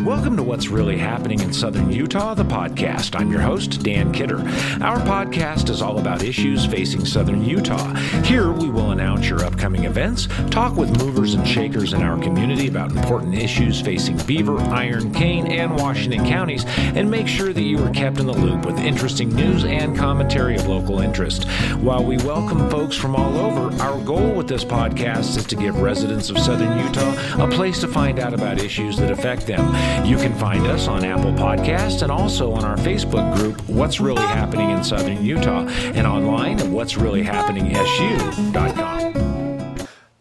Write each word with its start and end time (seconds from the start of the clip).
Welcome 0.00 0.36
to 0.36 0.42
What's 0.42 0.68
Really 0.68 0.98
Happening 0.98 1.40
in 1.40 1.52
Southern 1.52 1.90
Utah, 1.90 2.34
the 2.34 2.44
podcast. 2.44 3.18
I'm 3.18 3.30
your 3.30 3.40
host, 3.40 3.82
Dan 3.84 4.12
Kidder. 4.12 4.38
Our 4.82 4.98
podcast 4.98 5.70
is 5.70 5.80
all 5.80 5.98
about 5.98 6.24
issues 6.24 6.66
facing 6.66 7.04
Southern 7.04 7.44
Utah. 7.44 7.94
Here, 8.24 8.50
we 8.50 8.68
will 8.68 8.90
announce 8.90 9.28
your 9.28 9.44
upcoming 9.44 9.84
events, 9.84 10.26
talk 10.50 10.76
with 10.76 10.98
movers 10.98 11.34
and 11.34 11.46
shakers 11.46 11.92
in 11.92 12.02
our 12.02 12.18
community 12.18 12.66
about 12.66 12.90
important 12.90 13.36
issues 13.36 13.80
facing 13.80 14.16
Beaver, 14.26 14.58
Iron, 14.60 15.14
Kane, 15.14 15.46
and 15.46 15.76
Washington 15.76 16.26
counties, 16.26 16.64
and 16.66 17.08
make 17.08 17.28
sure 17.28 17.52
that 17.52 17.62
you 17.62 17.82
are 17.82 17.90
kept 17.90 18.18
in 18.18 18.26
the 18.26 18.32
loop 18.32 18.66
with 18.66 18.78
interesting 18.78 19.28
news 19.30 19.64
and 19.64 19.96
commentary 19.96 20.56
of 20.56 20.66
local 20.66 21.00
interest. 21.00 21.48
While 21.76 22.04
we 22.04 22.16
welcome 22.18 22.68
folks 22.68 22.96
from 22.96 23.14
all 23.14 23.36
over, 23.36 23.74
our 23.80 24.02
goal 24.02 24.34
with 24.34 24.48
this 24.48 24.64
podcast 24.64 25.36
is 25.36 25.46
to 25.46 25.56
give 25.56 25.80
residents 25.80 26.30
of 26.30 26.38
Southern 26.40 26.84
Utah 26.84 27.44
a 27.44 27.48
place 27.48 27.78
to 27.80 27.88
find 27.88 28.18
out 28.18 28.34
about 28.34 28.60
issues 28.60 28.96
that 28.96 29.12
affect 29.12 29.46
them. 29.46 29.83
You 30.04 30.16
can 30.16 30.34
find 30.38 30.66
us 30.66 30.88
on 30.88 31.04
Apple 31.04 31.32
Podcasts 31.32 32.02
and 32.02 32.12
also 32.12 32.52
on 32.52 32.64
our 32.64 32.76
Facebook 32.76 33.34
group, 33.36 33.60
What's 33.68 34.00
Really 34.00 34.22
Happening 34.22 34.70
in 34.70 34.84
Southern 34.84 35.24
Utah, 35.24 35.66
and 35.66 36.06
online 36.06 36.60
at 36.60 36.66
what's 36.66 36.96
really 36.96 37.22
happening 37.22 37.74
su.com. 37.74 39.14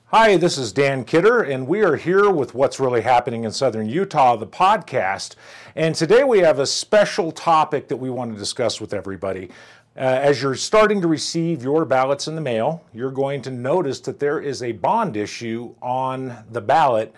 Hi, 0.08 0.38
this 0.38 0.60
is 0.60 0.72
Dan 0.72 1.06
Kidder, 1.06 1.42
and 1.42 1.68
we 1.68 1.82
are 1.82 1.96
here 1.96 2.30
with 2.30 2.54
What's 2.54 2.80
Really 2.80 3.02
Happening 3.02 3.46
in 3.46 3.52
Southern 3.52 3.90
Utah, 3.90 4.36
the 4.36 4.46
podcast. 4.46 5.36
And 5.76 5.96
today 5.96 6.24
we 6.24 6.38
have 6.40 6.60
a 6.60 6.68
special 6.68 7.32
topic 7.32 7.88
that 7.88 7.98
we 7.98 8.12
want 8.12 8.32
to 8.32 8.38
discuss 8.38 8.80
with 8.80 8.94
everybody. 8.94 9.50
Uh, 9.96 10.02
as 10.02 10.42
you're 10.42 10.56
starting 10.56 11.02
to 11.02 11.08
receive 11.08 11.64
your 11.64 11.84
ballots 11.84 12.28
in 12.28 12.36
the 12.36 12.42
mail, 12.42 12.84
you're 12.94 13.12
going 13.12 13.42
to 13.42 13.52
notice 13.52 14.00
that 14.02 14.20
there 14.20 14.40
is 14.40 14.62
a 14.62 14.72
bond 14.72 15.18
issue 15.18 15.74
on 15.82 16.46
the 16.52 16.62
ballot 16.62 17.14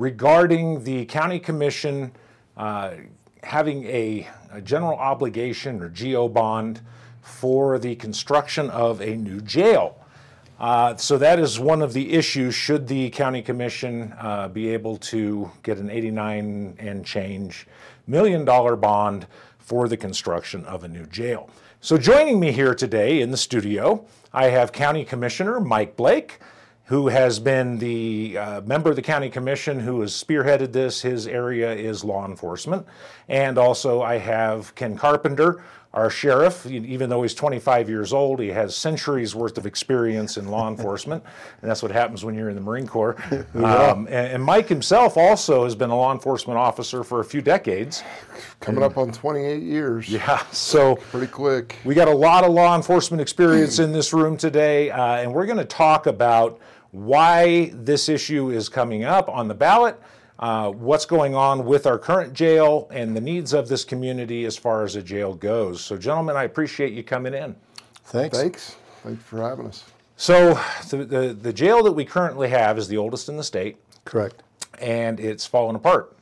regarding 0.00 0.82
the 0.84 1.04
county 1.04 1.38
commission 1.38 2.10
uh, 2.56 2.92
having 3.42 3.84
a, 3.84 4.26
a, 4.50 4.60
general 4.62 4.96
obligation 4.96 5.82
or 5.82 5.90
GO 5.90 6.26
bond 6.26 6.80
for 7.20 7.78
the 7.78 7.94
construction 7.96 8.70
of 8.70 9.02
a 9.02 9.14
new 9.14 9.42
jail. 9.42 10.02
Uh, 10.58 10.96
so 10.96 11.18
that 11.18 11.38
is 11.38 11.60
one 11.60 11.82
of 11.82 11.92
the 11.92 12.12
issues 12.14 12.54
should 12.54 12.88
the 12.88 13.10
county 13.10 13.42
commission 13.42 14.14
uh, 14.18 14.48
be 14.48 14.70
able 14.70 14.96
to 14.96 15.50
get 15.62 15.76
an 15.76 15.90
89 15.90 16.76
and 16.78 17.04
change 17.04 17.66
million 18.06 18.46
dollar 18.46 18.76
bond 18.76 19.26
for 19.58 19.86
the 19.86 19.98
construction 19.98 20.64
of 20.64 20.82
a 20.82 20.88
new 20.88 21.04
jail. 21.06 21.50
So 21.82 21.98
joining 21.98 22.40
me 22.40 22.52
here 22.52 22.74
today 22.74 23.20
in 23.20 23.30
the 23.30 23.36
studio, 23.36 24.06
I 24.32 24.46
have 24.46 24.72
County 24.72 25.04
Commissioner 25.04 25.60
Mike 25.60 25.94
Bleak 25.94 26.40
who 26.90 27.06
has 27.06 27.38
been 27.38 27.78
the 27.78 28.36
uh, 28.36 28.60
member 28.62 28.90
of 28.90 28.96
the 28.96 29.02
county 29.02 29.30
commission 29.30 29.78
who 29.78 30.00
has 30.00 30.12
spearheaded 30.12 30.72
this. 30.72 31.00
His 31.00 31.28
area 31.28 31.72
is 31.72 32.02
law 32.02 32.26
enforcement. 32.26 32.84
And 33.28 33.58
also, 33.58 34.02
I 34.02 34.18
have 34.18 34.74
Ken 34.74 34.96
Carpenter, 34.96 35.62
our 35.94 36.10
sheriff. 36.10 36.66
Even 36.66 37.08
though 37.08 37.22
he's 37.22 37.32
25 37.32 37.88
years 37.88 38.12
old, 38.12 38.40
he 38.40 38.48
has 38.48 38.74
centuries 38.74 39.36
worth 39.36 39.56
of 39.56 39.66
experience 39.66 40.36
in 40.36 40.48
law 40.48 40.68
enforcement. 40.68 41.22
And 41.62 41.70
that's 41.70 41.82
what 41.82 41.92
happens 41.92 42.24
when 42.24 42.34
you're 42.34 42.48
in 42.48 42.56
the 42.56 42.60
Marine 42.60 42.88
Corps. 42.88 43.16
Um, 43.54 44.06
and, 44.06 44.32
and, 44.32 44.42
Mike 44.42 44.68
himself 44.68 45.16
also 45.16 45.64
has 45.64 45.74
been 45.74 45.90
a 45.90 45.96
law 45.96 46.12
enforcement 46.12 46.58
officer 46.58 47.04
for 47.04 47.20
a 47.20 47.24
few 47.24 47.42
decades. 47.42 48.02
Coming 48.60 48.82
and, 48.82 48.90
up 48.90 48.98
on 48.98 49.12
28 49.12 49.62
years. 49.62 50.08
Yeah, 50.08 50.42
so 50.50 50.96
pretty 50.96 51.26
quick. 51.26 51.76
We 51.84 51.94
got 51.94 52.08
a 52.08 52.14
lot 52.14 52.42
of 52.42 52.52
law 52.52 52.74
enforcement 52.74 53.20
experience 53.20 53.78
in 53.78 53.92
this 53.92 54.12
room 54.12 54.36
today, 54.36 54.90
uh, 54.90 55.16
and 55.16 55.32
we're 55.32 55.46
going 55.46 55.58
to 55.58 55.64
talk 55.64 56.06
about 56.06 56.58
why 56.92 57.70
this 57.74 58.08
issue 58.08 58.50
is 58.50 58.68
coming 58.68 59.04
up 59.04 59.28
on 59.28 59.48
the 59.48 59.54
ballot, 59.54 60.00
uh, 60.38 60.70
what's 60.70 61.04
going 61.04 61.34
on 61.34 61.64
with 61.64 61.86
our 61.86 61.98
current 61.98 62.32
jail, 62.32 62.88
and 62.90 63.16
the 63.16 63.20
needs 63.20 63.52
of 63.52 63.68
this 63.68 63.84
community 63.84 64.44
as 64.44 64.56
far 64.56 64.84
as 64.84 64.96
a 64.96 65.02
jail 65.02 65.34
goes. 65.34 65.80
So, 65.80 65.96
gentlemen, 65.96 66.36
I 66.36 66.44
appreciate 66.44 66.92
you 66.92 67.02
coming 67.02 67.34
in. 67.34 67.54
Thanks. 68.04 68.38
Thanks. 68.38 68.76
Thanks 69.02 69.22
for 69.22 69.40
having 69.42 69.66
us. 69.66 69.84
So, 70.16 70.60
the, 70.88 71.04
the, 71.04 71.32
the 71.34 71.52
jail 71.52 71.82
that 71.84 71.92
we 71.92 72.04
currently 72.04 72.48
have 72.48 72.78
is 72.78 72.88
the 72.88 72.96
oldest 72.96 73.28
in 73.28 73.36
the 73.36 73.44
state. 73.44 73.76
Correct. 74.04 74.42
And 74.80 75.20
it's 75.20 75.46
fallen 75.46 75.76
apart. 75.76 76.16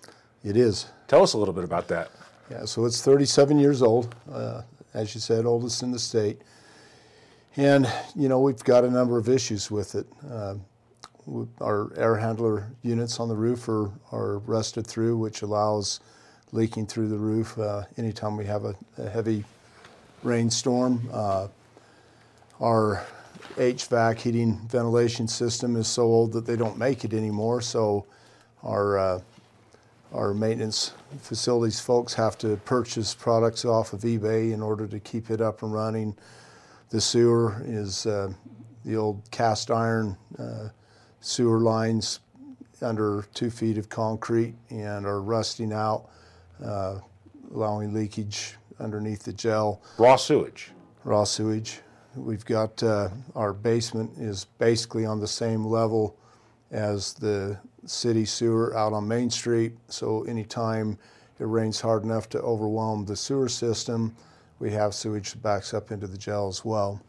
It 0.44 0.56
is. 0.56 0.86
Tell 1.06 1.22
us 1.22 1.32
a 1.32 1.38
little 1.38 1.54
bit 1.54 1.64
about 1.64 1.88
that. 1.88 2.10
Yeah, 2.50 2.64
so 2.64 2.84
it's 2.86 3.02
37 3.02 3.58
years 3.58 3.82
old, 3.82 4.14
uh, 4.32 4.62
as 4.94 5.14
you 5.14 5.20
said, 5.20 5.44
oldest 5.44 5.82
in 5.82 5.90
the 5.90 5.98
state. 5.98 6.40
And, 7.58 7.92
you 8.14 8.28
know, 8.28 8.38
we've 8.38 8.62
got 8.62 8.84
a 8.84 8.90
number 8.90 9.18
of 9.18 9.28
issues 9.28 9.68
with 9.68 9.96
it. 9.96 10.06
Uh, 10.30 10.54
our 11.60 11.92
air 11.96 12.14
handler 12.14 12.68
units 12.82 13.18
on 13.18 13.28
the 13.28 13.34
roof 13.34 13.68
are, 13.68 13.90
are 14.12 14.38
rusted 14.38 14.86
through, 14.86 15.16
which 15.16 15.42
allows 15.42 15.98
leaking 16.52 16.86
through 16.86 17.08
the 17.08 17.16
roof 17.16 17.58
uh, 17.58 17.82
anytime 17.96 18.36
we 18.36 18.46
have 18.46 18.64
a, 18.64 18.76
a 18.96 19.08
heavy 19.08 19.44
rainstorm. 20.22 21.10
Uh, 21.12 21.48
our 22.60 23.04
HVAC 23.56 24.20
heating 24.20 24.60
ventilation 24.68 25.26
system 25.26 25.74
is 25.74 25.88
so 25.88 26.04
old 26.04 26.32
that 26.34 26.46
they 26.46 26.54
don't 26.54 26.78
make 26.78 27.04
it 27.04 27.12
anymore. 27.12 27.60
So 27.60 28.06
our 28.62 28.98
uh, 28.98 29.20
our 30.14 30.32
maintenance 30.32 30.92
facilities 31.20 31.80
folks 31.80 32.14
have 32.14 32.38
to 32.38 32.56
purchase 32.58 33.14
products 33.14 33.64
off 33.64 33.92
of 33.92 34.02
eBay 34.02 34.52
in 34.52 34.62
order 34.62 34.86
to 34.86 35.00
keep 35.00 35.28
it 35.28 35.40
up 35.40 35.62
and 35.62 35.72
running. 35.72 36.16
The 36.90 37.00
sewer 37.00 37.62
is 37.66 38.06
uh, 38.06 38.32
the 38.84 38.96
old 38.96 39.30
cast 39.30 39.70
iron 39.70 40.16
uh, 40.38 40.68
sewer 41.20 41.60
lines 41.60 42.20
under 42.80 43.26
two 43.34 43.50
feet 43.50 43.76
of 43.76 43.88
concrete 43.88 44.54
and 44.70 45.04
are 45.04 45.20
rusting 45.20 45.72
out, 45.72 46.08
uh, 46.64 46.98
allowing 47.52 47.92
leakage 47.92 48.56
underneath 48.80 49.22
the 49.22 49.32
gel. 49.32 49.82
Raw 49.98 50.16
sewage. 50.16 50.70
Raw 51.04 51.24
sewage. 51.24 51.80
We've 52.14 52.44
got 52.44 52.82
uh, 52.82 53.10
our 53.34 53.52
basement 53.52 54.12
is 54.18 54.46
basically 54.58 55.04
on 55.04 55.20
the 55.20 55.28
same 55.28 55.64
level 55.64 56.16
as 56.70 57.12
the 57.14 57.58
city 57.84 58.24
sewer 58.24 58.76
out 58.76 58.92
on 58.92 59.06
Main 59.06 59.30
Street. 59.30 59.74
So 59.88 60.22
anytime 60.24 60.98
it 61.38 61.44
rains 61.44 61.80
hard 61.80 62.02
enough 62.02 62.28
to 62.30 62.40
overwhelm 62.40 63.04
the 63.04 63.16
sewer 63.16 63.48
system, 63.48 64.16
we 64.58 64.72
have 64.72 64.94
sewage 64.94 65.32
that 65.32 65.42
backs 65.42 65.72
up 65.72 65.90
into 65.90 66.06
the 66.06 66.18
jail 66.18 66.48
as 66.48 66.64
well. 66.64 67.00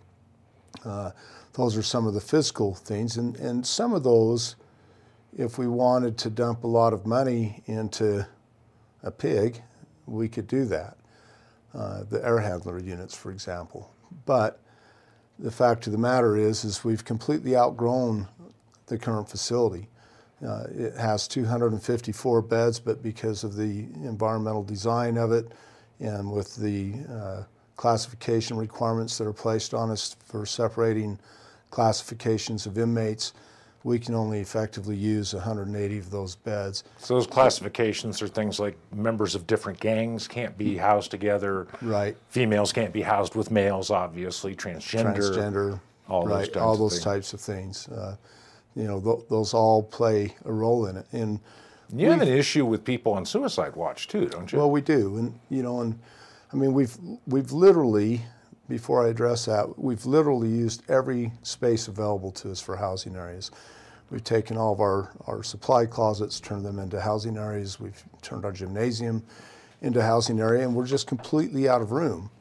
Uh, 0.86 1.12
those 1.54 1.76
are 1.76 1.84
some 1.84 2.08
of 2.08 2.14
the 2.14 2.22
physical 2.22 2.76
things, 2.76 3.18
and, 3.18 3.36
and 3.38 3.66
some 3.66 3.94
of 3.94 4.04
those, 4.04 4.56
if 5.38 5.58
we 5.58 5.68
wanted 5.68 6.18
to 6.20 6.30
dump 6.30 6.64
a 6.64 6.68
lot 6.68 6.94
of 6.94 7.06
money 7.06 7.64
into 7.66 8.26
a 9.04 9.12
pig, 9.12 9.62
we 10.06 10.28
could 10.28 10.48
do 10.48 10.66
that. 10.66 10.98
Uh, 11.74 12.04
the 12.10 12.24
air 12.26 12.40
handler 12.40 12.80
units, 12.80 13.16
for 13.16 13.32
example. 13.32 13.92
But 14.26 14.60
the 15.38 15.52
fact 15.52 15.86
of 15.88 15.92
the 15.92 16.00
matter 16.00 16.36
is, 16.36 16.64
is 16.64 16.84
we've 16.84 17.06
completely 17.06 17.56
outgrown 17.56 18.28
the 18.88 18.98
current 18.98 19.30
facility. 19.30 19.88
Uh, 20.46 20.64
it 20.72 20.96
has 20.96 21.28
254 21.28 22.42
beds, 22.42 22.80
but 22.80 23.04
because 23.04 23.44
of 23.44 23.56
the 23.56 23.88
environmental 24.04 24.64
design 24.64 25.18
of 25.18 25.32
it, 25.32 25.52
and 26.00 26.32
with 26.32 26.56
the 26.56 26.94
uh, 27.12 27.44
classification 27.76 28.58
requirements 28.58 29.18
that 29.18 29.28
are 29.28 29.34
placed 29.34 29.74
on 29.74 29.92
us 29.92 30.16
for 30.26 30.46
separating 30.46 31.20
classifications 31.70 32.66
of 32.66 32.78
inmates, 32.78 33.34
we 33.84 33.98
can 33.98 34.14
only 34.14 34.40
effectively 34.40 34.96
use 34.96 35.34
180 35.34 35.98
of 35.98 36.12
those 36.12 36.36
beds. 36.36 36.84
So 36.98 37.14
those 37.14 37.28
classifications 37.28 38.22
are 38.22 38.28
things 38.28 38.60
like 38.60 38.78
members 38.94 39.36
of 39.36 39.48
different 39.48 39.80
gangs 39.80 40.28
can't 40.28 40.58
be 40.58 40.76
housed 40.76 41.12
together. 41.12 41.68
Right. 41.82 42.18
Females 42.30 42.74
can't 42.74 42.92
be 42.92 43.02
housed 43.02 43.36
with 43.36 43.52
males, 43.52 43.90
obviously. 43.90 44.56
Transgender. 44.56 45.16
Transgender. 45.16 45.80
All 46.10 46.26
right. 46.26 46.52
those, 46.52 46.62
all 46.62 46.76
those 46.76 46.98
of 46.98 47.04
types 47.04 47.34
of 47.34 47.40
things. 47.40 47.88
Uh, 47.88 48.18
you 48.76 48.84
know, 48.84 49.00
th- 49.00 49.28
those 49.30 49.54
all 49.54 49.84
play 49.84 50.36
a 50.46 50.52
role 50.52 50.88
in 50.88 50.98
it. 50.98 51.06
And 51.14 51.40
you 51.96 52.10
have 52.10 52.22
an 52.22 52.28
issue 52.28 52.66
with 52.66 52.84
people 52.84 53.14
on 53.14 53.26
suicide 53.26 53.76
watch 53.76 54.08
too, 54.08 54.28
don't 54.28 54.52
you? 54.52 54.60
Well, 54.60 54.72
we 54.72 54.82
do, 54.82 55.18
and 55.18 55.40
you 55.50 55.64
know, 55.64 55.82
and 55.82 56.00
I 56.54 56.56
mean, 56.56 56.74
we've 56.74 56.96
we've 57.26 57.52
literally, 57.52 58.22
before 58.68 59.06
I 59.06 59.10
address 59.10 59.46
that, 59.46 59.80
we've 59.80 60.06
literally 60.06 60.50
used 60.50 60.90
every 60.90 61.32
space 61.44 61.88
available 61.88 62.32
to 62.34 62.52
us 62.52 62.62
for 62.62 62.76
housing 62.76 63.16
areas. 63.16 63.52
We've 64.10 64.24
taken 64.24 64.58
all 64.58 64.74
of 64.74 64.80
our, 64.80 65.12
our 65.28 65.44
supply 65.44 65.86
closets, 65.86 66.40
turned 66.40 66.66
them 66.66 66.80
into 66.80 67.00
housing 67.00 67.38
areas. 67.38 67.80
We've 67.80 68.04
turned 68.24 68.44
our 68.44 68.52
gymnasium 68.52 69.24
into 69.82 70.02
housing 70.02 70.40
area, 70.40 70.64
and 70.64 70.76
we're 70.76 70.88
just 70.88 71.06
completely 71.08 71.70
out 71.70 71.82
of 71.82 71.92
room. 71.92 72.32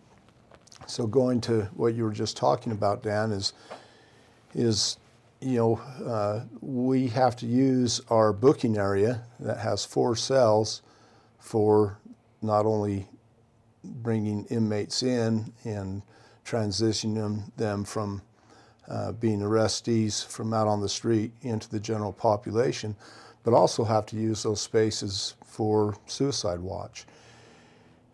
So 0.86 1.06
going 1.06 1.42
to 1.42 1.68
what 1.74 1.94
you 1.94 2.04
were 2.04 2.12
just 2.12 2.36
talking 2.36 2.72
about, 2.72 3.02
Dan, 3.02 3.32
is 3.32 3.52
is 4.54 4.96
you 5.40 5.56
know, 5.56 5.76
uh, 6.04 6.44
we 6.60 7.08
have 7.08 7.36
to 7.36 7.46
use 7.46 8.00
our 8.08 8.32
booking 8.32 8.76
area 8.76 9.22
that 9.40 9.58
has 9.58 9.84
four 9.84 10.16
cells 10.16 10.82
for 11.38 11.98
not 12.42 12.66
only 12.66 13.06
bringing 13.84 14.44
inmates 14.46 15.02
in 15.02 15.52
and 15.64 16.02
transitioning 16.44 17.42
them, 17.56 17.84
from 17.84 18.22
uh, 18.88 19.12
being 19.12 19.40
arrestees 19.40 20.26
from 20.26 20.54
out 20.54 20.66
on 20.66 20.80
the 20.80 20.88
street 20.88 21.32
into 21.42 21.68
the 21.68 21.78
general 21.78 22.12
population, 22.12 22.96
but 23.44 23.52
also 23.54 23.84
have 23.84 24.06
to 24.06 24.16
use 24.16 24.42
those 24.42 24.60
spaces 24.60 25.34
for 25.44 25.96
suicide 26.06 26.60
watch. 26.60 27.04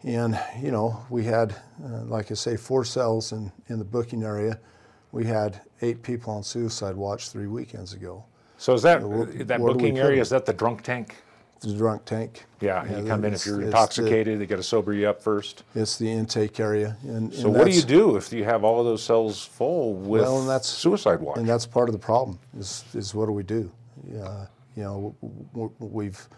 And, 0.03 0.38
you 0.61 0.70
know, 0.70 1.05
we 1.09 1.25
had, 1.25 1.53
uh, 1.82 2.03
like 2.05 2.31
I 2.31 2.35
say, 2.35 2.56
four 2.56 2.85
cells 2.85 3.32
in, 3.32 3.50
in 3.69 3.79
the 3.79 3.85
booking 3.85 4.23
area. 4.23 4.59
We 5.15 5.25
had 5.25 5.61
eight 5.81 6.03
people 6.03 6.35
on 6.35 6.43
suicide 6.43 6.97
watch 6.97 7.29
three 7.29 7.47
weekends 7.47 7.93
ago. 7.93 8.25
So 8.59 8.75
is 8.75 8.83
that 8.83 9.01
that 9.01 9.07
what 9.07 9.29
do 9.31 9.39
we 9.39 9.61
booking 9.61 9.99
area? 9.99 10.21
Is 10.21 10.29
that 10.31 10.45
the 10.45 10.53
drunk 10.53 10.83
tank? 10.83 11.15
The 11.61 11.73
drunk 11.73 12.05
tank. 12.05 12.47
Yeah, 12.61 12.85
you 12.99 13.07
come 13.07 13.25
in 13.25 13.33
if 13.33 13.47
you're 13.47 13.63
intoxicated. 13.63 14.41
they 14.41 14.47
got 14.47 14.57
to 14.57 14.63
sober 14.65 14.93
you 14.93 15.09
up 15.09 15.23
first. 15.23 15.63
It's 15.77 15.97
the 15.99 16.11
intake 16.11 16.59
area. 16.59 16.97
And, 17.05 17.33
So 17.33 17.47
and 17.47 17.55
what 17.57 17.67
do 17.67 17.71
you 17.71 17.83
do 17.83 18.17
if 18.17 18.33
you 18.33 18.43
have 18.43 18.65
all 18.65 18.81
of 18.81 18.87
those 18.87 19.05
cells 19.05 19.45
full 19.45 19.95
with 19.95 20.23
Well, 20.23 20.41
and 20.41 20.49
that's- 20.49 20.67
suicide 20.67 21.21
watch? 21.21 21.39
And 21.39 21.49
that's 21.49 21.65
part 21.65 21.89
of 21.89 21.93
the 21.93 22.01
problem. 22.01 22.41
Is 22.59 22.85
is 22.93 23.15
what 23.15 23.27
do 23.27 23.33
we 23.33 23.45
do? 23.45 23.71
Uh, 24.21 24.47
you 24.77 24.83
know, 24.83 25.15
we've 25.79 26.29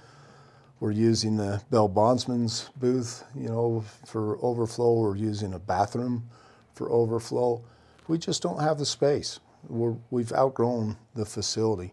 we're 0.81 0.90
using 0.90 1.38
the 1.38 1.62
Bail 1.70 1.88
Bondsman's 1.88 2.69
booth, 2.76 3.25
you 3.34 3.49
know, 3.49 3.82
for 4.05 4.37
overflow. 4.43 5.00
We're 5.00 5.17
using 5.17 5.55
a 5.55 5.58
bathroom 5.58 6.28
for 6.75 6.90
overflow. 6.90 7.62
We 8.08 8.18
just 8.18 8.42
don't 8.42 8.60
have 8.60 8.78
the 8.78 8.86
space. 8.86 9.40
We're, 9.68 9.96
we've 10.10 10.32
outgrown 10.32 10.96
the 11.14 11.24
facility. 11.24 11.92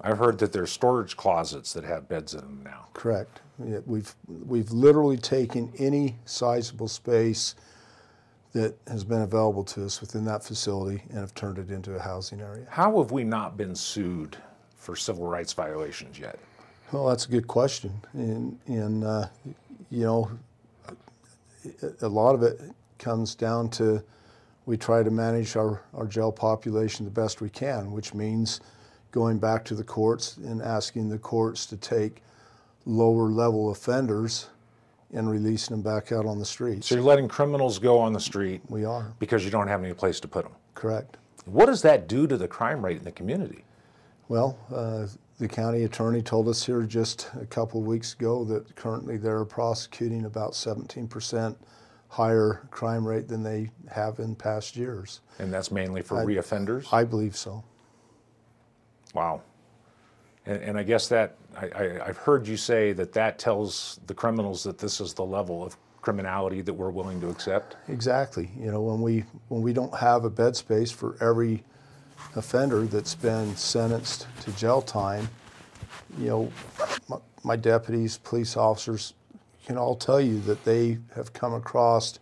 I've 0.00 0.18
heard 0.18 0.38
that 0.38 0.52
there's 0.52 0.70
storage 0.72 1.16
closets 1.16 1.72
that 1.74 1.84
have 1.84 2.08
beds 2.08 2.34
in 2.34 2.40
them 2.40 2.62
now. 2.64 2.86
Correct. 2.94 3.40
Yeah, 3.64 3.78
we've 3.86 4.14
we've 4.26 4.70
literally 4.70 5.16
taken 5.16 5.72
any 5.78 6.16
sizable 6.24 6.88
space 6.88 7.54
that 8.52 8.76
has 8.88 9.04
been 9.04 9.22
available 9.22 9.64
to 9.64 9.84
us 9.84 10.00
within 10.00 10.24
that 10.24 10.44
facility 10.44 11.02
and 11.10 11.18
have 11.18 11.34
turned 11.34 11.58
it 11.58 11.70
into 11.70 11.94
a 11.94 12.00
housing 12.00 12.40
area. 12.40 12.66
How 12.68 12.98
have 12.98 13.12
we 13.12 13.24
not 13.24 13.56
been 13.56 13.74
sued 13.74 14.36
for 14.76 14.96
civil 14.96 15.26
rights 15.26 15.52
violations 15.52 16.18
yet? 16.18 16.38
Well, 16.92 17.06
that's 17.06 17.26
a 17.26 17.30
good 17.30 17.46
question, 17.46 17.92
and 18.12 18.58
and 18.66 19.04
uh, 19.04 19.26
you 19.90 20.04
know, 20.04 20.30
a 22.02 22.08
lot 22.08 22.34
of 22.34 22.42
it 22.42 22.60
comes 22.98 23.34
down 23.34 23.70
to 23.70 24.02
we 24.66 24.76
try 24.76 25.02
to 25.02 25.10
manage 25.10 25.56
our, 25.56 25.82
our 25.94 26.06
jail 26.06 26.32
population 26.32 27.04
the 27.04 27.10
best 27.10 27.40
we 27.40 27.50
can, 27.50 27.92
which 27.92 28.14
means 28.14 28.60
going 29.12 29.38
back 29.38 29.64
to 29.66 29.74
the 29.74 29.84
courts 29.84 30.38
and 30.38 30.62
asking 30.62 31.08
the 31.08 31.18
courts 31.18 31.66
to 31.66 31.76
take 31.76 32.22
lower 32.86 33.28
level 33.28 33.70
offenders 33.70 34.48
and 35.12 35.30
releasing 35.30 35.76
them 35.76 35.82
back 35.82 36.10
out 36.10 36.26
on 36.26 36.38
the 36.38 36.44
streets. 36.44 36.88
So 36.88 36.96
you're 36.96 37.04
letting 37.04 37.28
criminals 37.28 37.78
go 37.78 37.98
on 37.98 38.12
the 38.12 38.20
street 38.20 38.60
We 38.68 38.84
are 38.84 39.12
because 39.18 39.44
you 39.44 39.50
don't 39.50 39.68
have 39.68 39.82
any 39.84 39.94
place 39.94 40.18
to 40.20 40.28
put 40.28 40.44
them. 40.44 40.54
correct. 40.74 41.16
What 41.44 41.66
does 41.66 41.82
that 41.82 42.08
do 42.08 42.26
to 42.26 42.38
the 42.38 42.48
crime 42.48 42.82
rate 42.82 42.96
in 42.96 43.04
the 43.04 43.12
community? 43.12 43.64
Well, 44.28 44.58
uh, 44.74 45.06
the 45.38 45.46
county 45.46 45.84
attorney 45.84 46.22
told 46.22 46.48
us 46.48 46.64
here 46.64 46.82
just 46.84 47.30
a 47.38 47.44
couple 47.44 47.80
of 47.80 47.86
weeks 47.86 48.14
ago 48.14 48.44
that 48.44 48.74
currently 48.76 49.18
they're 49.18 49.44
prosecuting 49.44 50.24
about 50.24 50.52
17% 50.52 51.54
higher 52.14 52.64
crime 52.70 53.04
rate 53.04 53.26
than 53.26 53.42
they 53.42 53.68
have 53.90 54.20
in 54.20 54.36
past 54.36 54.76
years. 54.76 55.20
And 55.40 55.52
that's 55.52 55.72
mainly 55.72 56.00
for 56.00 56.24
reoffenders? 56.24 56.86
I 56.92 57.02
believe 57.02 57.36
so. 57.36 57.64
Wow. 59.14 59.42
And, 60.46 60.62
and 60.62 60.78
I 60.78 60.84
guess 60.84 61.08
that, 61.08 61.36
I, 61.56 61.66
I, 61.66 62.06
I've 62.06 62.16
heard 62.16 62.46
you 62.46 62.56
say 62.56 62.92
that 62.92 63.12
that 63.14 63.40
tells 63.40 63.98
the 64.06 64.14
criminals 64.14 64.62
that 64.62 64.78
this 64.78 65.00
is 65.00 65.12
the 65.12 65.24
level 65.24 65.64
of 65.64 65.76
criminality 66.02 66.60
that 66.60 66.72
we're 66.72 66.92
willing 66.92 67.20
to 67.20 67.28
accept. 67.30 67.74
Exactly. 67.88 68.48
You 68.60 68.70
know, 68.70 68.82
when 68.82 69.00
we 69.00 69.24
when 69.48 69.62
we 69.62 69.72
don't 69.72 69.94
have 69.96 70.24
a 70.24 70.30
bed 70.30 70.54
space 70.54 70.92
for 70.92 71.16
every 71.20 71.64
offender 72.36 72.84
that's 72.84 73.16
been 73.16 73.56
sentenced 73.56 74.28
to 74.42 74.52
jail 74.52 74.82
time, 74.82 75.28
you 76.20 76.28
know, 76.28 76.52
my, 77.08 77.16
my 77.42 77.56
deputies, 77.56 78.18
police 78.18 78.56
officers 78.56 79.14
can 79.64 79.78
all 79.78 79.96
tell 79.96 80.20
you 80.20 80.40
that 80.40 80.64
they 80.64 80.98
have 81.14 81.32
come 81.32 81.54
across 81.54 82.18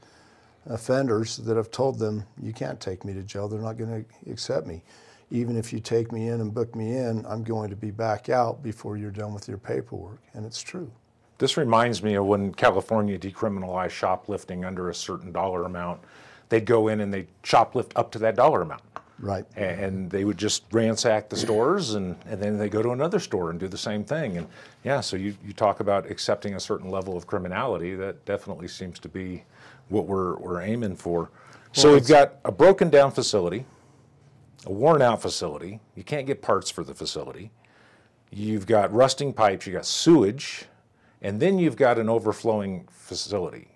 offenders 0.67 1.39
that 1.39 1.57
have 1.57 1.71
told 1.71 1.99
them, 1.99 2.25
"You 2.41 2.53
can't 2.53 2.81
take 2.81 3.05
me 3.05 3.13
to 3.15 3.23
jail. 3.23 3.49
They're 3.49 3.61
not 3.61 3.77
going 3.77 4.05
to 4.05 4.31
accept 4.31 4.67
me. 4.67 4.85
Even 5.31 5.57
if 5.57 5.73
you 5.73 5.81
take 5.81 6.13
me 6.13 6.29
in 6.29 6.41
and 6.41 6.55
book 6.55 6.77
me 6.77 6.97
in, 6.97 7.25
I'm 7.27 7.43
going 7.43 7.71
to 7.71 7.77
be 7.77 7.91
back 7.91 8.29
out 8.29 8.63
before 8.63 8.97
you're 8.97 9.11
done 9.11 9.35
with 9.35 9.49
your 9.49 9.59
paperwork." 9.59 10.21
And 10.35 10.47
it's 10.47 10.61
true. 10.61 10.91
This 11.39 11.57
reminds 11.57 12.03
me 12.03 12.15
of 12.15 12.27
when 12.27 12.55
California 12.55 13.19
decriminalized 13.19 13.91
shoplifting 13.91 14.65
under 14.65 14.89
a 14.89 14.95
certain 14.95 15.33
dollar 15.33 15.65
amount. 15.65 16.01
They'd 16.51 16.67
go 16.67 16.87
in 16.87 17.01
and 17.01 17.13
they'd 17.13 17.29
shoplift 17.43 17.93
up 17.97 18.13
to 18.13 18.19
that 18.21 18.37
dollar 18.37 18.63
amount. 18.63 18.83
Right. 19.23 19.45
And 19.55 20.11
they 20.11 20.25
would 20.25 20.37
just 20.37 20.65
ransack 20.73 21.29
the 21.29 21.37
stores 21.37 21.95
and, 21.95 22.17
and 22.27 22.43
then 22.43 22.59
they 22.59 22.69
go 22.69 22.83
to 22.83 22.91
another 22.91 23.21
store 23.21 23.51
and 23.51 23.61
do 23.61 23.69
the 23.69 23.79
same 23.79 24.03
thing. 24.03 24.37
And 24.37 24.49
yeah, 24.83 25.01
so 25.01 25.17
you, 25.17 25.37
you 25.45 25.53
talk 25.53 25.79
about 25.79 26.11
accepting 26.11 26.57
a 26.57 26.61
certain 26.61 26.91
level 26.91 27.17
of 27.17 27.25
criminality. 27.25 27.95
That 27.95 28.25
definitely 28.25 28.67
seems 28.67 28.99
to 28.99 29.09
be 29.09 29.45
what 29.91 30.07
we're, 30.07 30.37
we're 30.39 30.61
aiming 30.61 30.97
for. 30.97 31.31
So 31.71 31.93
we've 31.93 32.07
got 32.07 32.35
a 32.45 32.51
broken 32.51 32.91
down 32.91 33.13
facility, 33.13 33.65
a 34.67 34.73
worn 34.73 35.01
out 35.01 35.23
facility. 35.23 35.79
You 35.95 36.03
can't 36.03 36.27
get 36.27 36.43
parts 36.43 36.69
for 36.69 36.83
the 36.83 36.95
facility. 36.95 37.53
You've 38.33 38.67
got 38.67 38.93
rusting 38.93 39.33
pipes, 39.33 39.67
you've 39.67 39.75
got 39.75 39.87
sewage, 39.87 40.65
and 41.23 41.39
then 41.39 41.59
you've 41.59 41.77
got 41.77 41.99
an 41.99 42.09
overflowing 42.09 42.89
facility. 42.91 43.69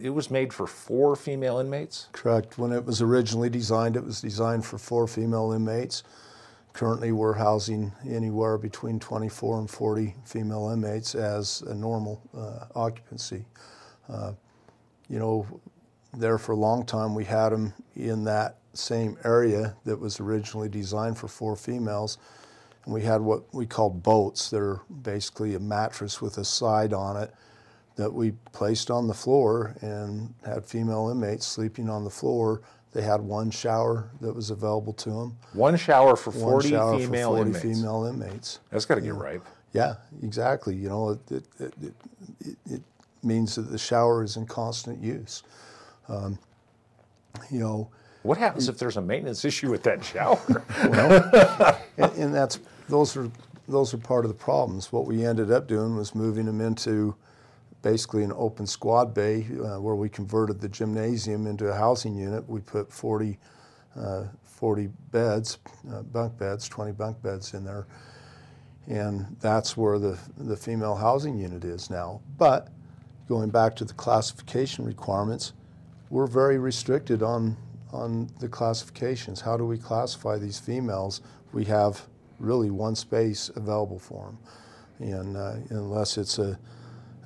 It 0.00 0.10
was 0.10 0.30
made 0.30 0.52
for 0.52 0.66
four 0.66 1.14
female 1.14 1.58
inmates. 1.58 2.08
Correct. 2.12 2.56
When 2.56 2.72
it 2.72 2.84
was 2.84 3.02
originally 3.02 3.50
designed, 3.50 3.96
it 3.96 4.04
was 4.04 4.22
designed 4.22 4.64
for 4.64 4.78
four 4.78 5.06
female 5.06 5.52
inmates. 5.52 6.02
Currently, 6.72 7.12
we're 7.12 7.34
housing 7.34 7.92
anywhere 8.08 8.56
between 8.56 8.98
24 8.98 9.60
and 9.60 9.70
40 9.70 10.14
female 10.24 10.70
inmates 10.70 11.14
as 11.14 11.62
a 11.62 11.74
normal 11.74 12.22
uh, 12.36 12.66
occupancy. 12.74 13.44
Uh, 14.08 14.32
you 15.08 15.18
know, 15.18 15.46
there 16.16 16.38
for 16.38 16.52
a 16.52 16.56
long 16.56 16.86
time, 16.86 17.14
we 17.14 17.24
had 17.24 17.50
them 17.50 17.74
in 17.94 18.24
that 18.24 18.56
same 18.72 19.18
area 19.24 19.76
that 19.84 19.98
was 19.98 20.18
originally 20.18 20.68
designed 20.68 21.18
for 21.18 21.28
four 21.28 21.56
females. 21.56 22.16
And 22.86 22.94
we 22.94 23.02
had 23.02 23.20
what 23.20 23.52
we 23.52 23.66
called 23.66 24.02
boats. 24.02 24.48
They're 24.48 24.80
basically 25.02 25.54
a 25.54 25.60
mattress 25.60 26.22
with 26.22 26.38
a 26.38 26.44
side 26.44 26.92
on 26.94 27.16
it 27.16 27.34
that 27.96 28.12
we 28.12 28.32
placed 28.52 28.90
on 28.90 29.08
the 29.08 29.14
floor 29.14 29.74
and 29.80 30.32
had 30.44 30.64
female 30.64 31.08
inmates 31.10 31.46
sleeping 31.46 31.90
on 31.90 32.04
the 32.04 32.10
floor. 32.10 32.62
They 32.92 33.02
had 33.02 33.20
one 33.20 33.50
shower 33.50 34.10
that 34.20 34.32
was 34.34 34.50
available 34.50 34.92
to 34.94 35.10
them. 35.10 35.36
One 35.52 35.76
shower 35.76 36.16
for 36.16 36.30
One 36.30 36.40
40 36.40 36.68
shower 36.70 36.98
female 36.98 37.30
for 37.30 37.36
40 37.44 37.50
inmates. 37.50 37.62
female 37.78 38.04
inmates. 38.04 38.60
That's 38.70 38.84
got 38.86 38.94
to 38.94 39.00
get 39.00 39.14
ripe. 39.14 39.44
Yeah, 39.72 39.94
exactly. 40.22 40.74
You 40.76 40.88
know, 40.88 41.10
it, 41.10 41.30
it, 41.30 41.44
it, 41.60 41.74
it, 42.40 42.58
it 42.70 42.82
means 43.22 43.56
that 43.56 43.62
the 43.70 43.78
shower 43.78 44.22
is 44.22 44.36
in 44.36 44.46
constant 44.46 45.02
use. 45.02 45.42
Um, 46.08 46.38
you 47.50 47.58
know, 47.58 47.90
What 48.22 48.38
happens 48.38 48.68
if 48.68 48.78
there's 48.78 48.96
a 48.96 49.02
maintenance 49.02 49.44
issue 49.44 49.70
with 49.70 49.82
that 49.82 50.02
shower? 50.04 50.38
and, 51.98 52.12
and 52.12 52.34
that's 52.34 52.60
those 52.88 53.16
are 53.16 53.30
those 53.68 53.92
are 53.92 53.98
part 53.98 54.24
of 54.24 54.30
the 54.30 54.36
problems. 54.36 54.92
What 54.92 55.06
we 55.06 55.24
ended 55.24 55.50
up 55.50 55.66
doing 55.66 55.96
was 55.96 56.14
moving 56.14 56.46
them 56.46 56.60
into 56.60 57.16
basically 57.82 58.22
an 58.22 58.32
open 58.36 58.66
squad 58.66 59.12
bay 59.14 59.46
uh, 59.64 59.80
where 59.80 59.94
we 59.94 60.08
converted 60.08 60.60
the 60.60 60.68
gymnasium 60.68 61.46
into 61.46 61.68
a 61.68 61.74
housing 61.74 62.16
unit. 62.16 62.48
We 62.48 62.60
put 62.60 62.92
40, 62.92 63.38
uh, 63.96 64.24
40 64.42 64.88
beds, 65.10 65.58
uh, 65.92 66.02
bunk 66.02 66.38
beds, 66.38 66.68
20 66.68 66.92
bunk 66.92 67.22
beds 67.22 67.54
in 67.54 67.64
there, 67.64 67.86
and 68.86 69.36
that's 69.40 69.76
where 69.76 69.98
the 69.98 70.18
the 70.38 70.56
female 70.56 70.94
housing 70.94 71.36
unit 71.36 71.64
is 71.64 71.90
now. 71.90 72.20
But 72.38 72.68
going 73.28 73.50
back 73.50 73.74
to 73.76 73.84
the 73.84 73.94
classification 73.94 74.84
requirements, 74.84 75.52
we're 76.10 76.28
very 76.28 76.58
restricted 76.58 77.22
on 77.22 77.56
on 77.92 78.30
the 78.40 78.48
classifications. 78.48 79.40
How 79.40 79.56
do 79.56 79.64
we 79.64 79.78
classify 79.78 80.38
these 80.38 80.58
females? 80.58 81.20
We 81.52 81.64
have 81.64 82.06
really 82.38 82.70
one 82.70 82.94
space 82.94 83.50
available 83.56 83.98
for 83.98 84.26
them, 84.26 84.38
and 85.10 85.36
uh, 85.36 85.54
unless 85.70 86.18
it's 86.18 86.38
a 86.38 86.58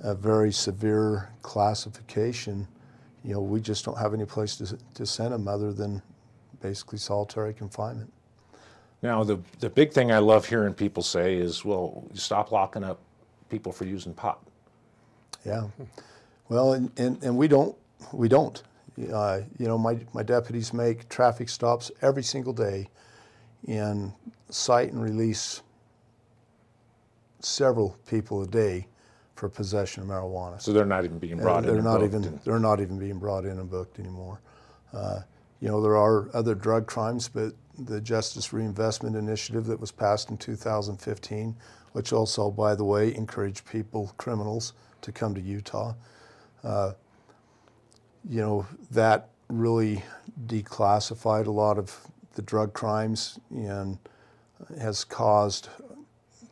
a 0.00 0.14
very 0.14 0.52
severe 0.52 1.30
classification, 1.42 2.66
you 3.24 3.34
know, 3.34 3.40
we 3.40 3.60
just 3.60 3.84
don't 3.84 3.98
have 3.98 4.14
any 4.14 4.24
place 4.24 4.56
to, 4.56 4.78
to 4.94 5.06
send 5.06 5.32
them 5.32 5.46
other 5.46 5.72
than 5.72 6.02
basically 6.62 6.98
solitary 6.98 7.52
confinement. 7.52 8.12
now, 9.02 9.22
the, 9.24 9.38
the 9.60 9.68
big 9.68 9.92
thing 9.92 10.10
I 10.12 10.18
love 10.18 10.46
hearing 10.46 10.74
people 10.74 11.02
say 11.02 11.36
is, 11.36 11.64
well, 11.64 12.04
stop 12.14 12.50
locking 12.50 12.84
up 12.84 12.98
people 13.48 13.72
for 13.72 13.84
using 13.84 14.14
pot. 14.14 14.40
Yeah. 15.44 15.68
Well, 16.48 16.74
and, 16.74 16.90
and, 16.98 17.22
and 17.22 17.36
we 17.36 17.48
don't, 17.48 17.76
we 18.12 18.28
don't. 18.28 18.62
Uh, 19.12 19.40
you 19.58 19.66
know, 19.66 19.78
my, 19.78 19.98
my 20.12 20.22
deputies 20.22 20.72
make 20.72 21.08
traffic 21.08 21.48
stops 21.48 21.90
every 22.02 22.22
single 22.22 22.52
day 22.52 22.88
and 23.68 24.12
cite 24.50 24.92
and 24.92 25.02
release 25.02 25.62
several 27.40 27.97
people 28.07 28.42
a 28.42 28.47
day 28.47 28.87
for 29.35 29.49
possession 29.49 30.02
of 30.02 30.09
marijuana. 30.09 30.61
So 30.61 30.73
they're 30.73 30.85
not 30.85 31.04
even 31.04 31.19
being 31.19 31.38
brought 31.38 31.64
in. 31.64 31.66
they're 31.66 31.76
and 31.76 31.85
not 31.85 32.00
booked 32.00 32.14
even 32.14 32.25
and- 32.25 32.40
they're 32.45 32.59
not 32.59 32.80
even 32.80 32.99
being 32.99 33.19
brought 33.19 33.45
in 33.45 33.59
and 33.59 33.71
booked 33.71 33.99
anymore. 33.99 34.40
Uh, 34.92 35.21
you 35.61 35.69
know, 35.69 35.80
there 35.80 35.97
are 35.97 36.28
other 36.35 36.54
drug 36.54 36.87
crimes, 36.87 37.28
but 37.28 37.54
the 37.78 38.00
Justice 38.00 38.52
Reinvestment 38.52 39.16
Initiative 39.16 39.66
that 39.66 39.80
was 39.80 39.90
passed 39.90 40.30
in 40.30 40.37
2015, 40.37 41.57
which 41.92 42.12
also, 42.12 42.50
by 42.50 42.75
the 42.75 42.85
way, 42.85 43.14
encouraged 43.14 43.64
people, 43.66 44.12
criminals, 44.19 44.75
to 45.02 45.12
come 45.12 45.35
to 45.35 45.40
Utah. 45.40 45.95
Uh, 46.62 46.92
you 48.28 48.40
know, 48.40 48.66
that 48.90 49.30
really 49.49 50.02
declassified 50.47 51.47
a 51.47 51.50
lot 51.50 51.78
of 51.78 51.99
the 52.35 52.42
drug 52.42 52.73
crimes 52.73 53.38
and 53.50 53.99
has 54.80 55.04
caused 55.04 55.68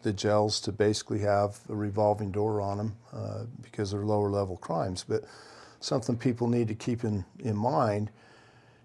the 0.02 0.12
jails 0.12 0.60
to 0.60 0.72
basically 0.72 1.18
have 1.20 1.58
a 1.68 1.74
revolving 1.74 2.30
door 2.30 2.60
on 2.60 2.78
them 2.78 2.96
uh, 3.12 3.44
because 3.62 3.90
they're 3.90 4.04
lower 4.04 4.30
level 4.30 4.56
crimes. 4.56 5.04
But 5.06 5.24
something 5.80 6.16
people 6.16 6.48
need 6.48 6.68
to 6.68 6.74
keep 6.74 7.04
in, 7.04 7.24
in 7.40 7.56
mind 7.56 8.10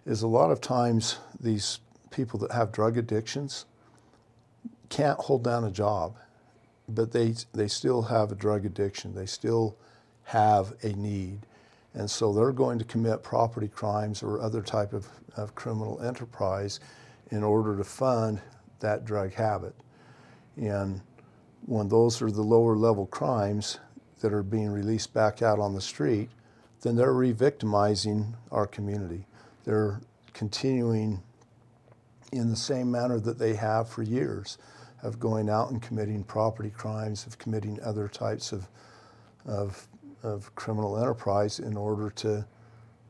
is 0.06 0.22
a 0.22 0.28
lot 0.28 0.52
of 0.52 0.60
times 0.60 1.18
these 1.40 1.80
people 2.12 2.40
that 2.40 2.52
have 2.52 2.72
drug 2.72 2.98
addictions 2.98 3.66
can't 4.90 5.20
hold 5.20 5.44
down 5.44 5.64
a 5.64 5.72
job, 5.72 6.16
but 6.88 7.12
they, 7.12 7.34
they 7.54 7.68
still 7.68 8.04
have 8.04 8.32
a 8.32 8.36
drug 8.36 8.66
addiction. 8.66 9.16
They 9.16 9.26
still 9.26 9.76
have 10.26 10.74
a 10.84 10.90
need. 10.90 11.40
And 11.94 12.10
so 12.10 12.34
they're 12.34 12.52
going 12.52 12.80
to 12.80 12.86
commit 12.86 13.24
property 13.24 13.68
crimes 13.68 14.24
or 14.24 14.42
other 14.42 14.62
type 14.62 14.94
of, 14.94 15.08
of 15.36 15.56
criminal 15.56 16.02
enterprise 16.02 16.80
in 17.32 17.44
order 17.44 17.78
to 17.78 17.84
fund 17.84 18.42
that 18.84 19.04
drug 19.04 19.34
habit. 19.34 19.74
And 20.56 21.02
when 21.66 21.90
those 21.90 22.22
are 22.22 22.30
the 22.30 22.44
lower 22.44 22.76
level 22.76 23.08
crimes 23.08 23.80
that 24.22 24.32
are 24.32 24.44
being 24.44 24.70
released 24.70 25.14
back 25.14 25.42
out 25.42 25.60
on 25.60 25.74
the 25.74 25.82
street, 25.82 26.30
then 26.82 26.96
they're 26.96 27.14
re 27.14 27.32
victimizing 27.32 28.36
our 28.52 28.68
community. 28.68 29.26
They're 29.64 30.00
continuing 30.34 31.24
in 32.32 32.50
the 32.50 32.56
same 32.56 32.92
manner 32.92 33.20
that 33.20 33.40
they 33.40 33.56
have 33.56 33.90
for 33.90 34.04
years 34.04 34.58
of 35.02 35.20
going 35.20 35.50
out 35.50 35.72
and 35.72 35.82
committing 35.82 36.24
property 36.24 36.70
crimes, 36.70 37.26
of 37.28 37.38
committing 37.38 37.80
other 37.84 38.08
types 38.08 38.52
of, 38.52 38.68
of, 39.46 39.88
of 40.24 40.54
criminal 40.56 40.98
enterprise 40.98 41.60
in 41.60 41.76
order 41.76 42.10
to 42.10 42.46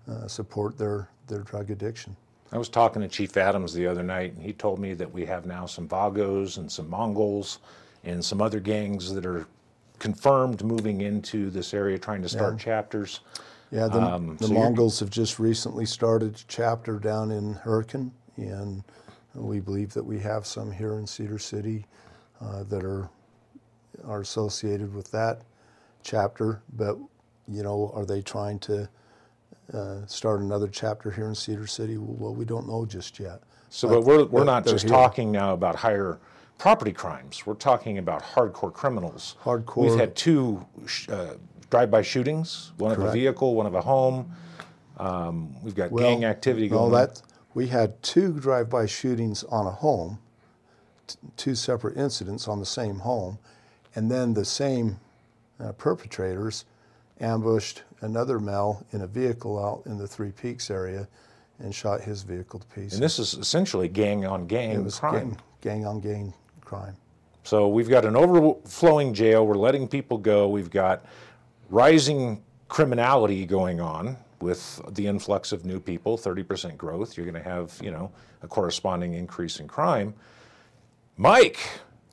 uh, 0.10 0.28
support 0.28 0.78
their, 0.78 1.10
their 1.28 1.42
drug 1.42 1.72
addiction. 1.72 2.16
I 2.54 2.58
was 2.58 2.70
talking 2.70 3.02
to 3.02 3.08
Chief 3.08 3.36
Adams 3.36 3.74
the 3.74 3.88
other 3.88 4.04
night, 4.04 4.34
and 4.34 4.44
he 4.44 4.54
told 4.54 4.78
me 4.78 4.94
that 4.94 5.12
we 5.12 5.26
have 5.26 5.48
now 5.48 5.66
some 5.66 5.88
Vagos 5.88 6.58
and 6.58 6.72
some 6.72 6.88
Mongols 6.88 7.58
and 8.04 8.24
some 8.24 8.44
other 8.44 8.60
gangs 8.60 9.12
that 9.12 9.26
are 9.26 9.48
confirmed 9.98 10.64
moving 10.64 11.02
into 11.02 11.50
this 11.50 11.74
area 11.74 11.98
trying 11.98 12.22
to 12.22 12.30
start 12.30 12.54
yeah. 12.54 12.64
chapters. 12.64 13.22
Yeah, 13.72 13.88
the, 13.88 14.00
um, 14.00 14.38
the 14.38 14.48
so 14.48 14.54
Mongols 14.54 15.00
have 15.00 15.10
just 15.10 15.40
recently 15.40 15.88
started 15.88 16.36
a 16.36 16.44
chapter 16.48 17.00
down 17.00 17.32
in 17.32 17.56
Hurricane, 17.56 18.12
and 18.38 18.84
we 19.34 19.60
believe 19.60 19.92
that 19.94 20.06
we 20.06 20.20
have 20.20 20.46
some 20.46 20.72
here 20.72 21.00
in 21.00 21.08
Cedar 21.08 21.40
City 21.40 21.88
uh, 22.40 22.64
that 22.66 22.84
are 22.84 23.10
are 24.06 24.22
associated 24.22 24.94
with 24.94 25.10
that 25.10 25.42
chapter. 26.04 26.62
But 26.74 27.00
you 27.48 27.64
know, 27.64 27.92
are 27.96 28.06
they 28.06 28.22
trying 28.22 28.60
to 28.60 28.88
uh, 29.72 30.06
start 30.08 30.42
another 30.42 30.68
chapter 30.68 31.12
here 31.12 31.28
in 31.28 31.36
Cedar 31.36 31.68
City? 31.68 31.98
Well, 31.98 32.34
we 32.34 32.46
don't 32.46 32.68
know 32.68 32.86
just 32.86 33.20
yet. 33.20 33.42
So, 33.70 33.88
but, 33.88 33.96
but 33.96 34.06
we're 34.06 34.26
we're 34.26 34.44
not 34.44 34.66
just 34.66 34.86
here. 34.86 34.92
talking 34.92 35.32
now 35.32 35.54
about 35.54 35.76
higher 35.76 36.20
property 36.58 36.94
crimes. 36.94 37.46
We're 37.46 37.56
talking 37.56 37.98
about 37.98 38.24
hardcore 38.24 38.74
criminals. 38.74 39.36
Hardcore. 39.44 39.90
We've 39.90 40.00
had 40.00 40.16
two 40.16 40.66
uh, 41.10 41.36
drive-by 41.70 42.04
shootings, 42.04 42.72
one 42.78 42.94
Correct. 42.94 43.08
of 43.08 43.10
a 43.10 43.18
vehicle, 43.18 43.56
one 43.56 43.66
of 43.66 43.74
a 43.76 43.82
home. 43.82 44.32
Um, 44.98 45.56
we've 45.64 45.76
got 45.76 45.92
well, 45.92 46.08
gang 46.08 46.24
activity 46.24 46.68
going 46.68 46.92
well, 46.92 47.08
that, 47.08 47.22
We 47.56 47.68
had 47.68 48.02
two 48.04 48.40
drive-by 48.40 48.86
shootings 48.86 49.44
on 49.46 49.66
a 49.66 49.72
home, 49.72 50.20
t- 51.08 51.18
two 51.36 51.56
separate 51.56 51.98
incidents 51.98 52.48
on 52.48 52.60
the 52.60 52.66
same 52.66 53.00
home, 53.00 53.40
and 53.96 54.12
then 54.12 54.36
the 54.36 54.46
same 54.46 55.00
uh, 55.60 55.72
perpetrators 55.72 56.66
ambushed 57.24 57.84
another 58.02 58.40
male 58.40 58.86
in 58.92 59.02
a 59.02 59.08
vehicle 59.08 59.64
out 59.64 59.84
in 59.86 59.98
the 59.98 60.08
Three 60.08 60.32
Peaks 60.32 60.70
area 60.70 61.08
and 61.60 61.74
shot 61.74 62.02
his 62.02 62.24
vehicle 62.24 62.60
to 62.60 62.68
pieces. 62.68 62.94
And 62.94 63.04
this 63.04 63.20
is 63.20 63.34
essentially 63.36 63.88
gang 63.88 64.26
on 64.26 64.46
gang 64.46 64.90
crime. 64.92 65.30
Gang, 65.30 65.38
gang 65.62 65.86
on 65.86 66.00
gang 66.02 66.34
crime. 66.62 66.98
So 67.44 67.68
we've 67.68 67.90
got 67.90 68.06
an 68.06 68.16
overflowing 68.16 69.14
jail. 69.14 69.46
We're 69.46 69.56
letting 69.56 69.88
people 69.88 70.18
go. 70.18 70.48
We've 70.48 70.70
got 70.70 71.06
rising 71.70 72.44
criminality 72.68 73.46
going 73.46 73.80
on 73.80 74.18
with 74.44 74.82
the 74.90 75.08
influx 75.08 75.52
of 75.52 75.66
new 75.66 75.80
people, 75.80 76.18
30% 76.18 76.76
growth, 76.78 77.16
you're 77.16 77.26
going 77.26 77.42
to 77.42 77.50
have, 77.50 77.80
you 77.82 77.92
know, 77.92 78.12
a 78.42 78.48
corresponding 78.48 79.14
increase 79.14 79.60
in 79.60 79.68
crime. 79.68 80.14
Mike. 81.18 81.60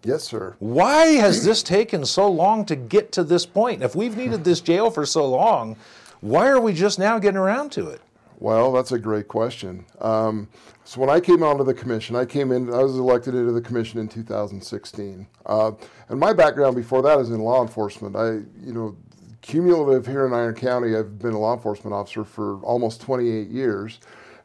Yes, 0.03 0.25
sir. 0.25 0.57
Why 0.61 1.07
has 1.07 1.45
this 1.45 1.63
taken 1.63 2.07
so 2.07 2.31
long 2.31 2.65
to 2.67 2.77
get 2.77 3.13
to 3.13 3.25
this 3.25 3.45
point? 3.45 3.83
If 3.83 3.95
we've 3.95 4.17
needed 4.17 4.45
this 4.45 4.61
jail 4.61 4.91
for 4.91 5.05
so 5.05 5.27
long, 5.29 5.77
why 6.21 6.49
are 6.49 6.61
we 6.61 6.73
just 6.73 6.99
now 6.99 7.19
getting 7.19 7.37
around 7.37 7.71
to 7.73 7.89
it? 7.89 8.01
Well, 8.39 8.73
that's 8.73 8.93
a 8.93 8.99
great 8.99 9.29
question. 9.29 9.85
Um, 10.01 10.49
so 10.85 11.03
when 11.03 11.11
I 11.11 11.21
came 11.21 11.43
onto 11.43 11.63
the 11.63 11.75
commission, 11.75 12.17
I 12.17 12.25
came 12.25 12.51
in, 12.51 12.73
I 12.73 12.79
was 12.83 12.97
elected 12.97 13.35
into 13.35 13.53
the 13.53 13.61
commission 13.61 14.01
in 14.01 14.09
2016. 14.09 15.27
Uh, 15.45 15.73
and 16.09 16.19
my 16.19 16.33
background 16.33 16.75
before 16.75 17.03
that 17.03 17.19
is 17.19 17.31
in 17.31 17.41
law 17.41 17.61
enforcement. 17.61 18.17
I, 18.17 18.31
you 18.65 18.73
know, 18.73 18.97
cumulative 19.43 20.07
here 20.07 20.27
in 20.27 20.33
Iron 20.33 20.55
County, 20.55 20.97
I've 20.97 21.19
been 21.19 21.35
a 21.35 21.39
law 21.39 21.55
enforcement 21.55 21.93
officer 21.93 22.25
for 22.25 22.59
almost 22.61 23.03
28 23.03 23.49
years 23.49 24.01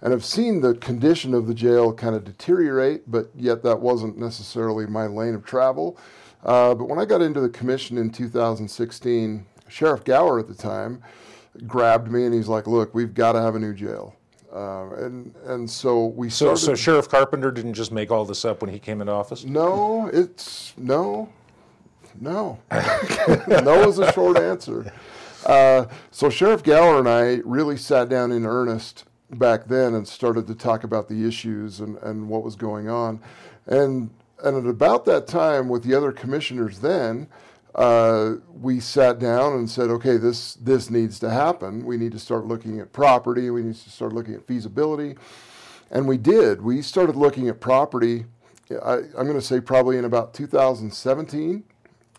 and 0.06 0.14
I've 0.14 0.24
seen 0.24 0.62
the 0.62 0.76
condition 0.76 1.34
of 1.34 1.48
the 1.48 1.56
jail 1.56 1.92
kind 1.92 2.16
of 2.16 2.24
deteriorate, 2.24 3.10
but 3.10 3.32
yet 3.36 3.64
that 3.64 3.80
wasn't 3.82 4.20
necessarily 4.20 4.86
my 4.86 5.08
lane 5.08 5.34
of 5.34 5.44
travel. 5.44 5.98
Uh, 6.44 6.76
but 6.76 6.88
when 6.88 7.00
I 7.00 7.06
got 7.06 7.24
into 7.24 7.40
the 7.40 7.50
commission 7.50 7.98
in 7.98 8.12
2016, 8.12 9.48
Sheriff 9.68 10.04
Gower 10.04 10.38
at 10.38 10.48
the 10.48 10.54
time 10.54 11.02
grabbed 11.66 12.12
me 12.12 12.24
and 12.24 12.36
he's 12.36 12.48
like, 12.48 12.68
"Look, 12.68 12.94
we've 12.94 13.16
got 13.16 13.32
to 13.32 13.42
have 13.42 13.56
a 13.56 13.60
new 13.60 13.74
jail." 13.74 14.16
Uh, 14.54 14.94
and 14.98 15.34
and 15.46 15.68
so 15.68 16.06
we 16.06 16.30
started. 16.30 16.58
So, 16.58 16.66
so 16.68 16.76
Sheriff 16.76 17.10
Carpenter 17.10 17.50
didn't 17.50 17.74
just 17.74 17.92
make 17.92 18.12
all 18.12 18.26
this 18.26 18.46
up 18.46 18.62
when 18.62 18.70
he 18.70 18.78
came 18.78 19.02
into 19.02 19.12
office. 19.12 19.44
No, 19.44 20.08
it's 20.14 20.76
no. 20.78 21.30
No. 22.22 22.60
no 23.48 23.90
is 23.90 23.98
a 23.98 24.12
short 24.12 24.38
answer. 24.38 24.94
Uh, 25.48 25.86
so 26.12 26.30
Sheriff 26.30 26.62
Gower 26.62 27.00
and 27.00 27.10
I 27.10 27.42
really 27.44 27.76
sat 27.76 28.08
down 28.08 28.32
in 28.32 28.46
earnest 28.46 29.04
back 29.32 29.66
then 29.66 29.96
and 29.96 30.08
started 30.08 30.48
to 30.48 30.56
talk 30.56 30.84
about 30.84 31.10
the 31.10 31.28
issues 31.28 31.80
and, 31.80 31.98
and 31.98 32.28
what 32.28 32.44
was 32.44 32.56
going 32.56 32.90
on. 32.90 33.22
And, 33.66 34.10
and 34.44 34.58
at 34.58 34.70
about 34.70 35.06
that 35.06 35.28
time, 35.28 35.70
with 35.70 35.84
the 35.84 35.96
other 35.96 36.12
commissioners 36.12 36.80
then, 36.80 37.28
uh, 37.74 38.36
we 38.50 38.80
sat 38.80 39.20
down 39.20 39.54
and 39.54 39.70
said, 39.70 39.90
okay, 39.90 40.18
this, 40.18 40.54
this 40.56 40.90
needs 40.90 41.20
to 41.20 41.30
happen. 41.30 41.86
We 41.86 41.98
need 41.98 42.14
to 42.14 42.20
start 42.20 42.46
looking 42.46 42.80
at 42.80 42.94
property. 42.94 43.50
We 43.50 43.64
need 43.64 43.76
to 43.76 43.90
start 43.90 44.14
looking 44.14 44.36
at 44.36 44.48
feasibility. 44.48 45.16
And 45.92 46.08
we 46.08 46.18
did. 46.18 46.62
We 46.62 46.82
started 46.82 47.16
looking 47.16 47.50
at 47.50 47.60
property, 47.60 48.26
I, 48.84 48.94
I'm 48.94 49.28
going 49.28 49.34
to 49.34 49.42
say 49.42 49.60
probably 49.60 49.98
in 49.98 50.06
about 50.06 50.34
2017 50.34 51.64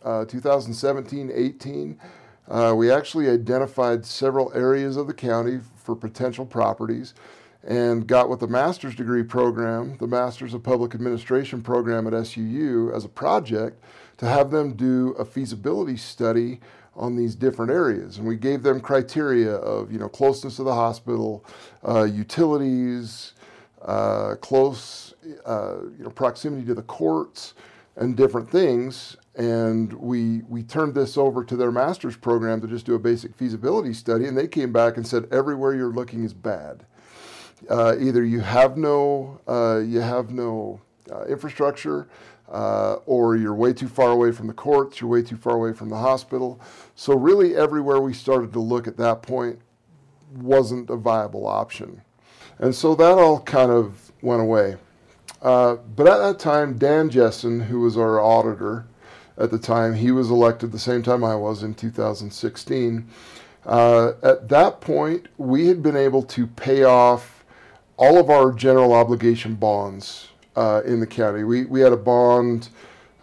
uh, 0.06 0.24
2017 0.24 1.32
18, 1.34 1.98
uh, 2.48 2.74
we 2.76 2.90
actually 2.90 3.28
identified 3.28 4.04
several 4.06 4.52
areas 4.54 4.96
of 4.96 5.06
the 5.06 5.14
county 5.14 5.60
for 5.74 5.96
potential 5.96 6.46
properties 6.46 7.14
and 7.64 8.06
got 8.06 8.28
with 8.28 8.40
the 8.40 8.46
master's 8.46 8.94
degree 8.94 9.24
program, 9.24 9.96
the 9.98 10.06
Masters 10.06 10.54
of 10.54 10.62
Public 10.62 10.94
Administration 10.94 11.60
program 11.60 12.06
at 12.06 12.12
SUU, 12.12 12.94
as 12.94 13.04
a 13.04 13.08
project 13.08 13.82
to 14.18 14.26
have 14.26 14.50
them 14.50 14.74
do 14.74 15.10
a 15.18 15.24
feasibility 15.24 15.96
study 15.96 16.60
on 16.94 17.16
these 17.16 17.34
different 17.34 17.70
areas. 17.70 18.18
And 18.18 18.26
we 18.26 18.36
gave 18.36 18.62
them 18.62 18.80
criteria 18.80 19.52
of, 19.56 19.92
you 19.92 19.98
know, 19.98 20.08
closeness 20.08 20.56
to 20.56 20.62
the 20.62 20.74
hospital, 20.74 21.44
uh, 21.86 22.04
utilities, 22.04 23.34
uh, 23.82 24.36
close, 24.40 25.14
uh, 25.44 25.78
you 25.98 26.04
know, 26.04 26.10
proximity 26.10 26.64
to 26.66 26.74
the 26.74 26.82
courts, 26.82 27.54
and 27.96 28.16
different 28.16 28.48
things 28.48 29.16
and 29.36 29.92
we 29.92 30.42
we 30.48 30.62
turned 30.62 30.94
this 30.94 31.18
over 31.18 31.44
to 31.44 31.56
their 31.56 31.70
master's 31.70 32.16
program 32.16 32.60
to 32.62 32.66
just 32.66 32.86
do 32.86 32.94
a 32.94 32.98
basic 32.98 33.34
feasibility 33.34 33.92
study 33.92 34.26
and 34.26 34.36
they 34.36 34.48
came 34.48 34.72
back 34.72 34.96
and 34.96 35.06
said 35.06 35.28
everywhere 35.30 35.74
you're 35.74 35.92
looking 35.92 36.24
is 36.24 36.32
bad. 36.32 36.84
Uh, 37.68 37.94
either 37.98 38.24
you 38.24 38.40
have 38.40 38.76
no 38.76 39.40
uh, 39.46 39.78
you 39.78 40.00
have 40.00 40.30
no 40.30 40.80
uh, 41.12 41.24
infrastructure 41.24 42.08
uh, 42.50 42.94
or 43.06 43.36
you're 43.36 43.54
way 43.54 43.72
too 43.72 43.88
far 43.88 44.10
away 44.10 44.32
from 44.32 44.46
the 44.46 44.54
courts 44.54 45.00
you're 45.00 45.10
way 45.10 45.22
too 45.22 45.36
far 45.36 45.54
away 45.54 45.72
from 45.72 45.90
the 45.90 45.98
hospital. 45.98 46.58
So 46.94 47.14
really 47.14 47.54
everywhere 47.54 48.00
we 48.00 48.14
started 48.14 48.54
to 48.54 48.60
look 48.60 48.88
at 48.88 48.96
that 48.96 49.20
point 49.20 49.60
wasn't 50.34 50.88
a 50.88 50.96
viable 50.96 51.46
option. 51.46 52.00
And 52.58 52.74
so 52.74 52.94
that 52.94 53.18
all 53.18 53.40
kind 53.40 53.70
of 53.70 54.12
went 54.22 54.40
away. 54.40 54.76
Uh, 55.42 55.74
but 55.74 56.06
at 56.06 56.16
that 56.18 56.38
time 56.38 56.78
dan 56.78 57.10
jessen 57.10 57.66
who 57.66 57.80
was 57.80 57.98
our 57.98 58.18
auditor 58.18 58.86
at 59.38 59.50
the 59.50 59.58
time. 59.58 59.94
He 59.94 60.10
was 60.10 60.30
elected 60.30 60.72
the 60.72 60.78
same 60.78 61.02
time 61.02 61.24
I 61.24 61.36
was 61.36 61.62
in 61.62 61.74
2016. 61.74 63.06
Uh, 63.64 64.12
at 64.22 64.48
that 64.48 64.80
point, 64.80 65.26
we 65.38 65.66
had 65.66 65.82
been 65.82 65.96
able 65.96 66.22
to 66.22 66.46
pay 66.46 66.84
off 66.84 67.44
all 67.96 68.18
of 68.18 68.30
our 68.30 68.52
general 68.52 68.92
obligation 68.92 69.54
bonds 69.54 70.28
uh, 70.54 70.82
in 70.84 71.00
the 71.00 71.06
county. 71.06 71.44
We, 71.44 71.64
we 71.64 71.80
had 71.80 71.92
a 71.92 71.96
bond 71.96 72.68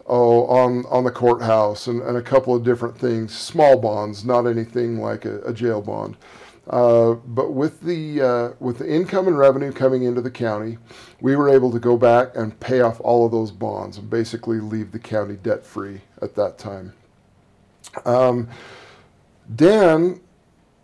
oh, 0.07 0.45
on, 0.47 0.85
on 0.87 1.03
the 1.03 1.11
courthouse 1.11 1.87
and, 1.87 2.01
and 2.01 2.17
a 2.17 2.21
couple 2.21 2.55
of 2.55 2.63
different 2.63 2.97
things, 2.97 3.37
small 3.37 3.79
bonds, 3.79 4.25
not 4.25 4.45
anything 4.45 4.99
like 4.99 5.25
a, 5.25 5.41
a 5.41 5.53
jail 5.53 5.81
bond. 5.81 6.17
Uh, 6.67 7.13
but 7.13 7.51
with 7.53 7.81
the 7.81 8.21
uh, 8.21 8.49
with 8.59 8.77
the 8.77 8.89
income 8.89 9.27
and 9.27 9.37
revenue 9.37 9.71
coming 9.71 10.03
into 10.03 10.21
the 10.21 10.31
county, 10.31 10.77
we 11.19 11.35
were 11.35 11.49
able 11.49 11.71
to 11.71 11.79
go 11.79 11.97
back 11.97 12.29
and 12.35 12.57
pay 12.61 12.79
off 12.79 13.01
all 13.01 13.25
of 13.25 13.31
those 13.31 13.51
bonds 13.51 13.97
and 13.97 14.09
basically 14.09 14.59
leave 14.59 14.91
the 14.91 14.99
county 14.99 15.35
debt 15.35 15.65
free 15.65 15.99
at 16.21 16.35
that 16.35 16.57
time. 16.57 16.93
Um, 18.05 18.47
Dan, 19.53 20.21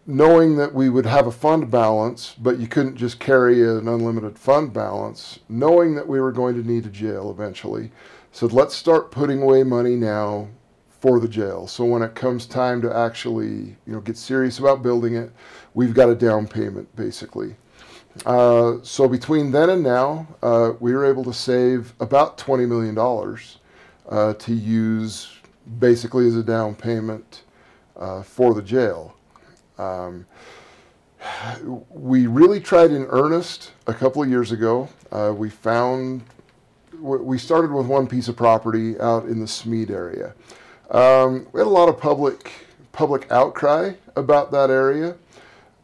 knowing 0.05 0.57
that 0.57 0.73
we 0.73 0.89
would 0.89 1.05
have 1.05 1.27
a 1.27 1.31
fund 1.31 1.71
balance, 1.71 2.35
but 2.37 2.59
you 2.59 2.67
couldn't 2.67 2.97
just 2.97 3.19
carry 3.19 3.61
an 3.61 3.87
unlimited 3.87 4.37
fund 4.37 4.73
balance, 4.73 5.39
knowing 5.47 5.95
that 5.95 6.07
we 6.07 6.19
were 6.19 6.33
going 6.33 6.55
to 6.61 6.67
need 6.67 6.85
a 6.85 6.89
jail 6.89 7.31
eventually, 7.31 7.91
said 8.33 8.51
let's 8.51 8.75
start 8.75 9.11
putting 9.11 9.41
away 9.41 9.63
money 9.63 9.95
now 9.95 10.49
for 10.99 11.19
the 11.19 11.27
jail. 11.27 11.67
So 11.67 11.85
when 11.85 12.01
it 12.01 12.15
comes 12.15 12.45
time 12.45 12.81
to 12.81 12.95
actually, 12.95 13.77
you 13.85 13.93
know, 13.93 14.01
get 14.01 14.17
serious 14.17 14.59
about 14.59 14.83
building 14.83 15.15
it, 15.15 15.31
we've 15.73 15.93
got 15.93 16.09
a 16.09 16.15
down 16.15 16.47
payment 16.47 16.93
basically. 16.95 17.55
Uh, 18.25 18.77
so 18.83 19.07
between 19.07 19.51
then 19.51 19.69
and 19.69 19.83
now, 19.83 20.27
uh, 20.41 20.73
we 20.79 20.93
were 20.93 21.05
able 21.05 21.23
to 21.23 21.33
save 21.33 21.93
about 21.99 22.37
$20 22.37 22.67
million 22.67 22.97
uh, 24.09 24.33
to 24.33 24.53
use 24.53 25.37
basically 25.79 26.27
as 26.27 26.35
a 26.35 26.43
down 26.43 26.75
payment 26.75 27.43
uh, 27.95 28.23
for 28.23 28.53
the 28.53 28.61
jail. 28.61 29.15
Um, 29.77 30.25
we 31.89 32.27
really 32.27 32.59
tried 32.59 32.91
in 32.91 33.05
earnest 33.09 33.71
a 33.87 33.93
couple 33.93 34.23
of 34.23 34.29
years 34.29 34.51
ago. 34.51 34.89
Uh, 35.11 35.33
we 35.35 35.49
found, 35.49 36.23
we 36.99 37.37
started 37.37 37.71
with 37.71 37.85
one 37.85 38.07
piece 38.07 38.27
of 38.27 38.35
property 38.35 38.99
out 38.99 39.25
in 39.25 39.39
the 39.39 39.47
Smead 39.47 39.91
area. 39.91 40.33
Um, 40.91 41.47
we 41.53 41.59
had 41.59 41.67
a 41.67 41.69
lot 41.69 41.87
of 41.87 41.99
public 41.99 42.51
public 42.91 43.31
outcry 43.31 43.93
about 44.15 44.51
that 44.51 44.69
area, 44.69 45.15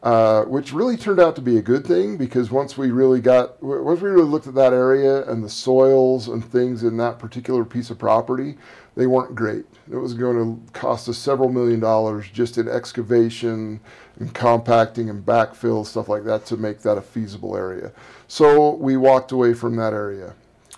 uh, 0.06 0.44
which 0.44 0.72
really 0.72 0.96
turned 0.96 1.18
out 1.18 1.34
to 1.34 1.42
be 1.42 1.56
a 1.56 1.60
good 1.62 1.84
thing 1.84 2.16
because 2.16 2.48
once 2.48 2.78
we 2.78 2.92
really 2.92 3.20
got 3.20 3.60
once 3.60 4.00
we 4.00 4.08
really 4.08 4.22
looked 4.22 4.46
at 4.46 4.54
that 4.54 4.72
area 4.72 5.28
and 5.28 5.42
the 5.42 5.48
soils 5.48 6.28
and 6.28 6.44
things 6.44 6.84
in 6.84 6.96
that 6.96 7.18
particular 7.18 7.64
piece 7.64 7.90
of 7.90 7.98
property, 7.98 8.54
they 8.94 9.08
weren't 9.08 9.34
great. 9.34 9.64
It 9.90 9.96
was 9.96 10.14
going 10.14 10.36
to 10.36 10.72
cost 10.72 11.08
us 11.08 11.18
several 11.18 11.48
million 11.48 11.80
dollars 11.80 12.28
just 12.32 12.56
in 12.56 12.68
excavation 12.68 13.80
and 14.20 14.32
compacting 14.32 15.10
and 15.10 15.26
backfill 15.26 15.84
stuff 15.84 16.08
like 16.08 16.22
that 16.22 16.46
to 16.46 16.56
make 16.56 16.82
that 16.82 16.96
a 16.96 17.02
feasible 17.02 17.56
area. 17.56 17.90
So 18.28 18.76
we 18.76 18.96
walked 18.96 19.32
away 19.32 19.54
from 19.54 19.74
that 19.74 19.92
area. 19.92 20.34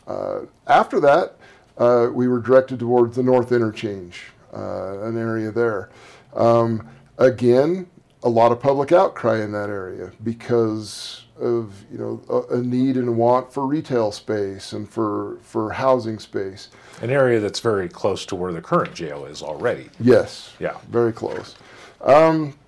Uh, 0.07 0.47
after 0.67 1.01
that, 1.01 1.35
uh, 1.77 2.09
we 2.15 2.29
were 2.29 2.41
directed 2.41 2.79
towards 2.79 3.17
the 3.17 3.23
North 3.23 3.53
Interchange, 3.53 4.23
uh, 4.55 5.01
an 5.03 5.19
area 5.19 5.51
there. 5.51 5.91
Um, 6.33 6.89
again, 7.19 7.89
a 8.23 8.29
lot 8.29 8.53
of 8.53 8.61
public 8.61 8.93
outcry 8.93 9.43
in 9.43 9.53
that 9.53 9.69
area 9.69 10.13
because 10.25 11.25
of 11.39 11.85
you 11.91 11.99
know 11.99 12.21
a, 12.29 12.57
a, 12.57 12.63
need 12.63 12.97
and 12.97 13.17
want 13.17 13.53
for 13.53 13.65
retail 13.65 14.11
space 14.11 14.73
and 14.73 14.89
for 14.89 15.39
for 15.43 15.71
housing 15.73 16.19
space. 16.19 16.71
An 17.01 17.11
area 17.11 17.39
that's 17.39 17.61
very 17.61 17.89
close 17.89 18.27
to 18.27 18.35
where 18.35 18.53
the 18.53 18.61
current 18.61 18.93
jail 18.93 19.25
is 19.25 19.43
already. 19.43 19.89
Yes. 20.01 20.55
Yeah. 20.59 20.79
Very 20.89 21.13
close. 21.13 21.55
Um, 22.01 22.59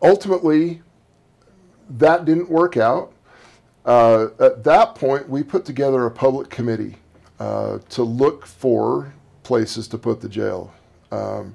ultimately, 0.00 0.80
that 1.90 2.24
didn't 2.24 2.48
work 2.48 2.76
out. 2.76 3.12
Uh, 3.84 4.28
at 4.38 4.64
that 4.64 4.94
point, 4.94 5.28
we 5.28 5.42
put 5.42 5.64
together 5.64 6.06
a 6.06 6.10
public 6.10 6.48
committee 6.48 6.96
uh, 7.38 7.78
to 7.90 8.02
look 8.02 8.46
for 8.46 9.12
places 9.42 9.88
to 9.88 9.98
put 9.98 10.20
the 10.20 10.28
jail. 10.28 10.72
Um, 11.12 11.54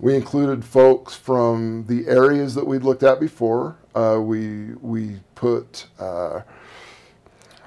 we 0.00 0.14
included 0.14 0.64
folks 0.64 1.14
from 1.14 1.84
the 1.86 2.06
areas 2.08 2.54
that 2.54 2.66
we'd 2.66 2.82
looked 2.82 3.02
at 3.02 3.20
before. 3.20 3.76
Uh, 3.94 4.18
we 4.20 4.74
we 4.80 5.20
put 5.34 5.86
uh, 5.98 6.40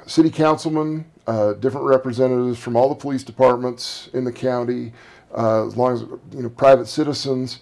city 0.05 0.29
councilmen, 0.29 1.05
uh, 1.25 1.53
different 1.53 1.85
representatives 1.85 2.59
from 2.59 2.75
all 2.75 2.89
the 2.89 2.95
police 2.95 3.23
departments 3.23 4.09
in 4.13 4.23
the 4.23 4.31
county, 4.31 4.93
uh, 5.37 5.65
as 5.65 5.77
long 5.77 5.93
as 5.93 6.01
you 6.35 6.43
know 6.43 6.49
private 6.49 6.87
citizens. 6.87 7.59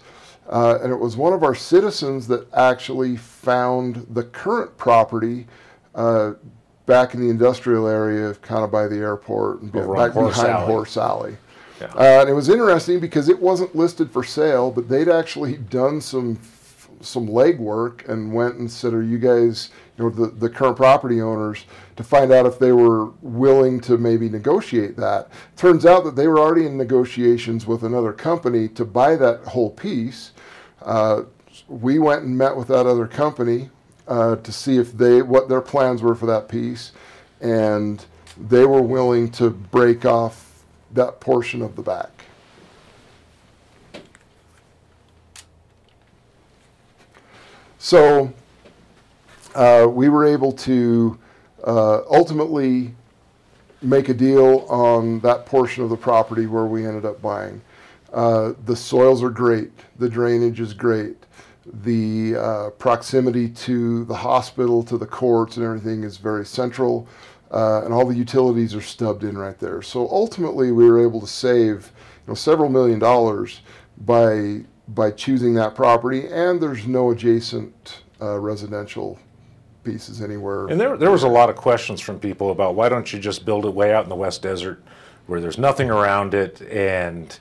Uh, 0.48 0.78
and 0.80 0.92
it 0.92 0.96
was 0.96 1.16
one 1.16 1.32
of 1.32 1.42
our 1.42 1.56
citizens 1.56 2.28
that 2.28 2.46
actually 2.54 3.16
found 3.16 4.06
the 4.10 4.22
current 4.22 4.76
property 4.76 5.46
back 6.86 7.14
in 7.14 7.20
the 7.20 7.28
industrial 7.28 7.88
area, 7.88 8.32
kind 8.34 8.64
of 8.64 8.70
by 8.70 8.86
the 8.86 8.96
airport, 8.96 9.60
and 9.60 9.74
Over 9.76 9.94
back 9.94 10.12
Horse 10.12 10.36
behind 10.36 10.54
Alley. 10.54 10.66
Horse 10.66 10.96
Alley. 10.96 11.36
Yeah. 11.80 11.88
Uh, 11.88 12.20
and 12.20 12.28
it 12.30 12.32
was 12.32 12.48
interesting 12.48 13.00
because 13.00 13.28
it 13.28 13.40
wasn't 13.40 13.74
listed 13.74 14.10
for 14.10 14.24
sale, 14.24 14.70
but 14.70 14.88
they'd 14.88 15.08
actually 15.08 15.56
done 15.56 16.00
some 16.00 16.38
some 17.02 17.28
legwork 17.28 18.08
and 18.08 18.32
went 18.32 18.56
and 18.56 18.70
said, 18.70 18.94
"Are 18.94 19.02
you 19.02 19.18
guys, 19.18 19.70
you 19.96 20.04
know, 20.04 20.10
the, 20.10 20.28
the 20.28 20.48
current 20.48 20.76
property 20.76 21.20
owners, 21.20 21.66
to 21.96 22.02
find 22.02 22.32
out 22.32 22.46
if 22.46 22.58
they 22.58 22.72
were 22.72 23.06
willing 23.20 23.80
to 23.80 23.98
maybe 23.98 24.28
negotiate 24.28 24.96
that?" 24.96 25.28
Turns 25.56 25.84
out 25.84 26.04
that 26.04 26.16
they 26.16 26.26
were 26.26 26.38
already 26.38 26.66
in 26.66 26.76
negotiations 26.76 27.66
with 27.66 27.82
another 27.82 28.12
company 28.12 28.68
to 28.68 28.84
buy 28.84 29.16
that 29.16 29.40
whole 29.44 29.70
piece. 29.70 30.32
Uh, 30.82 31.24
we 31.68 31.98
went 31.98 32.22
and 32.22 32.36
met 32.36 32.56
with 32.56 32.68
that 32.68 32.86
other 32.86 33.06
company 33.06 33.70
uh, 34.08 34.36
to 34.36 34.52
see 34.52 34.78
if 34.78 34.92
they 34.92 35.20
what 35.20 35.48
their 35.48 35.60
plans 35.60 36.02
were 36.02 36.14
for 36.14 36.26
that 36.26 36.48
piece, 36.48 36.92
and 37.40 38.06
they 38.38 38.64
were 38.64 38.82
willing 38.82 39.30
to 39.32 39.50
break 39.50 40.04
off 40.04 40.45
that 40.92 41.20
portion 41.20 41.62
of 41.62 41.76
the 41.76 41.82
back. 41.82 42.10
So 47.78 48.32
uh, 49.54 49.86
we 49.88 50.08
were 50.08 50.24
able 50.24 50.52
to 50.52 51.18
uh, 51.64 52.02
ultimately 52.10 52.94
make 53.82 54.08
a 54.08 54.14
deal 54.14 54.66
on 54.68 55.20
that 55.20 55.46
portion 55.46 55.84
of 55.84 55.90
the 55.90 55.96
property 55.96 56.46
where 56.46 56.66
we 56.66 56.84
ended 56.84 57.04
up 57.04 57.22
buying. 57.22 57.60
Uh, 58.12 58.54
the 58.64 58.74
soils 58.74 59.22
are 59.22 59.30
great, 59.30 59.70
the 59.98 60.08
drainage 60.08 60.60
is 60.60 60.72
great, 60.72 61.16
the 61.84 62.36
uh, 62.36 62.70
proximity 62.70 63.48
to 63.48 64.04
the 64.06 64.14
hospital, 64.14 64.82
to 64.82 64.96
the 64.96 65.06
courts, 65.06 65.56
and 65.56 65.64
everything 65.64 66.04
is 66.04 66.16
very 66.16 66.46
central 66.46 67.06
uh, 67.50 67.82
and 67.84 67.92
all 67.92 68.06
the 68.06 68.14
utilities 68.14 68.74
are 68.74 68.82
stubbed 68.82 69.24
in 69.24 69.36
right 69.36 69.58
there. 69.58 69.82
So 69.82 70.08
ultimately, 70.10 70.72
we 70.72 70.88
were 70.90 71.00
able 71.00 71.20
to 71.20 71.26
save 71.26 71.92
you 72.26 72.32
know, 72.32 72.34
several 72.34 72.68
million 72.68 72.98
dollars 72.98 73.60
by 73.98 74.62
by 74.88 75.10
choosing 75.10 75.54
that 75.54 75.74
property, 75.74 76.28
and 76.28 76.60
there's 76.60 76.86
no 76.86 77.10
adjacent 77.10 78.02
uh, 78.20 78.38
residential 78.38 79.18
pieces 79.82 80.20
anywhere. 80.20 80.66
And 80.66 80.80
there, 80.80 80.96
there 80.96 81.10
was 81.10 81.22
a 81.22 81.28
lot 81.28 81.50
of 81.50 81.56
questions 81.56 82.00
from 82.00 82.20
people 82.20 82.50
about 82.50 82.74
why 82.74 82.88
don't 82.88 83.12
you 83.12 83.18
just 83.18 83.44
build 83.44 83.64
it 83.64 83.70
way 83.74 83.94
out 83.94 84.04
in 84.04 84.10
the 84.10 84.16
West 84.16 84.42
Desert 84.42 84.82
where 85.26 85.40
there's 85.40 85.58
nothing 85.58 85.90
around 85.90 86.34
it 86.34 86.60
and 86.62 87.38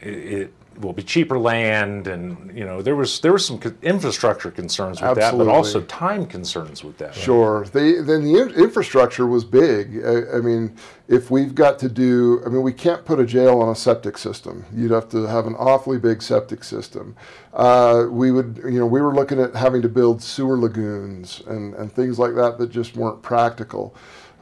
it, 0.00 0.08
it 0.08 0.54
will 0.80 0.92
be 0.92 1.02
cheaper 1.02 1.38
land 1.38 2.06
and 2.06 2.56
you 2.56 2.64
know 2.64 2.82
there 2.82 2.96
was 2.96 3.20
there 3.20 3.32
was 3.32 3.46
some 3.46 3.60
infrastructure 3.82 4.50
concerns 4.50 5.00
with 5.00 5.14
that 5.16 5.36
but 5.36 5.48
also 5.48 5.80
time 5.82 6.26
concerns 6.26 6.82
with 6.82 6.98
that 6.98 7.14
Sure. 7.22 7.64
They, 7.64 7.94
then 7.94 8.24
the 8.24 8.52
infrastructure 8.56 9.26
was 9.26 9.44
big. 9.44 10.04
I, 10.04 10.36
I 10.36 10.40
mean, 10.40 10.76
if 11.08 11.30
we've 11.30 11.54
got 11.54 11.78
to 11.80 11.88
do, 11.88 12.42
I 12.44 12.48
mean, 12.48 12.62
we 12.62 12.72
can't 12.72 13.04
put 13.04 13.20
a 13.20 13.26
jail 13.26 13.60
on 13.60 13.68
a 13.68 13.74
septic 13.74 14.18
system. 14.18 14.64
You'd 14.74 14.90
have 14.90 15.08
to 15.10 15.24
have 15.24 15.46
an 15.46 15.54
awfully 15.54 15.98
big 15.98 16.22
septic 16.22 16.64
system. 16.64 17.16
Uh, 17.52 18.06
we 18.10 18.32
would, 18.32 18.60
you 18.64 18.78
know, 18.78 18.86
we 18.86 19.00
were 19.00 19.14
looking 19.14 19.40
at 19.40 19.54
having 19.54 19.82
to 19.82 19.88
build 19.88 20.22
sewer 20.22 20.58
lagoons 20.58 21.42
and, 21.46 21.74
and 21.74 21.92
things 21.92 22.18
like 22.18 22.34
that 22.34 22.58
that 22.58 22.70
just 22.70 22.96
weren't 22.96 23.22
practical. 23.22 23.94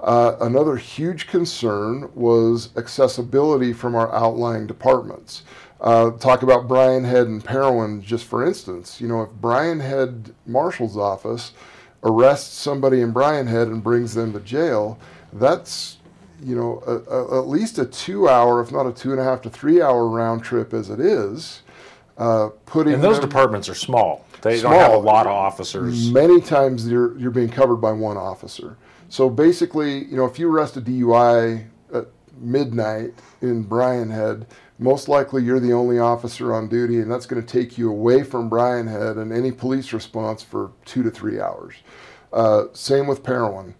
Uh, 0.02 0.36
another 0.40 0.76
huge 0.76 1.26
concern 1.26 2.10
was 2.14 2.70
accessibility 2.76 3.72
from 3.72 3.94
our 3.94 4.12
outlying 4.14 4.66
departments. 4.66 5.42
Uh, 5.80 6.10
talk 6.10 6.42
about 6.42 6.68
Brian 6.68 7.04
Head 7.04 7.26
and 7.26 7.42
Parowan, 7.42 8.02
just 8.02 8.24
for 8.26 8.46
instance. 8.46 9.00
You 9.00 9.08
know, 9.08 9.22
if 9.22 9.30
Brian 9.30 9.80
Head 9.80 10.34
Marshal's 10.46 10.96
office 10.96 11.52
arrests 12.02 12.54
somebody 12.54 13.00
in 13.00 13.12
Brian 13.12 13.46
Head 13.46 13.68
and 13.68 13.82
brings 13.82 14.14
them 14.14 14.32
to 14.34 14.40
jail, 14.40 14.98
that's 15.32 15.96
you 16.42 16.54
know 16.54 16.82
a, 16.86 16.96
a, 17.10 17.38
at 17.40 17.48
least 17.48 17.78
a 17.78 17.86
two-hour, 17.86 18.60
if 18.60 18.70
not 18.70 18.86
a 18.86 18.92
two 18.92 19.12
and 19.12 19.20
a 19.20 19.24
half 19.24 19.40
to 19.42 19.50
three-hour 19.50 20.06
round 20.08 20.42
trip 20.42 20.74
as 20.74 20.90
it 20.90 21.00
is. 21.00 21.62
Uh, 22.18 22.50
putting 22.66 22.94
and 22.94 23.02
those 23.02 23.18
them- 23.18 23.28
departments 23.30 23.66
are 23.66 23.74
small 23.74 24.26
they 24.42 24.60
don't 24.60 24.72
have 24.72 24.92
a 24.92 24.96
lot 24.96 25.26
of 25.26 25.32
officers 25.32 26.10
Many 26.10 26.40
times 26.40 26.88
you're 26.88 27.16
you're 27.18 27.30
being 27.30 27.48
covered 27.48 27.76
by 27.76 27.92
one 27.92 28.16
officer. 28.16 28.76
So 29.08 29.28
basically, 29.28 30.04
you 30.04 30.16
know, 30.16 30.24
if 30.24 30.38
you 30.38 30.50
arrest 30.50 30.76
a 30.76 30.80
DUI 30.80 31.66
at 31.92 32.06
midnight 32.38 33.14
in 33.42 33.62
Brian 33.62 34.10
Head, 34.10 34.46
most 34.80 35.08
likely 35.08 35.44
you're 35.44 35.60
the 35.60 35.74
only 35.74 35.98
officer 35.98 36.54
on 36.54 36.66
duty, 36.66 37.00
and 37.00 37.10
that's 37.10 37.26
going 37.26 37.40
to 37.40 37.46
take 37.46 37.76
you 37.76 37.90
away 37.90 38.22
from 38.22 38.48
Brian 38.48 38.86
Head 38.86 39.18
and 39.18 39.30
any 39.30 39.52
police 39.52 39.92
response 39.92 40.42
for 40.42 40.72
two 40.86 41.02
to 41.02 41.10
three 41.10 41.38
hours. 41.38 41.74
Uh, 42.32 42.64
same 42.72 43.06
with 43.06 43.22
Parowan. 43.22 43.74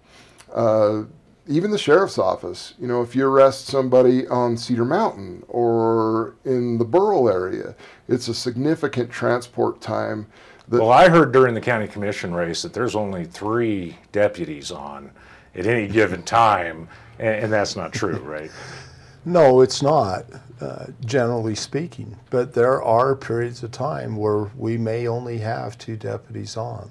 Uh, 0.53 1.05
even 1.49 1.71
the 1.71 1.79
sheriff's 1.79 2.19
office. 2.19 2.75
You 2.79 2.87
know, 2.87 3.01
if 3.01 3.17
you 3.17 3.27
arrest 3.27 3.67
somebody 3.67 4.29
on 4.29 4.59
Cedar 4.59 4.85
Mountain 4.85 5.43
or 5.49 6.37
in 6.45 6.77
the 6.77 6.85
Beryl 6.85 7.31
area, 7.31 7.75
it's 8.07 8.29
a 8.29 8.35
significant 8.35 9.11
transport 9.11 9.81
time. 9.81 10.27
That, 10.69 10.81
well, 10.81 10.93
I 10.93 11.09
heard 11.09 11.33
during 11.33 11.55
the 11.55 11.61
county 11.63 11.89
commission 11.89 12.35
race 12.35 12.61
that 12.63 12.75
there's 12.75 12.95
only 12.95 13.25
three 13.25 13.97
deputies 14.13 14.71
on 14.71 15.11
at 15.55 15.67
any 15.67 15.89
given 15.89 16.23
time, 16.23 16.89
and, 17.19 17.45
and 17.45 17.53
that's 17.53 17.75
not 17.75 17.93
true, 17.93 18.19
right? 18.19 18.51
no, 19.25 19.61
it's 19.61 19.83
not, 19.83 20.25
uh, 20.61 20.87
generally 21.05 21.55
speaking. 21.55 22.19
But 22.31 22.55
there 22.55 22.83
are 22.83 23.15
periods 23.15 23.63
of 23.63 23.71
time 23.71 24.17
where 24.17 24.51
we 24.57 24.77
may 24.77 25.07
only 25.07 25.39
have 25.39 25.79
two 25.79 25.97
deputies 25.97 26.57
on. 26.57 26.91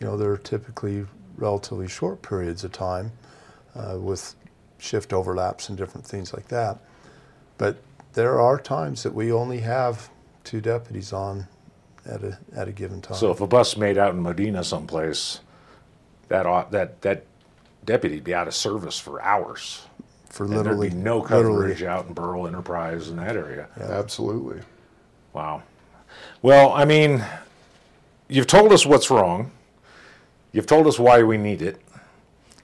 You 0.00 0.06
know, 0.06 0.16
they're 0.16 0.36
typically 0.36 1.06
relatively 1.36 1.88
short 1.88 2.22
periods 2.22 2.64
of 2.64 2.72
time 2.72 3.12
uh, 3.74 3.98
with 3.98 4.34
shift 4.78 5.12
overlaps 5.12 5.68
and 5.68 5.76
different 5.76 6.06
things 6.06 6.32
like 6.32 6.48
that. 6.48 6.78
But 7.58 7.78
there 8.12 8.40
are 8.40 8.58
times 8.58 9.02
that 9.02 9.14
we 9.14 9.32
only 9.32 9.60
have 9.60 10.10
two 10.44 10.60
deputies 10.60 11.12
on 11.12 11.46
at 12.06 12.22
a 12.22 12.38
at 12.54 12.68
a 12.68 12.72
given 12.72 13.00
time. 13.00 13.16
So 13.16 13.30
if 13.30 13.40
a 13.40 13.46
bus 13.46 13.76
made 13.76 13.98
out 13.98 14.14
in 14.14 14.20
Modena 14.20 14.64
someplace, 14.64 15.40
that 16.28 16.46
ought, 16.46 16.70
that 16.70 17.02
that 17.02 17.26
deputy 17.84 18.16
would 18.16 18.24
be 18.24 18.34
out 18.34 18.48
of 18.48 18.54
service 18.54 18.98
for 18.98 19.20
hours. 19.22 19.86
For 20.36 20.46
literally 20.46 20.88
and 20.88 20.96
there'd 20.96 21.02
be 21.02 21.02
no 21.02 21.22
coverage 21.22 21.80
literally. 21.80 21.86
out 21.86 22.08
in 22.08 22.12
Beryl 22.12 22.46
Enterprise 22.46 23.08
in 23.08 23.16
that 23.16 23.36
area. 23.36 23.68
Yeah. 23.78 23.84
Absolutely. 23.84 24.60
Wow. 25.32 25.62
Well, 26.42 26.72
I 26.72 26.84
mean, 26.84 27.24
you've 28.28 28.46
told 28.46 28.70
us 28.70 28.84
what's 28.84 29.10
wrong. 29.10 29.50
You've 30.52 30.66
told 30.66 30.86
us 30.86 30.98
why 30.98 31.22
we 31.22 31.38
need 31.38 31.62
it. 31.62 31.80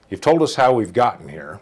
You've 0.07 0.21
told 0.21 0.43
us 0.43 0.53
how 0.53 0.73
we've 0.73 0.93
gotten 0.93 1.29
here. 1.29 1.61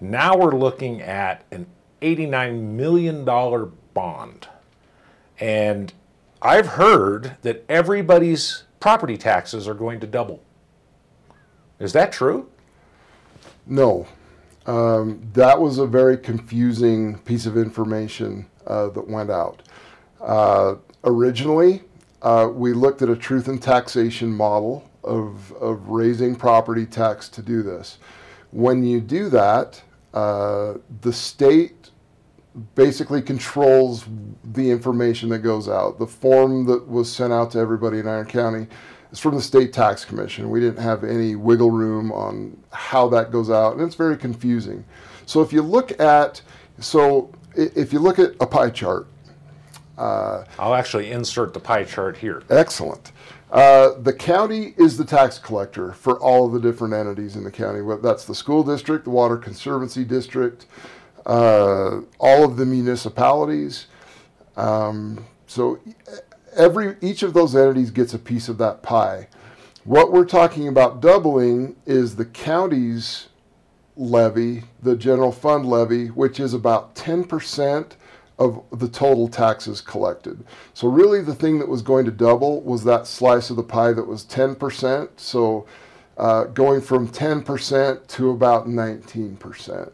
Now 0.00 0.36
we're 0.36 0.56
looking 0.56 1.00
at 1.00 1.44
an 1.52 1.66
$89 2.02 2.60
million 2.60 3.24
bond. 3.24 4.48
And 5.38 5.92
I've 6.42 6.66
heard 6.66 7.36
that 7.42 7.64
everybody's 7.68 8.64
property 8.80 9.16
taxes 9.16 9.68
are 9.68 9.74
going 9.74 10.00
to 10.00 10.08
double. 10.08 10.42
Is 11.78 11.92
that 11.92 12.10
true? 12.10 12.48
No. 13.64 14.08
Um, 14.68 15.26
that 15.32 15.58
was 15.58 15.78
a 15.78 15.86
very 15.86 16.18
confusing 16.18 17.18
piece 17.20 17.46
of 17.46 17.56
information 17.56 18.46
uh, 18.66 18.88
that 18.90 19.08
went 19.08 19.30
out. 19.30 19.62
Uh, 20.20 20.74
originally, 21.04 21.84
uh, 22.20 22.50
we 22.52 22.74
looked 22.74 23.00
at 23.00 23.08
a 23.08 23.16
truth 23.16 23.48
and 23.48 23.62
taxation 23.62 24.30
model 24.30 24.88
of, 25.02 25.52
of 25.52 25.88
raising 25.88 26.36
property 26.36 26.84
tax 26.84 27.30
to 27.30 27.40
do 27.40 27.62
this. 27.62 27.96
When 28.50 28.84
you 28.84 29.00
do 29.00 29.30
that, 29.30 29.82
uh, 30.12 30.74
the 31.00 31.14
state 31.14 31.88
basically 32.74 33.22
controls 33.22 34.04
the 34.44 34.70
information 34.70 35.30
that 35.30 35.38
goes 35.38 35.66
out. 35.70 35.98
The 35.98 36.06
form 36.06 36.66
that 36.66 36.86
was 36.86 37.10
sent 37.10 37.32
out 37.32 37.52
to 37.52 37.58
everybody 37.58 38.00
in 38.00 38.06
Iron 38.06 38.26
County 38.26 38.66
is 39.10 39.18
from 39.18 39.34
the 39.34 39.42
state 39.42 39.72
tax 39.72 40.04
commission. 40.04 40.50
We 40.50 40.60
didn't 40.60 40.82
have 40.82 41.04
any 41.04 41.34
wiggle 41.34 41.70
room 41.70 42.12
on 42.12 42.56
how 42.72 43.08
that 43.08 43.30
goes 43.32 43.50
out, 43.50 43.74
and 43.74 43.82
it's 43.82 43.94
very 43.94 44.16
confusing. 44.16 44.84
So 45.26 45.42
if 45.42 45.52
you 45.52 45.62
look 45.62 45.98
at, 46.00 46.42
so 46.80 47.30
if 47.54 47.92
you 47.92 47.98
look 47.98 48.18
at 48.18 48.32
a 48.40 48.46
pie 48.46 48.70
chart, 48.70 49.06
uh, 49.96 50.44
I'll 50.58 50.74
actually 50.74 51.10
insert 51.10 51.52
the 51.52 51.60
pie 51.60 51.84
chart 51.84 52.16
here. 52.16 52.42
Excellent. 52.50 53.12
Uh, 53.50 53.98
the 54.00 54.12
county 54.12 54.74
is 54.76 54.96
the 54.96 55.04
tax 55.04 55.38
collector 55.38 55.92
for 55.92 56.18
all 56.20 56.46
of 56.46 56.52
the 56.52 56.60
different 56.60 56.92
entities 56.92 57.34
in 57.34 57.44
the 57.44 57.50
county. 57.50 57.80
That's 58.02 58.24
the 58.24 58.34
school 58.34 58.62
district, 58.62 59.04
the 59.04 59.10
water 59.10 59.38
conservancy 59.38 60.04
district, 60.04 60.66
uh, 61.24 62.00
all 62.18 62.44
of 62.44 62.56
the 62.56 62.66
municipalities. 62.66 63.86
Um, 64.56 65.24
so 65.46 65.78
every 66.58 66.96
each 67.00 67.22
of 67.22 67.32
those 67.32 67.56
entities 67.56 67.90
gets 67.90 68.12
a 68.12 68.18
piece 68.18 68.48
of 68.48 68.58
that 68.58 68.82
pie. 68.82 69.28
What 69.84 70.12
we're 70.12 70.26
talking 70.26 70.68
about 70.68 71.00
doubling 71.00 71.76
is 71.86 72.16
the 72.16 72.26
county's 72.26 73.28
levy, 73.96 74.64
the 74.82 74.96
general 74.96 75.32
fund 75.32 75.66
levy, 75.66 76.08
which 76.08 76.38
is 76.38 76.52
about 76.52 76.94
10% 76.94 77.92
of 78.38 78.62
the 78.70 78.88
total 78.88 79.28
taxes 79.28 79.80
collected. 79.80 80.44
So 80.74 80.88
really 80.88 81.22
the 81.22 81.34
thing 81.34 81.58
that 81.58 81.68
was 81.68 81.82
going 81.82 82.04
to 82.04 82.10
double 82.10 82.60
was 82.60 82.84
that 82.84 83.06
slice 83.06 83.50
of 83.50 83.56
the 83.56 83.62
pie 83.62 83.92
that 83.92 84.06
was 84.06 84.24
10%. 84.24 85.08
So 85.16 85.66
uh, 86.16 86.44
going 86.44 86.80
from 86.80 87.08
10% 87.08 88.06
to 88.06 88.30
about 88.30 88.68
19% 88.68 89.90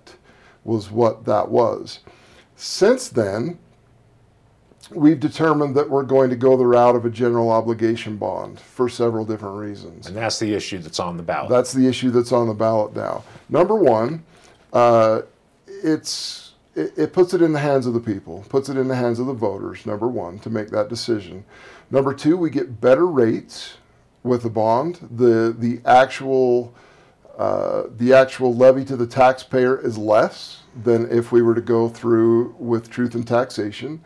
was 0.65 0.91
what 0.91 1.25
that 1.25 1.51
was. 1.51 2.01
Since 2.57 3.09
then, 3.09 3.59
we've 4.91 5.21
determined 5.21 5.75
that 5.77 5.89
we're 5.89 6.03
going 6.03 6.31
to 6.31 6.37
go 6.37 6.57
the 6.57 6.67
route 6.67 6.97
of 6.97 7.05
a 7.05 7.11
general 7.11 7.51
obligation 7.51 8.17
bond 8.17 8.61
for 8.61 8.89
several 8.89 9.25
different 9.25 9.57
reasons. 9.57 10.07
And 10.07 10.17
that's 10.17 10.39
the 10.39 10.55
issue 10.55 10.79
that's 10.79 11.01
on 11.01 11.17
the 11.17 11.23
ballot. 11.23 11.51
That's 11.51 11.73
the 11.73 11.87
issue 11.87 12.11
that's 12.11 12.33
on 12.33 12.49
the 12.49 12.55
ballot 12.55 12.95
now. 12.95 13.25
Number 13.49 13.75
one, 13.75 14.25
uh, 14.73 15.23
it's 15.67 16.55
it, 16.75 16.93
it 16.97 17.13
puts 17.13 17.35
it 17.35 17.43
in 17.43 17.53
the 17.53 17.61
hands 17.61 17.87
of 17.87 17.95
the 17.95 18.01
people, 18.01 18.45
puts 18.49 18.69
it 18.69 18.77
in 18.77 18.89
the 18.89 18.97
hands 18.97 19.19
of 19.19 19.27
the 19.27 19.33
voters, 19.33 19.87
number 19.87 20.09
one, 20.09 20.39
to 20.41 20.51
make 20.51 20.69
that 20.71 20.89
decision. 20.89 21.45
Number 21.91 22.13
two, 22.15 22.37
we 22.37 22.51
get 22.51 22.81
better 22.81 23.07
rates 23.07 23.77
with 24.23 24.43
the 24.43 24.51
bond. 24.51 25.09
The, 25.11 25.55
the, 25.57 25.81
actual, 25.85 26.75
uh, 27.39 27.85
the 27.97 28.13
actual 28.13 28.55
levy 28.55 28.85
to 28.87 28.97
the 28.97 29.07
taxpayer 29.07 29.79
is 29.79 29.97
less 29.99 30.63
than 30.83 31.11
if 31.11 31.31
we 31.31 31.43
were 31.43 31.55
to 31.55 31.61
go 31.61 31.89
through 31.89 32.57
with 32.59 32.91
truth 32.91 33.15
and 33.15 33.27
taxation. 33.27 34.03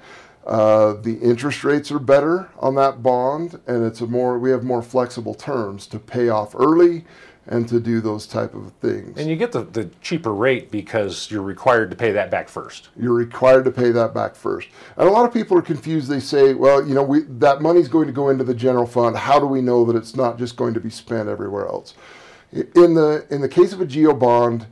Uh, 0.49 0.95
the 0.95 1.19
interest 1.19 1.63
rates 1.63 1.93
are 1.93 1.99
better 1.99 2.49
on 2.59 2.75
that 2.75 3.03
bond, 3.03 3.61
and 3.67 3.85
it's 3.85 4.01
a 4.01 4.07
more 4.07 4.39
we 4.39 4.51
have 4.51 4.65
more 4.65 4.83
flexible 4.83 5.35
terms 5.35 5.87
to 5.87 5.99
pay 5.99 6.31
off 6.31 6.55
early 6.55 7.05
and 7.49 7.69
to 7.69 7.79
do 7.81 8.01
those 8.01 8.27
type 8.27 8.55
of 8.55 8.73
things. 8.81 9.19
And 9.19 9.29
you 9.29 9.37
get 9.37 9.53
the, 9.53 9.65
the 9.65 9.91
cheaper 10.01 10.33
rate 10.33 10.71
because 10.71 11.31
you're 11.31 11.43
required 11.43 11.91
to 11.91 11.97
pay 11.97 12.13
that 12.13 12.31
back 12.31 12.49
first. 12.49 12.89
You're 12.99 13.15
required 13.15 13.65
to 13.67 13.71
pay 13.71 13.91
that 13.91 14.15
back 14.15 14.35
first. 14.35 14.69
And 14.97 15.09
a 15.09 15.11
lot 15.11 15.27
of 15.27 15.33
people 15.33 15.57
are 15.57 15.63
confused. 15.63 16.09
They 16.09 16.21
say, 16.21 16.55
well, 16.55 16.87
you 16.87 16.95
know, 16.95 17.03
we, 17.03 17.21
that 17.23 17.63
money's 17.63 17.89
going 17.89 18.07
to 18.07 18.13
go 18.13 18.29
into 18.29 18.45
the 18.45 18.55
general 18.55 18.87
fund. 18.87 19.17
How 19.17 19.39
do 19.39 19.47
we 19.47 19.63
know 19.63 19.85
that 19.87 19.97
it's 19.97 20.15
not 20.15 20.39
just 20.39 20.57
going 20.57 20.75
to 20.75 20.81
be 20.81 20.91
spent 20.91 21.29
everywhere 21.29 21.67
else? 21.67 21.95
In 22.53 22.95
the, 22.95 23.27
in 23.31 23.41
the 23.41 23.49
case 23.49 23.73
of 23.73 23.81
a 23.81 23.87
GO 23.87 24.15
bond, 24.15 24.67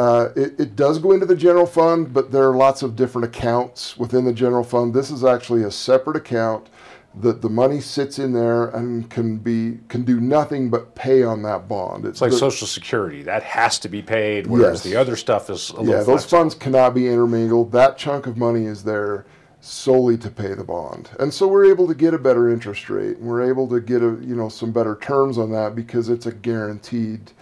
uh, 0.00 0.32
it, 0.34 0.58
it 0.58 0.76
does 0.76 0.98
go 0.98 1.12
into 1.12 1.26
the 1.26 1.36
general 1.36 1.66
fund, 1.66 2.14
but 2.14 2.32
there 2.32 2.48
are 2.48 2.56
lots 2.56 2.80
of 2.80 2.96
different 2.96 3.26
accounts 3.26 3.98
within 3.98 4.24
the 4.24 4.32
general 4.32 4.64
fund. 4.64 4.94
This 4.94 5.10
is 5.10 5.24
actually 5.24 5.62
a 5.62 5.70
separate 5.70 6.16
account 6.16 6.70
that 7.16 7.42
the 7.42 7.50
money 7.50 7.82
sits 7.82 8.18
in 8.18 8.32
there 8.32 8.68
and 8.68 9.10
can 9.10 9.36
be 9.36 9.78
can 9.88 10.04
do 10.04 10.18
nothing 10.18 10.70
but 10.70 10.94
pay 10.94 11.22
on 11.22 11.42
that 11.42 11.68
bond. 11.68 12.06
It's, 12.06 12.12
it's 12.12 12.20
like 12.22 12.30
the, 12.30 12.38
Social 12.38 12.66
Security 12.66 13.22
that 13.24 13.42
has 13.42 13.78
to 13.80 13.90
be 13.90 14.00
paid, 14.00 14.46
whereas 14.46 14.82
yes. 14.82 14.84
the 14.84 14.96
other 14.96 15.16
stuff 15.16 15.50
is 15.50 15.68
a 15.68 15.72
little 15.72 15.84
bit 15.84 15.88
more. 15.88 15.96
yeah. 15.96 15.98
Those 15.98 16.06
flexible. 16.22 16.38
funds 16.38 16.54
cannot 16.54 16.94
be 16.94 17.06
intermingled. 17.06 17.70
That 17.72 17.98
chunk 17.98 18.26
of 18.26 18.38
money 18.38 18.64
is 18.64 18.84
there 18.84 19.26
solely 19.60 20.16
to 20.16 20.30
pay 20.30 20.54
the 20.54 20.64
bond, 20.64 21.10
and 21.18 21.34
so 21.34 21.46
we're 21.46 21.66
able 21.66 21.86
to 21.86 21.94
get 21.94 22.14
a 22.14 22.18
better 22.18 22.48
interest 22.48 22.88
rate. 22.88 23.18
And 23.18 23.26
we're 23.26 23.46
able 23.46 23.68
to 23.68 23.78
get 23.82 24.00
a 24.00 24.16
you 24.22 24.34
know 24.34 24.48
some 24.48 24.72
better 24.72 24.96
terms 24.96 25.36
on 25.36 25.52
that 25.52 25.74
because 25.74 26.08
it's 26.08 26.24
a 26.24 26.32
guaranteed 26.32 27.32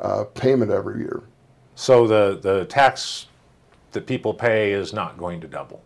uh, 0.00 0.24
payment 0.24 0.70
every 0.70 1.00
year. 1.00 1.22
So 1.76 2.08
the 2.08 2.38
the 2.40 2.64
tax 2.64 3.26
that 3.92 4.06
people 4.06 4.34
pay 4.34 4.72
is 4.72 4.92
not 4.92 5.16
going 5.16 5.40
to 5.42 5.46
double. 5.46 5.82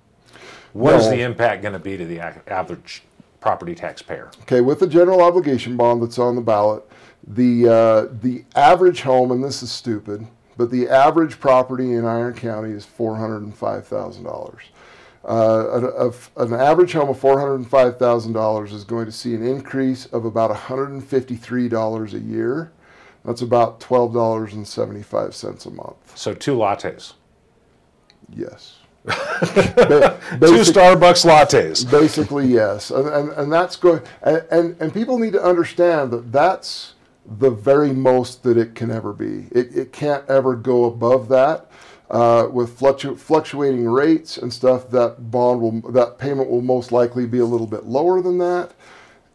What 0.72 0.92
no. 0.92 0.96
is 0.98 1.11
the 1.11 1.20
impact 1.20 1.62
going 1.62 1.74
to 1.74 1.79
be 1.79 1.96
to 1.96 2.07
the 2.07 2.20
average 2.20 3.03
property 3.40 3.74
taxpayer. 3.74 4.31
Okay, 4.42 4.61
with 4.61 4.79
the 4.79 4.87
general 4.87 5.20
obligation 5.20 5.76
bond 5.76 6.03
that's 6.03 6.18
on 6.18 6.37
the 6.37 6.40
ballot, 6.40 6.85
the 7.26 7.68
uh, 7.68 8.14
the 8.22 8.44
average 8.55 9.03
home, 9.03 9.33
and 9.33 9.42
this 9.42 9.62
is 9.62 9.70
stupid, 9.70 10.26
but 10.57 10.70
the 10.70 10.88
average 10.88 11.40
property 11.40 11.94
in 11.94 12.05
Iron 12.05 12.35
County 12.35 12.70
is 12.70 12.85
four 12.87 13.16
hundred 13.16 13.42
and 13.42 13.55
five 13.55 13.87
thousand 13.87 14.24
dollars. 14.24 14.62
Uh, 15.22 16.11
an 16.38 16.55
average 16.55 16.92
home 16.92 17.11
of 17.11 17.20
$405,000 17.20 18.72
is 18.72 18.85
going 18.85 19.05
to 19.05 19.12
see 19.12 19.35
an 19.35 19.46
increase 19.46 20.07
of 20.07 20.24
about 20.24 20.50
$153 20.50 22.12
a 22.14 22.18
year. 22.18 22.72
That's 23.24 23.42
about 23.42 23.80
$12.75 23.80 25.66
a 25.66 25.70
month. 25.70 26.16
So 26.16 26.35
two 26.35 26.56
lattes. 26.56 27.14
Yes. 28.35 28.76
Two 29.06 29.12
Starbucks 30.62 31.24
lattes. 31.24 31.90
Basically, 31.90 32.46
yes, 32.46 32.90
and, 32.90 33.09
and, 33.09 33.30
and 33.30 33.50
that's 33.50 33.74
going. 33.76 34.02
And, 34.22 34.44
and, 34.50 34.76
and 34.80 34.92
people 34.92 35.18
need 35.18 35.33
to 35.33 35.42
understand 35.42 36.11
that 36.11 36.30
that's 36.30 36.94
the 37.24 37.50
very 37.50 37.92
most 37.92 38.42
that 38.42 38.59
it 38.59 38.74
can 38.74 38.90
ever 38.90 39.14
be. 39.14 39.48
It, 39.52 39.74
it 39.74 39.92
can't 39.92 40.28
ever 40.28 40.54
go 40.54 40.85
above 40.85 41.28
that. 41.28 41.70
Uh, 42.11 42.48
with 42.50 42.78
fluctu- 42.78 43.16
fluctuating 43.16 43.88
rates 43.88 44.37
and 44.37 44.52
stuff, 44.52 44.90
that 44.90 45.30
bond 45.30 45.61
will 45.61 45.92
that 45.92 46.18
payment 46.18 46.50
will 46.50 46.61
most 46.61 46.90
likely 46.92 47.24
be 47.24 47.38
a 47.38 47.44
little 47.44 47.68
bit 47.68 47.87
lower 47.87 48.20
than 48.20 48.37
that. 48.38 48.72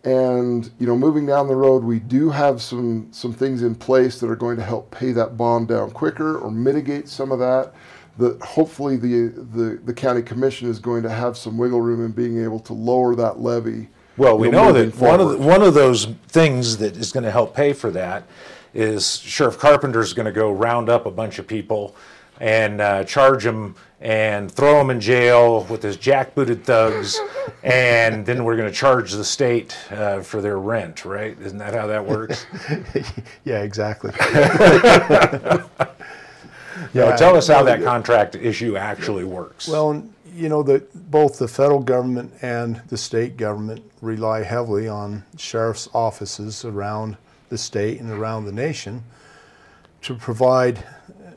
And 0.05 0.71
you 0.77 0.85
know, 0.85 0.95
moving 0.95 1.25
down 1.25 1.47
the 1.47 1.55
road, 1.55 1.83
we 1.83 1.99
do 1.99 2.29
have 2.29 2.61
some 2.61 3.07
some 3.11 3.33
things 3.33 3.63
in 3.63 3.73
place 3.73 4.19
that 4.19 4.29
are 4.29 4.35
going 4.35 4.55
to 4.57 4.63
help 4.63 4.91
pay 4.91 5.11
that 5.13 5.35
bond 5.35 5.67
down 5.67 5.89
quicker 5.91 6.37
or 6.37 6.51
mitigate 6.51 7.09
some 7.09 7.31
of 7.31 7.39
that. 7.39 7.73
That 8.19 8.39
hopefully 8.41 8.97
the 8.97 9.29
the, 9.29 9.81
the 9.83 9.93
county 9.93 10.21
commission 10.21 10.69
is 10.69 10.77
going 10.77 11.01
to 11.03 11.09
have 11.09 11.35
some 11.35 11.57
wiggle 11.57 11.81
room 11.81 12.05
in 12.05 12.11
being 12.11 12.43
able 12.43 12.59
to 12.61 12.73
lower 12.73 13.15
that 13.15 13.39
levy. 13.39 13.89
Well, 14.15 14.37
we 14.37 14.47
you 14.47 14.53
know, 14.53 14.71
that 14.71 14.95
one 14.95 15.19
of, 15.19 15.29
the, 15.31 15.37
one 15.37 15.61
of 15.61 15.73
those 15.73 16.05
things 16.27 16.77
that 16.77 16.95
is 16.95 17.11
going 17.11 17.25
to 17.25 17.31
help 17.31 17.55
pay 17.55 17.73
for 17.73 17.89
that 17.91 18.23
is 18.73 19.17
Sheriff 19.17 19.57
Carpenter's 19.57 20.13
going 20.13 20.27
to 20.27 20.31
go 20.31 20.51
round 20.51 20.87
up 20.87 21.05
a 21.05 21.11
bunch 21.11 21.39
of 21.39 21.47
people 21.47 21.95
and 22.39 22.81
uh, 22.81 23.03
charge 23.03 23.43
them 23.43 23.75
and 24.01 24.51
throw 24.51 24.77
them 24.77 24.89
in 24.89 24.99
jail 24.99 25.63
with 25.69 25.81
his 25.81 25.97
jackbooted 25.97 26.63
thugs, 26.63 27.19
and 27.63 28.25
then 28.25 28.43
we're 28.43 28.55
going 28.57 28.69
to 28.69 28.75
charge 28.75 29.11
the 29.13 29.23
state 29.23 29.75
uh, 29.91 30.21
for 30.21 30.41
their 30.41 30.59
rent, 30.59 31.05
right? 31.05 31.35
Isn't 31.41 31.57
that 31.57 31.73
how 31.73 31.87
that 31.87 32.05
works? 32.05 32.45
Yeah, 33.45 33.61
exactly. 33.61 34.11
Now, 36.93 37.15
tell 37.15 37.35
us 37.35 37.47
how 37.47 37.63
that 37.63 37.83
contract 37.83 38.35
issue 38.35 38.77
actually 38.77 39.25
works. 39.25 39.67
Well, 39.67 40.03
you 40.33 40.49
know, 40.49 40.63
the, 40.63 40.85
both 40.93 41.37
the 41.37 41.47
federal 41.47 41.79
government 41.79 42.33
and 42.41 42.81
the 42.87 42.97
state 42.97 43.37
government 43.37 43.83
rely 44.01 44.43
heavily 44.43 44.87
on 44.87 45.23
sheriff's 45.37 45.89
offices 45.93 46.65
around 46.65 47.17
the 47.49 47.57
state 47.57 47.99
and 47.99 48.11
around 48.11 48.45
the 48.45 48.51
nation 48.51 49.03
to 50.03 50.15
provide 50.15 50.83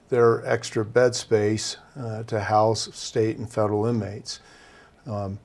their 0.09 0.47
extra 0.47 0.85
bed 0.85 1.15
space 1.15 1.77
uh, 1.99 2.23
to 2.25 2.41
house 2.41 2.89
state 2.95 3.39
and 3.39 3.51
federal 3.51 3.87
inmates. 3.87 4.41
Um, 5.07 5.39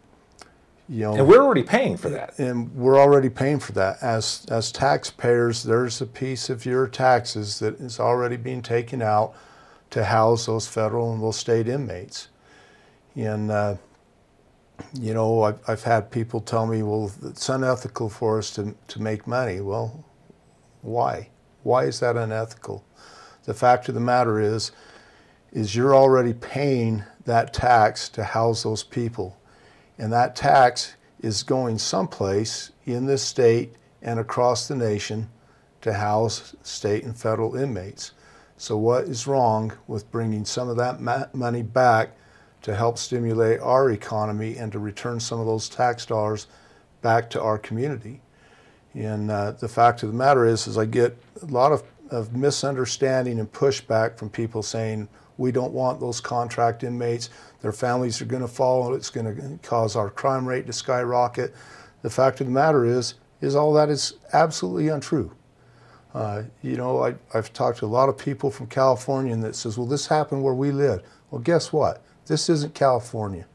you 0.89 1.01
know, 1.01 1.15
and 1.15 1.27
we're 1.27 1.41
already 1.41 1.63
paying 1.63 1.95
for 1.95 2.09
that. 2.09 2.37
and 2.37 2.73
we're 2.75 2.99
already 2.99 3.29
paying 3.29 3.59
for 3.59 3.71
that. 3.73 3.97
As 4.01 4.45
as 4.51 4.71
taxpayers 4.71 5.63
there's 5.63 6.01
a 6.01 6.05
piece 6.05 6.49
of 6.49 6.65
your 6.65 6.87
taxes 6.87 7.59
that 7.59 7.79
is 7.79 7.99
already 7.99 8.35
being 8.35 8.61
taken 8.61 9.01
out 9.01 9.33
to 9.91 10.03
house 10.03 10.47
those 10.47 10.67
federal 10.67 11.13
and 11.13 11.23
those 11.23 11.37
state 11.37 11.69
inmates. 11.69 12.27
And 13.15 13.49
uh, 13.49 13.77
you 14.93 15.13
know 15.13 15.43
I've, 15.43 15.59
I've 15.67 15.83
had 15.83 16.11
people 16.11 16.41
tell 16.41 16.65
me 16.67 16.83
well 16.83 17.11
it's 17.23 17.47
unethical 17.47 18.09
for 18.09 18.37
us 18.37 18.51
to, 18.55 18.75
to 18.89 19.01
make 19.01 19.25
money. 19.25 19.61
Well 19.61 20.03
why? 20.81 21.29
Why 21.63 21.85
is 21.85 22.01
that 22.01 22.17
unethical 22.17 22.83
the 23.45 23.53
fact 23.53 23.87
of 23.89 23.95
the 23.95 24.01
matter 24.01 24.39
is 24.39 24.71
is 25.51 25.75
you're 25.75 25.95
already 25.95 26.33
paying 26.33 27.03
that 27.25 27.53
tax 27.53 28.09
to 28.09 28.23
house 28.23 28.63
those 28.63 28.83
people 28.83 29.37
and 29.97 30.11
that 30.11 30.35
tax 30.35 30.95
is 31.21 31.43
going 31.43 31.77
someplace 31.77 32.71
in 32.85 33.05
this 33.05 33.23
state 33.23 33.73
and 34.01 34.19
across 34.19 34.67
the 34.67 34.75
nation 34.75 35.29
to 35.81 35.93
house 35.93 36.55
state 36.63 37.03
and 37.03 37.17
federal 37.17 37.55
inmates. 37.55 38.11
So, 38.57 38.77
what 38.77 39.05
is 39.05 39.27
wrong 39.27 39.73
with 39.87 40.11
bringing 40.11 40.45
some 40.45 40.69
of 40.69 40.77
that 40.77 41.01
ma- 41.01 41.25
money 41.33 41.61
back 41.61 42.15
to 42.61 42.75
help 42.75 42.97
stimulate 42.97 43.59
our 43.59 43.89
economy 43.91 44.57
and 44.57 44.71
to 44.71 44.79
return 44.79 45.19
some 45.19 45.39
of 45.39 45.45
those 45.45 45.67
tax 45.67 46.05
dollars 46.05 46.47
back 47.01 47.29
to 47.31 47.41
our 47.41 47.57
community? 47.57 48.21
And 48.93 49.31
uh, 49.31 49.51
the 49.51 49.67
fact 49.67 50.03
of 50.03 50.09
the 50.09 50.15
matter 50.15 50.45
is, 50.45 50.67
is 50.67 50.77
I 50.77 50.85
get 50.85 51.17
a 51.41 51.45
lot 51.45 51.71
of, 51.71 51.83
of 52.13 52.35
misunderstanding 52.35 53.39
and 53.39 53.51
pushback 53.51 54.17
from 54.17 54.29
people 54.29 54.61
saying 54.63 55.07
we 55.37 55.51
don't 55.51 55.73
want 55.73 55.99
those 55.99 56.21
contract 56.21 56.83
inmates. 56.83 57.29
Their 57.61 57.71
families 57.71 58.21
are 58.21 58.25
going 58.25 58.41
to 58.41 58.47
fall. 58.47 58.93
It's 58.93 59.09
going 59.09 59.35
to 59.35 59.57
cause 59.67 59.95
our 59.95 60.09
crime 60.09 60.47
rate 60.47 60.67
to 60.67 60.73
skyrocket. 60.73 61.53
The 62.03 62.09
fact 62.09 62.39
of 62.41 62.47
the 62.47 62.53
matter 62.53 62.85
is, 62.85 63.15
is 63.41 63.55
all 63.55 63.73
that 63.73 63.89
is 63.89 64.13
absolutely 64.33 64.89
untrue. 64.89 65.35
Uh, 66.13 66.43
you 66.61 66.77
know, 66.77 67.03
I, 67.03 67.15
I've 67.33 67.51
talked 67.51 67.79
to 67.79 67.85
a 67.85 67.87
lot 67.87 68.07
of 68.07 68.17
people 68.17 68.51
from 68.51 68.67
California 68.67 69.35
that 69.37 69.55
says, 69.55 69.77
well, 69.77 69.87
this 69.87 70.05
happened 70.05 70.43
where 70.43 70.53
we 70.53 70.71
live. 70.71 71.01
Well, 71.31 71.41
guess 71.41 71.73
what? 71.73 72.03
This 72.27 72.49
isn't 72.49 72.75
California. 72.75 73.47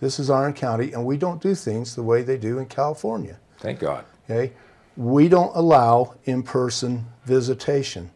This 0.00 0.18
is 0.18 0.30
Iron 0.30 0.54
County, 0.54 0.92
and 0.92 1.04
we 1.04 1.16
don't 1.16 1.42
do 1.42 1.54
things 1.54 1.94
the 1.94 2.02
way 2.02 2.22
they 2.22 2.38
do 2.38 2.58
in 2.58 2.66
California. 2.66 3.38
Thank 3.58 3.80
God. 3.80 4.04
Okay? 4.24 4.54
We 4.96 5.28
don't 5.28 5.54
allow 5.54 6.14
in 6.24 6.42
person 6.42 7.06
visitation. 7.24 8.10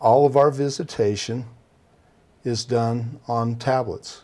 All 0.00 0.26
of 0.26 0.36
our 0.36 0.50
visitation 0.50 1.46
is 2.44 2.64
done 2.64 3.20
on 3.26 3.56
tablets. 3.56 4.22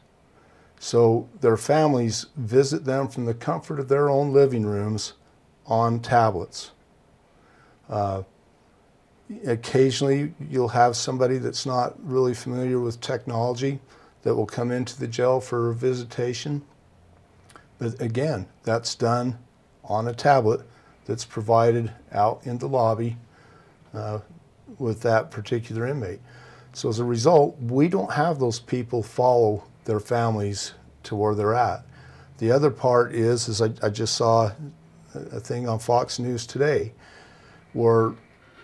So 0.79 1.29
their 1.41 1.57
families 1.57 2.27
visit 2.37 2.85
them 2.85 3.09
from 3.09 3.25
the 3.25 3.35
comfort 3.35 3.81
of 3.81 3.89
their 3.89 4.11
own 4.11 4.33
living 4.33 4.67
rooms 4.67 5.15
on 5.67 6.01
tablets. 6.01 6.73
Uh, 7.89 8.23
occasionally, 9.47 10.35
you'll 10.51 10.69
have 10.69 10.97
somebody 10.97 11.39
that's 11.39 11.65
not 11.65 11.95
really 12.03 12.35
familiar 12.35 12.79
with 12.81 13.01
technology 13.01 13.81
that 14.23 14.35
will 14.35 14.47
come 14.47 14.71
into 14.71 14.99
the 14.99 15.09
jail 15.09 15.41
for 15.41 15.73
visitation. 15.73 16.63
But 17.79 18.01
again, 18.01 18.47
that's 18.63 18.95
done 18.95 19.39
on 19.85 20.07
a 20.07 20.15
tablet 20.15 20.67
that's 21.05 21.25
provided 21.25 21.93
out 22.13 22.41
in 22.45 22.59
the 22.59 22.69
lobby 22.69 23.17
uh, 23.93 24.21
with 24.79 25.03
that 25.03 25.31
particular 25.31 25.87
inmate. 25.87 26.21
So 26.73 26.89
as 26.89 26.99
a 26.99 27.05
result, 27.05 27.57
we 27.61 27.89
don't 27.89 28.13
have 28.13 28.39
those 28.39 28.59
people 28.59 29.03
follow 29.03 29.65
their 29.85 30.01
families 30.01 30.75
to 31.05 31.15
where 31.15 31.35
they're 31.35 31.55
at. 31.55 31.85
The 32.39 32.51
other 32.51 32.71
part 32.71 33.15
is, 33.15 33.49
is 33.49 33.63
I, 33.63 33.71
I 33.83 33.91
just 33.91 34.17
saw 34.17 34.51
a 35.15 35.41
thing 35.41 35.69
on 35.69 35.79
Fox 35.79 36.19
News 36.19 36.47
today 36.47 36.93
where 37.73 38.15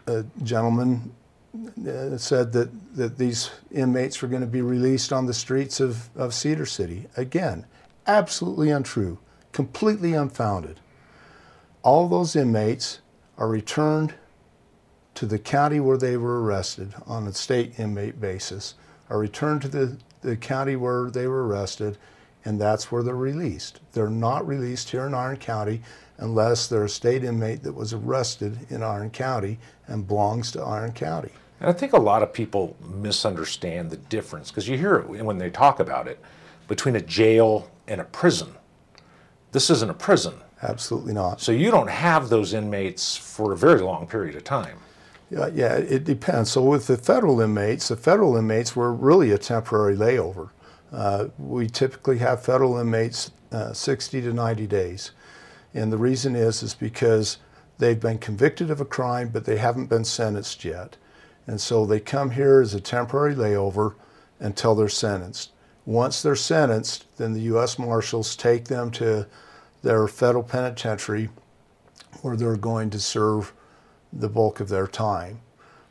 a 0.06 0.24
gentleman 0.42 1.14
uh, 1.86 2.16
said 2.16 2.52
that, 2.52 2.70
that 2.96 3.18
these 3.18 3.50
inmates 3.70 4.20
were 4.22 4.28
going 4.28 4.40
to 4.40 4.46
be 4.46 4.62
released 4.62 5.12
on 5.12 5.26
the 5.26 5.34
streets 5.34 5.78
of, 5.80 6.08
of 6.16 6.34
Cedar 6.34 6.66
City. 6.66 7.06
Again, 7.16 7.66
absolutely 8.06 8.70
untrue, 8.70 9.18
completely 9.52 10.14
unfounded. 10.14 10.80
All 11.82 12.08
those 12.08 12.36
inmates 12.36 13.00
are 13.38 13.48
returned 13.48 14.14
to 15.14 15.26
the 15.26 15.38
county 15.38 15.80
where 15.80 15.96
they 15.96 16.16
were 16.16 16.42
arrested 16.42 16.94
on 17.06 17.26
a 17.26 17.32
state 17.32 17.78
inmate 17.78 18.20
basis, 18.20 18.74
are 19.08 19.18
returned 19.18 19.62
to 19.62 19.68
the, 19.68 19.98
the 20.22 20.36
county 20.36 20.76
where 20.76 21.10
they 21.10 21.26
were 21.26 21.46
arrested, 21.46 21.98
and 22.44 22.60
that's 22.60 22.90
where 22.90 23.02
they're 23.02 23.14
released. 23.14 23.80
They're 23.92 24.08
not 24.08 24.46
released 24.46 24.90
here 24.90 25.06
in 25.06 25.14
Iron 25.14 25.36
County 25.36 25.82
unless 26.18 26.68
they're 26.68 26.84
a 26.84 26.88
state 26.88 27.24
inmate 27.24 27.62
that 27.62 27.72
was 27.72 27.92
arrested 27.92 28.58
in 28.70 28.82
Iron 28.82 29.10
County 29.10 29.58
and 29.86 30.06
belongs 30.06 30.52
to 30.52 30.62
Iron 30.62 30.92
County. 30.92 31.32
And 31.60 31.68
I 31.68 31.72
think 31.72 31.92
a 31.92 31.98
lot 31.98 32.22
of 32.22 32.32
people 32.32 32.76
misunderstand 32.82 33.90
the 33.90 33.96
difference 33.96 34.50
because 34.50 34.68
you 34.68 34.78
hear 34.78 34.96
it 34.96 35.08
when 35.08 35.38
they 35.38 35.50
talk 35.50 35.80
about 35.80 36.08
it 36.08 36.18
between 36.68 36.96
a 36.96 37.00
jail 37.00 37.70
and 37.88 38.00
a 38.00 38.04
prison. 38.04 38.54
This 39.52 39.68
isn't 39.70 39.90
a 39.90 39.94
prison. 39.94 40.34
Absolutely 40.62 41.14
not. 41.14 41.40
So 41.40 41.52
you 41.52 41.70
don't 41.70 41.88
have 41.88 42.28
those 42.28 42.52
inmates 42.52 43.16
for 43.16 43.52
a 43.52 43.56
very 43.56 43.80
long 43.80 44.06
period 44.06 44.36
of 44.36 44.44
time. 44.44 44.78
Yeah, 45.30 45.48
yeah, 45.54 45.74
it 45.74 46.04
depends. 46.04 46.50
So 46.50 46.62
with 46.62 46.86
the 46.86 46.96
federal 46.96 47.40
inmates, 47.40 47.88
the 47.88 47.96
federal 47.96 48.36
inmates 48.36 48.74
were 48.74 48.92
really 48.92 49.30
a 49.30 49.38
temporary 49.38 49.96
layover. 49.96 50.50
Uh, 50.92 51.26
we 51.38 51.68
typically 51.68 52.18
have 52.18 52.44
federal 52.44 52.76
inmates 52.78 53.30
uh, 53.52 53.72
60 53.72 54.20
to 54.22 54.32
90 54.32 54.66
days, 54.66 55.12
and 55.72 55.92
the 55.92 55.98
reason 55.98 56.34
is 56.34 56.64
is 56.64 56.74
because 56.74 57.38
they've 57.78 58.00
been 58.00 58.18
convicted 58.18 58.70
of 58.70 58.80
a 58.80 58.84
crime, 58.84 59.28
but 59.28 59.44
they 59.44 59.56
haven't 59.56 59.86
been 59.86 60.04
sentenced 60.04 60.64
yet, 60.64 60.96
and 61.46 61.60
so 61.60 61.86
they 61.86 62.00
come 62.00 62.32
here 62.32 62.60
as 62.60 62.74
a 62.74 62.80
temporary 62.80 63.34
layover 63.36 63.94
until 64.40 64.74
they're 64.74 64.88
sentenced. 64.88 65.52
Once 65.86 66.22
they're 66.22 66.34
sentenced, 66.34 67.06
then 67.18 67.32
the 67.32 67.42
U.S. 67.42 67.78
Marshals 67.78 68.34
take 68.34 68.64
them 68.64 68.90
to 68.90 69.26
their 69.82 70.06
federal 70.08 70.44
penitentiary, 70.44 71.28
where 72.22 72.36
they're 72.36 72.56
going 72.56 72.90
to 72.90 73.00
serve 73.00 73.52
the 74.12 74.28
bulk 74.28 74.60
of 74.60 74.68
their 74.68 74.86
time. 74.86 75.40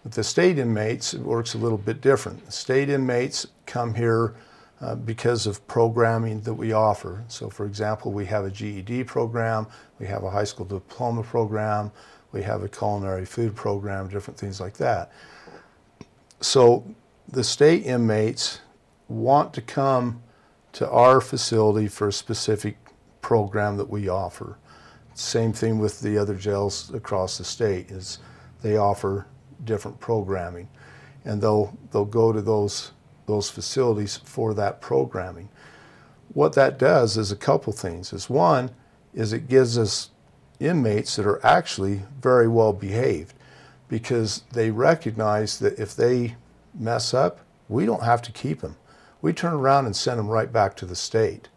With 0.04 0.14
the 0.14 0.24
state 0.24 0.58
inmates, 0.58 1.14
it 1.14 1.22
works 1.22 1.54
a 1.54 1.58
little 1.58 1.78
bit 1.78 2.02
different. 2.02 2.52
State 2.52 2.90
inmates 2.90 3.48
come 3.66 3.94
here 3.96 4.36
uh, 4.82 4.96
because 4.96 5.46
of 5.46 5.66
programming 5.68 6.42
that 6.42 6.54
we 6.54 6.72
offer. 6.72 7.24
So, 7.28 7.50
for 7.50 7.66
example, 7.66 8.12
we 8.12 8.26
have 8.28 8.46
a 8.46 8.50
GED 8.50 9.04
program, 9.06 9.68
we 10.00 10.08
have 10.08 10.24
a 10.24 10.30
high 10.30 10.46
school 10.46 10.66
diploma 10.66 11.24
program, 11.24 11.92
we 12.32 12.44
have 12.44 12.64
a 12.64 12.70
culinary 12.70 13.26
food 13.26 13.56
program, 13.56 14.08
different 14.08 14.40
things 14.40 14.62
like 14.62 14.78
that. 14.78 15.12
So, 16.40 16.86
the 17.28 17.44
state 17.44 17.86
inmates 17.86 18.62
want 19.10 19.54
to 19.54 19.62
come 19.62 20.24
to 20.74 20.90
our 20.90 21.20
facility 21.20 21.88
for 21.88 22.08
a 22.08 22.14
specific 22.14 22.78
program 23.30 23.78
that 23.78 23.88
we 23.88 24.10
offer. 24.10 24.58
Same 25.14 25.54
thing 25.54 25.78
with 25.78 26.00
the 26.00 26.18
other 26.18 26.34
jails 26.34 26.92
across 26.96 27.38
the 27.38 27.44
state 27.44 27.92
is 27.92 28.18
they 28.64 28.76
offer 28.76 29.28
different 29.66 30.00
programming, 30.00 30.68
and 31.26 31.40
they'll 31.40 31.78
they'll 31.92 32.06
go 32.06 32.34
to 32.34 32.42
those 32.42 32.92
those 33.28 33.48
facilities 33.48 34.18
for 34.18 34.56
that 34.56 34.82
programming. 34.82 35.48
What 36.34 36.54
that 36.54 36.80
does 36.80 37.18
is 37.18 37.32
a 37.32 37.36
couple 37.36 37.72
things. 37.72 38.14
Is 38.14 38.32
one 38.32 38.72
is 39.14 39.32
it 39.32 39.48
gives 39.48 39.78
us 39.78 40.10
inmates 40.60 41.16
that 41.16 41.28
are 41.28 41.46
actually 41.46 42.02
very 42.20 42.48
well 42.48 42.74
behaved 42.74 43.36
because 43.90 44.42
they 44.54 44.72
recognize 44.72 45.60
that 45.60 45.78
if 45.78 45.96
they 45.96 46.36
mess 46.74 47.14
up, 47.14 47.42
we 47.68 47.86
don't 47.86 48.02
have 48.02 48.24
to 48.24 48.32
keep 48.32 48.62
them. 48.62 48.76
We 49.22 49.34
turn 49.34 49.54
around 49.54 49.86
and 49.86 49.96
send 49.96 50.18
them 50.18 50.30
right 50.30 50.52
back 50.52 50.76
to 50.78 50.88
the 50.88 50.96
state. 50.96 51.50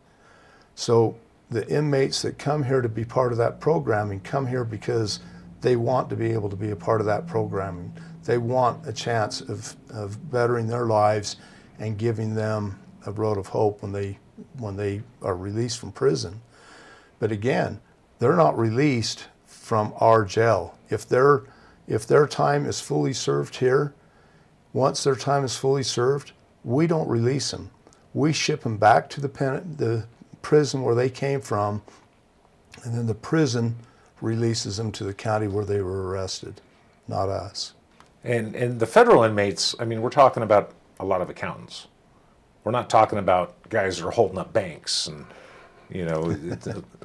So 0.75 1.17
the 1.53 1.69
inmates 1.69 2.23
that 2.23 2.39
come 2.39 2.65
here 2.65 2.81
to 2.81 2.89
be 2.89 3.05
part 3.05 3.33
of 3.33 3.39
that 3.39 3.61
programming 3.61 4.21
come 4.21 4.47
here 4.47 4.65
because 4.65 5.21
they 5.61 5.77
want 5.77 6.11
to 6.11 6.17
be 6.17 6.33
able 6.33 6.51
to 6.51 6.57
be 6.57 6.71
a 6.71 6.77
part 6.77 7.01
of 7.01 7.07
that 7.07 7.27
programming. 7.27 7.93
They 8.25 8.39
want 8.39 8.87
a 8.87 8.93
chance 8.93 9.41
of, 9.41 9.77
of 9.91 10.31
bettering 10.31 10.67
their 10.67 10.87
lives 10.87 11.37
and 11.79 11.99
giving 11.99 12.35
them 12.35 12.81
a 13.07 13.13
road 13.13 13.39
of 13.39 13.49
hope 13.49 13.83
when 13.83 13.93
they 13.93 14.19
when 14.59 14.77
they 14.77 15.03
are 15.21 15.37
released 15.37 15.79
from 15.79 15.93
prison. 15.93 16.41
But 17.19 17.31
again, 17.31 17.81
they're 18.19 18.37
not 18.37 18.59
released 18.59 19.27
from 19.47 19.93
our 19.99 20.25
jail. 20.25 20.79
If 20.89 21.09
their 21.09 21.45
if 21.87 22.07
their 22.07 22.27
time 22.27 22.67
is 22.67 22.81
fully 22.81 23.13
served 23.13 23.57
here, 23.57 23.95
once 24.73 25.05
their 25.05 25.17
time 25.17 25.45
is 25.45 25.57
fully 25.57 25.83
served, 25.83 26.33
we 26.65 26.87
don't 26.87 27.09
release 27.09 27.51
them. 27.51 27.71
We 28.15 28.33
ship 28.33 28.63
them 28.63 28.79
back 28.79 29.11
to 29.11 29.21
the 29.21 29.29
pen, 29.29 29.75
the 29.77 30.07
prison 30.43 30.83
where 30.83 30.95
they 30.95 31.09
came 31.09 31.41
from, 31.41 31.83
and 32.85 32.95
then 32.95 33.07
the 33.07 33.15
prison 33.15 33.77
releases 34.21 34.77
them 34.77 34.93
to 34.93 35.05
the 35.05 35.15
county 35.15 35.47
where 35.47 35.65
they 35.65 35.81
were 35.81 36.09
arrested, 36.09 36.61
not 37.09 37.29
us. 37.29 37.73
And 38.25 38.55
and 38.55 38.79
the 38.79 38.87
federal 38.87 39.25
inmates, 39.25 39.75
I 39.79 39.85
mean, 39.85 40.01
we're 40.01 40.11
talking 40.11 40.43
about 40.43 40.73
a 41.01 41.05
lot 41.05 41.21
of 41.21 41.29
accountants. 41.29 41.89
We're 42.65 42.73
not 42.73 42.89
talking 42.89 43.19
about 43.19 43.55
guys 43.69 43.99
that 43.99 44.07
are 44.07 44.13
holding 44.13 44.39
up 44.39 44.53
banks 44.53 45.09
and 45.09 45.27
you 45.91 46.05
know 46.05 46.37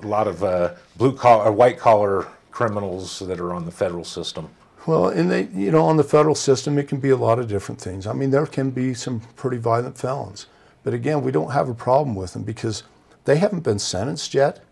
a 0.02 0.06
lot 0.06 0.28
of 0.28 0.44
uh, 0.44 0.74
blue 0.98 1.16
collar, 1.16 1.52
white 1.52 1.80
collar 1.80 2.28
criminals 2.52 3.20
that 3.20 3.40
are 3.40 3.54
on 3.54 3.66
the 3.66 3.72
federal 3.72 4.04
system. 4.04 4.50
Well, 4.86 5.10
and 5.10 5.30
they, 5.30 5.48
you 5.48 5.72
know, 5.72 5.84
on 5.86 5.98
the 5.98 6.04
federal 6.04 6.36
system, 6.36 6.78
it 6.78 6.88
can 6.88 7.00
be 7.00 7.10
a 7.10 7.18
lot 7.18 7.40
of 7.40 7.50
different 7.50 7.82
things. 7.82 8.08
I 8.08 8.14
mean, 8.14 8.32
there 8.32 8.46
can 8.46 8.70
be 8.70 8.94
some 8.94 9.20
pretty 9.36 9.58
violent 9.58 9.98
felons, 9.98 10.46
but 10.84 10.94
again, 10.94 11.24
we 11.24 11.32
don't 11.32 11.52
have 11.52 11.68
a 11.68 11.74
problem 11.74 12.16
with 12.16 12.34
them 12.34 12.44
because 12.44 12.84
they 13.28 13.38
haven't 13.38 13.60
been 13.60 13.80
sentenced 13.80 14.34
yet, 14.34 14.64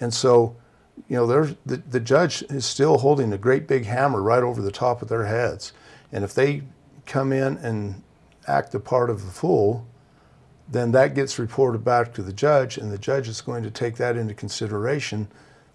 and 0.00 0.14
so, 0.14 0.56
you 1.08 1.16
know, 1.16 1.26
the 1.26 1.76
the 1.76 2.00
judge 2.00 2.42
is 2.48 2.64
still 2.64 2.98
holding 2.98 3.32
a 3.32 3.38
great 3.38 3.66
big 3.66 3.84
hammer 3.84 4.22
right 4.22 4.42
over 4.42 4.62
the 4.62 4.70
top 4.70 5.02
of 5.02 5.08
their 5.08 5.26
heads, 5.26 5.72
and 6.12 6.24
if 6.24 6.32
they 6.32 6.62
come 7.06 7.32
in 7.32 7.56
and 7.58 8.02
act 8.46 8.72
the 8.72 8.80
part 8.80 9.10
of 9.10 9.24
the 9.26 9.32
fool, 9.32 9.84
then 10.70 10.92
that 10.92 11.14
gets 11.14 11.38
reported 11.38 11.84
back 11.84 12.14
to 12.14 12.22
the 12.22 12.32
judge, 12.32 12.78
and 12.78 12.92
the 12.92 12.98
judge 12.98 13.28
is 13.28 13.40
going 13.40 13.62
to 13.62 13.70
take 13.70 13.96
that 13.96 14.16
into 14.16 14.34
consideration 14.34 15.26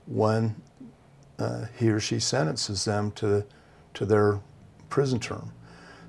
when 0.05 0.55
uh, 1.39 1.65
he 1.77 1.89
or 1.89 1.99
she 1.99 2.19
sentences 2.19 2.85
them 2.85 3.11
to, 3.11 3.43
to 3.93 4.05
their 4.05 4.39
prison 4.89 5.19
term. 5.19 5.51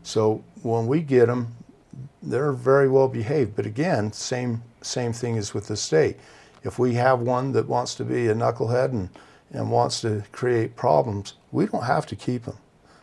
So 0.02 0.44
when 0.62 0.86
we 0.86 1.00
get 1.00 1.26
them, 1.26 1.56
they're 2.24 2.52
very 2.52 2.88
well 2.88 3.08
behaved. 3.08 3.54
But 3.56 3.66
again, 3.66 4.12
same 4.12 4.62
same 4.82 5.12
thing 5.12 5.36
as 5.36 5.54
with 5.54 5.68
the 5.68 5.76
state. 5.76 6.18
If 6.62 6.78
we 6.78 6.94
have 6.94 7.20
one 7.20 7.52
that 7.52 7.68
wants 7.68 7.94
to 7.96 8.04
be 8.04 8.28
a 8.28 8.34
knucklehead 8.34 8.90
and, 8.90 9.08
and 9.52 9.70
wants 9.70 10.00
to 10.00 10.24
create 10.32 10.76
problems, 10.76 11.34
we 11.52 11.66
don't 11.66 11.84
have 11.84 12.06
to 12.06 12.16
keep 12.16 12.44
them. 12.44 12.56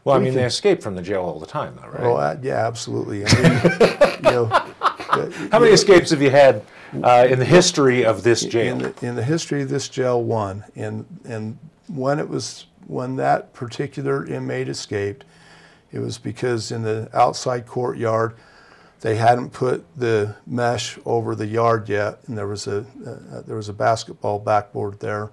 Well, 0.04 0.18
we 0.18 0.22
I 0.22 0.24
mean, 0.24 0.34
can, 0.34 0.42
they 0.42 0.48
escape 0.48 0.82
from 0.82 0.96
the 0.96 1.02
jail 1.02 1.22
all 1.22 1.40
the 1.40 1.46
time, 1.46 1.78
though, 1.80 1.88
right? 1.88 2.02
Well, 2.02 2.18
uh, 2.18 2.38
yeah, 2.42 2.66
absolutely. 2.66 3.24
I 3.26 3.34
mean, 3.36 4.16
you 4.24 4.32
know, 4.32 4.46
how 5.52 5.60
many 5.60 5.72
escapes 5.72 6.10
have 6.10 6.22
you 6.22 6.32
had 6.32 6.64
uh, 7.04 7.28
in 7.30 7.38
the 7.38 7.46
history 7.46 8.04
of 8.04 8.24
this 8.24 8.44
jail? 8.44 8.78
In 8.78 8.82
the, 8.82 9.06
in 9.06 9.16
the, 9.16 9.24
history 9.24 9.62
of 9.62 9.70
this 9.70 9.88
jail, 9.90 10.24
one. 10.24 10.64
And 10.76 11.06
and 11.26 11.58
when 11.88 12.18
it 12.18 12.28
was 12.28 12.66
when 12.88 13.16
that 13.18 13.54
particular 13.54 14.26
inmate 14.26 14.70
escaped, 14.70 15.24
it 15.92 16.00
was 16.00 16.18
because 16.18 16.72
in 16.72 16.82
the 16.82 17.10
outside 17.14 17.68
courtyard 17.68 18.34
they 19.02 19.16
hadn't 19.16 19.52
put 19.52 19.84
the 19.98 20.36
mesh 20.46 20.98
over 21.06 21.36
the 21.36 21.48
yard 21.48 21.90
yet, 21.90 22.20
and 22.28 22.38
there 22.38 22.48
was 22.48 22.68
a 22.68 22.86
uh, 23.06 23.42
there 23.42 23.56
was 23.56 23.68
a 23.68 23.74
basketball 23.74 24.40
backboard 24.40 25.00
there, 25.00 25.32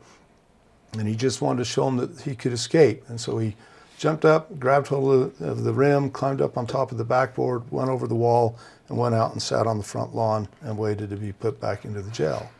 and 0.94 1.06
he 1.06 1.14
just 1.14 1.40
wanted 1.42 1.58
to 1.58 1.64
show 1.64 1.84
them 1.84 1.98
that 1.98 2.20
he 2.22 2.34
could 2.34 2.52
escape, 2.52 3.04
and 3.08 3.20
so 3.20 3.38
he 3.38 3.54
jumped 3.98 4.24
up, 4.24 4.58
grabbed 4.58 4.86
hold 4.86 5.32
of 5.40 5.64
the 5.64 5.72
rim, 5.72 6.10
climbed 6.10 6.40
up 6.40 6.56
on 6.56 6.66
top 6.66 6.92
of 6.92 6.98
the 6.98 7.04
backboard, 7.04 7.70
went 7.70 7.90
over 7.90 8.06
the 8.06 8.14
wall, 8.14 8.56
and 8.88 8.96
went 8.96 9.14
out 9.14 9.32
and 9.32 9.42
sat 9.42 9.66
on 9.66 9.76
the 9.76 9.84
front 9.84 10.14
lawn 10.14 10.48
and 10.62 10.78
waited 10.78 11.10
to 11.10 11.16
be 11.16 11.32
put 11.32 11.60
back 11.60 11.84
into 11.84 12.00
the 12.00 12.10
jail. 12.10 12.50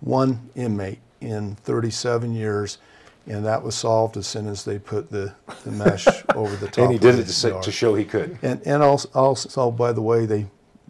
One 0.00 0.50
inmate 0.54 1.00
in 1.20 1.56
37 1.56 2.34
years, 2.34 2.78
and 3.28 3.44
that 3.44 3.62
was 3.62 3.74
solved 3.74 4.16
as 4.16 4.26
soon 4.26 4.48
as 4.48 4.64
they 4.64 4.78
put 4.78 5.10
the, 5.10 5.34
the 5.64 5.70
mesh 5.70 6.06
over 6.34 6.56
the 6.56 6.66
top. 6.66 6.84
And 6.84 6.92
he 6.92 6.98
did 6.98 7.18
it 7.18 7.26
to, 7.26 7.60
to, 7.60 7.72
show 7.72 7.94
he 7.94 8.04
could. 8.04 8.38
And 8.42 8.60
and 8.66 8.82
also, 8.82 9.08
also, 9.14 9.70
by 9.70 9.92
the 9.92 10.02
way, 10.02 10.26
they 10.26 10.46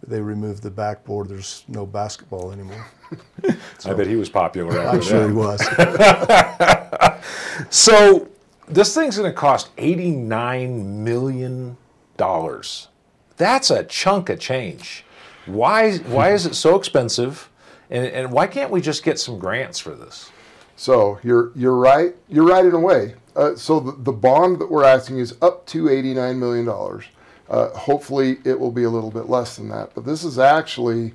they 0.07 0.21
removed 0.21 0.63
the 0.63 0.71
backboard. 0.71 1.27
There's 1.29 1.63
no 1.67 1.85
basketball 1.85 2.51
anymore. 2.51 2.87
So, 3.77 3.91
I 3.91 3.93
bet 3.93 4.07
he 4.07 4.15
was 4.15 4.29
popular. 4.29 4.79
I'm 4.79 5.01
sure 5.01 5.27
he 5.27 5.33
was. 5.33 5.61
so 7.69 8.27
this 8.67 8.95
thing's 8.95 9.17
going 9.17 9.29
to 9.29 9.35
cost 9.35 9.75
$89 9.77 10.85
million. 10.85 11.77
That's 13.37 13.71
a 13.71 13.83
chunk 13.83 14.29
of 14.29 14.39
change. 14.39 15.05
Why, 15.45 15.97
why 15.97 16.33
is 16.33 16.45
it 16.45 16.55
so 16.55 16.75
expensive? 16.75 17.49
And, 17.89 18.05
and 18.05 18.31
why 18.31 18.47
can't 18.47 18.71
we 18.71 18.81
just 18.81 19.03
get 19.03 19.19
some 19.19 19.39
grants 19.39 19.79
for 19.79 19.95
this? 19.95 20.31
So 20.79 21.19
you're, 21.23 21.51
you're 21.55 21.75
right. 21.75 22.15
You're 22.29 22.47
right 22.47 22.63
in 22.63 22.73
a 22.73 22.79
way. 22.79 23.15
Uh, 23.35 23.53
so 23.55 23.81
the, 23.81 23.91
the 23.91 24.13
bond 24.13 24.59
that 24.59 24.71
we're 24.71 24.85
asking 24.85 25.19
is 25.19 25.35
up 25.41 25.65
to 25.67 25.83
$89 25.83 26.37
million. 26.37 27.03
Uh, 27.49 27.77
hopefully, 27.77 28.37
it 28.45 28.57
will 28.57 28.71
be 28.71 28.83
a 28.83 28.89
little 28.89 29.11
bit 29.11 29.27
less 29.27 29.57
than 29.57 29.67
that. 29.69 29.93
But 29.93 30.05
this 30.05 30.23
is 30.23 30.39
actually 30.39 31.11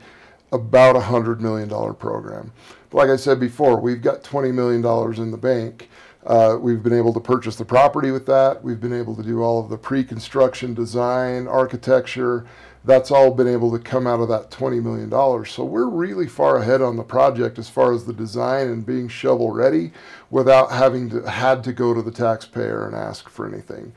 about 0.53 0.97
a 0.97 1.01
$100 1.01 1.41
million 1.41 1.71
program. 1.95 2.53
But 2.91 2.99
like 2.99 3.09
I 3.09 3.17
said 3.17 3.41
before, 3.41 3.81
we've 3.81 4.03
got 4.03 4.23
$20 4.23 4.53
million 4.53 4.85
in 5.19 5.31
the 5.31 5.39
bank. 5.39 5.89
Uh, 6.27 6.59
we've 6.61 6.83
been 6.83 6.93
able 6.93 7.15
to 7.15 7.21
purchase 7.21 7.57
the 7.57 7.65
property 7.65 8.11
with 8.11 8.27
that. 8.27 8.63
We've 8.63 8.81
been 8.81 8.93
able 8.93 9.17
to 9.17 9.23
do 9.23 9.41
all 9.43 9.65
of 9.65 9.71
the 9.71 9.79
pre-construction 9.79 10.75
design, 10.75 11.49
architecture. 11.49 12.47
That's 12.85 13.11
all 13.11 13.31
been 13.31 13.49
able 13.49 13.73
to 13.73 13.79
come 13.79 14.07
out 14.07 14.21
of 14.21 14.29
that 14.29 14.51
$20 14.51 14.83
million. 14.83 15.11
So 15.47 15.65
we're 15.65 15.89
really 15.89 16.27
far 16.27 16.59
ahead 16.59 16.83
on 16.83 16.97
the 16.97 17.03
project 17.03 17.59
as 17.59 17.71
far 17.71 17.95
as 17.95 18.05
the 18.05 18.13
design 18.13 18.69
and 18.69 18.85
being 18.85 19.09
shovel 19.09 19.53
ready 19.53 19.93
without 20.31 20.71
having 20.71 21.09
to, 21.11 21.23
had 21.23 21.65
to 21.65 21.73
go 21.73 21.95
to 21.95 22.03
the 22.03 22.11
taxpayer 22.11 22.87
and 22.87 22.95
ask 22.95 23.31
for 23.31 23.47
anything. 23.47 23.95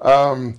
Um, 0.00 0.56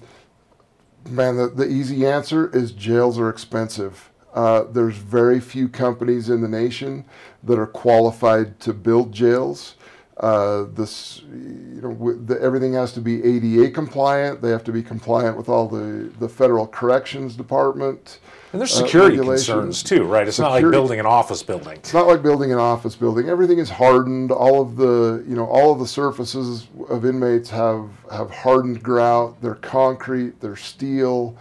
man, 1.09 1.37
the, 1.37 1.47
the 1.47 1.67
easy 1.67 2.05
answer 2.05 2.55
is 2.55 2.71
jails 2.71 3.17
are 3.17 3.29
expensive. 3.29 4.11
Uh, 4.33 4.63
there's 4.63 4.97
very 4.97 5.39
few 5.39 5.67
companies 5.67 6.29
in 6.29 6.41
the 6.41 6.47
nation 6.47 7.05
that 7.43 7.59
are 7.59 7.67
qualified 7.67 8.59
to 8.61 8.73
build 8.73 9.11
jails. 9.11 9.75
Uh, 10.21 10.67
this, 10.75 11.23
you 11.31 11.81
know, 11.81 12.13
the, 12.13 12.39
everything 12.39 12.73
has 12.73 12.93
to 12.93 13.01
be 13.01 13.23
ADA 13.23 13.71
compliant. 13.71 14.39
They 14.39 14.51
have 14.51 14.63
to 14.65 14.71
be 14.71 14.83
compliant 14.83 15.35
with 15.35 15.49
all 15.49 15.67
the, 15.67 16.11
the 16.19 16.29
federal 16.29 16.67
corrections 16.67 17.35
department. 17.35 18.19
And 18.53 18.61
there's 18.61 18.71
uh, 18.79 18.85
security 18.85 19.19
uh, 19.19 19.23
concerns 19.23 19.81
too, 19.81 20.03
right? 20.03 20.27
It's 20.27 20.35
security. 20.35 20.61
not 20.61 20.67
like 20.67 20.71
building 20.71 20.99
an 20.99 21.07
office 21.07 21.41
building. 21.41 21.73
It's 21.77 21.95
not 21.95 22.05
like 22.05 22.21
building 22.21 22.51
an 22.51 22.59
office 22.59 22.95
building. 22.95 23.29
Everything 23.29 23.57
is 23.57 23.71
hardened. 23.71 24.31
All 24.31 24.61
of 24.61 24.75
the, 24.75 25.25
you 25.27 25.35
know, 25.35 25.47
all 25.47 25.71
of 25.71 25.79
the 25.79 25.87
surfaces 25.87 26.67
of 26.87 27.03
inmates 27.03 27.49
have 27.49 27.89
have 28.11 28.29
hardened 28.29 28.83
grout. 28.83 29.41
They're 29.41 29.55
concrete. 29.55 30.39
They're 30.39 30.55
steel. 30.55 31.35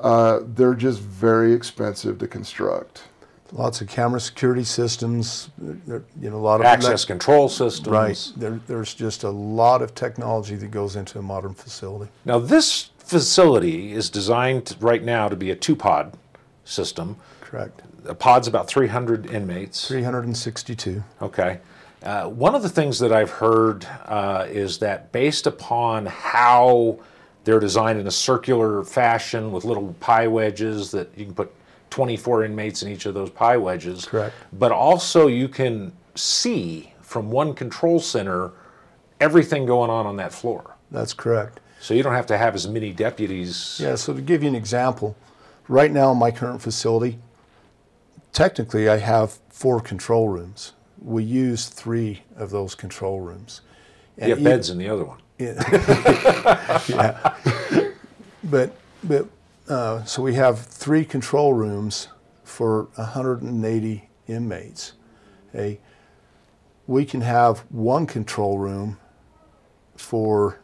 Uh, 0.00 0.40
they're 0.42 0.74
just 0.74 1.00
very 1.00 1.52
expensive 1.52 2.18
to 2.18 2.26
construct 2.26 3.04
lots 3.52 3.80
of 3.80 3.88
camera 3.88 4.20
security 4.20 4.64
systems, 4.64 5.50
you 5.60 6.02
know, 6.20 6.36
a 6.36 6.38
lot 6.38 6.60
of 6.60 6.66
access 6.66 7.04
control 7.04 7.48
systems. 7.48 7.88
Right. 7.88 8.32
There, 8.36 8.60
there's 8.66 8.94
just 8.94 9.24
a 9.24 9.30
lot 9.30 9.82
of 9.82 9.94
technology 9.94 10.56
that 10.56 10.70
goes 10.70 10.96
into 10.96 11.18
a 11.18 11.22
modern 11.22 11.54
facility. 11.54 12.10
Now, 12.24 12.38
this 12.38 12.90
facility 12.98 13.92
is 13.92 14.10
designed 14.10 14.76
right 14.80 15.02
now 15.02 15.28
to 15.28 15.36
be 15.36 15.50
a 15.50 15.56
two-pod 15.56 16.16
system. 16.64 17.16
Correct. 17.40 17.82
A 18.06 18.14
pod's 18.14 18.48
about 18.48 18.68
300 18.68 19.26
inmates. 19.30 19.88
362. 19.88 21.02
Okay. 21.22 21.60
Uh, 22.02 22.28
one 22.28 22.54
of 22.54 22.62
the 22.62 22.68
things 22.68 22.98
that 23.00 23.12
I've 23.12 23.30
heard 23.30 23.86
uh, 24.04 24.46
is 24.48 24.78
that 24.78 25.10
based 25.10 25.46
upon 25.46 26.06
how 26.06 27.00
they're 27.44 27.58
designed 27.58 27.98
in 27.98 28.06
a 28.06 28.10
circular 28.10 28.84
fashion 28.84 29.50
with 29.50 29.64
little 29.64 29.94
pie 30.00 30.26
wedges 30.26 30.90
that 30.92 31.10
you 31.16 31.24
can 31.24 31.34
put 31.34 31.52
24 31.98 32.44
inmates 32.44 32.84
in 32.84 32.92
each 32.92 33.06
of 33.06 33.14
those 33.14 33.28
pie 33.28 33.56
wedges. 33.56 34.04
Correct. 34.04 34.32
But 34.52 34.70
also 34.70 35.26
you 35.26 35.48
can 35.48 35.90
see 36.14 36.92
from 37.00 37.28
one 37.28 37.54
control 37.54 37.98
center 37.98 38.52
everything 39.18 39.66
going 39.66 39.90
on 39.90 40.06
on 40.06 40.14
that 40.14 40.32
floor. 40.32 40.76
That's 40.92 41.12
correct. 41.12 41.58
So 41.80 41.94
you 41.94 42.04
don't 42.04 42.14
have 42.14 42.26
to 42.26 42.38
have 42.38 42.54
as 42.54 42.68
many 42.68 42.92
deputies. 42.92 43.80
Yeah, 43.82 43.96
so 43.96 44.14
to 44.14 44.20
give 44.20 44.44
you 44.44 44.48
an 44.48 44.54
example, 44.54 45.16
right 45.66 45.90
now 45.90 46.12
in 46.12 46.18
my 46.18 46.30
current 46.30 46.62
facility, 46.62 47.18
technically 48.32 48.88
I 48.88 48.98
have 48.98 49.40
four 49.48 49.80
control 49.80 50.28
rooms. 50.28 50.74
We 51.02 51.24
use 51.24 51.66
three 51.66 52.22
of 52.36 52.50
those 52.50 52.76
control 52.76 53.22
rooms. 53.22 53.62
You 54.22 54.36
have 54.36 54.44
beds 54.44 54.70
in 54.70 54.78
the 54.78 54.88
other 54.88 55.04
one. 55.04 55.18
yeah. 55.40 57.34
But 58.44 58.72
but 59.02 59.26
uh, 59.68 60.04
so 60.04 60.22
we 60.22 60.34
have 60.34 60.60
three 60.60 61.04
control 61.04 61.52
rooms 61.54 62.08
for 62.44 62.84
180 62.94 64.08
inmates. 64.26 64.92
Okay, 65.54 65.80
we 66.86 67.04
can 67.04 67.20
have 67.20 67.60
one 67.70 68.06
control 68.06 68.58
room 68.58 68.98
for 69.96 70.60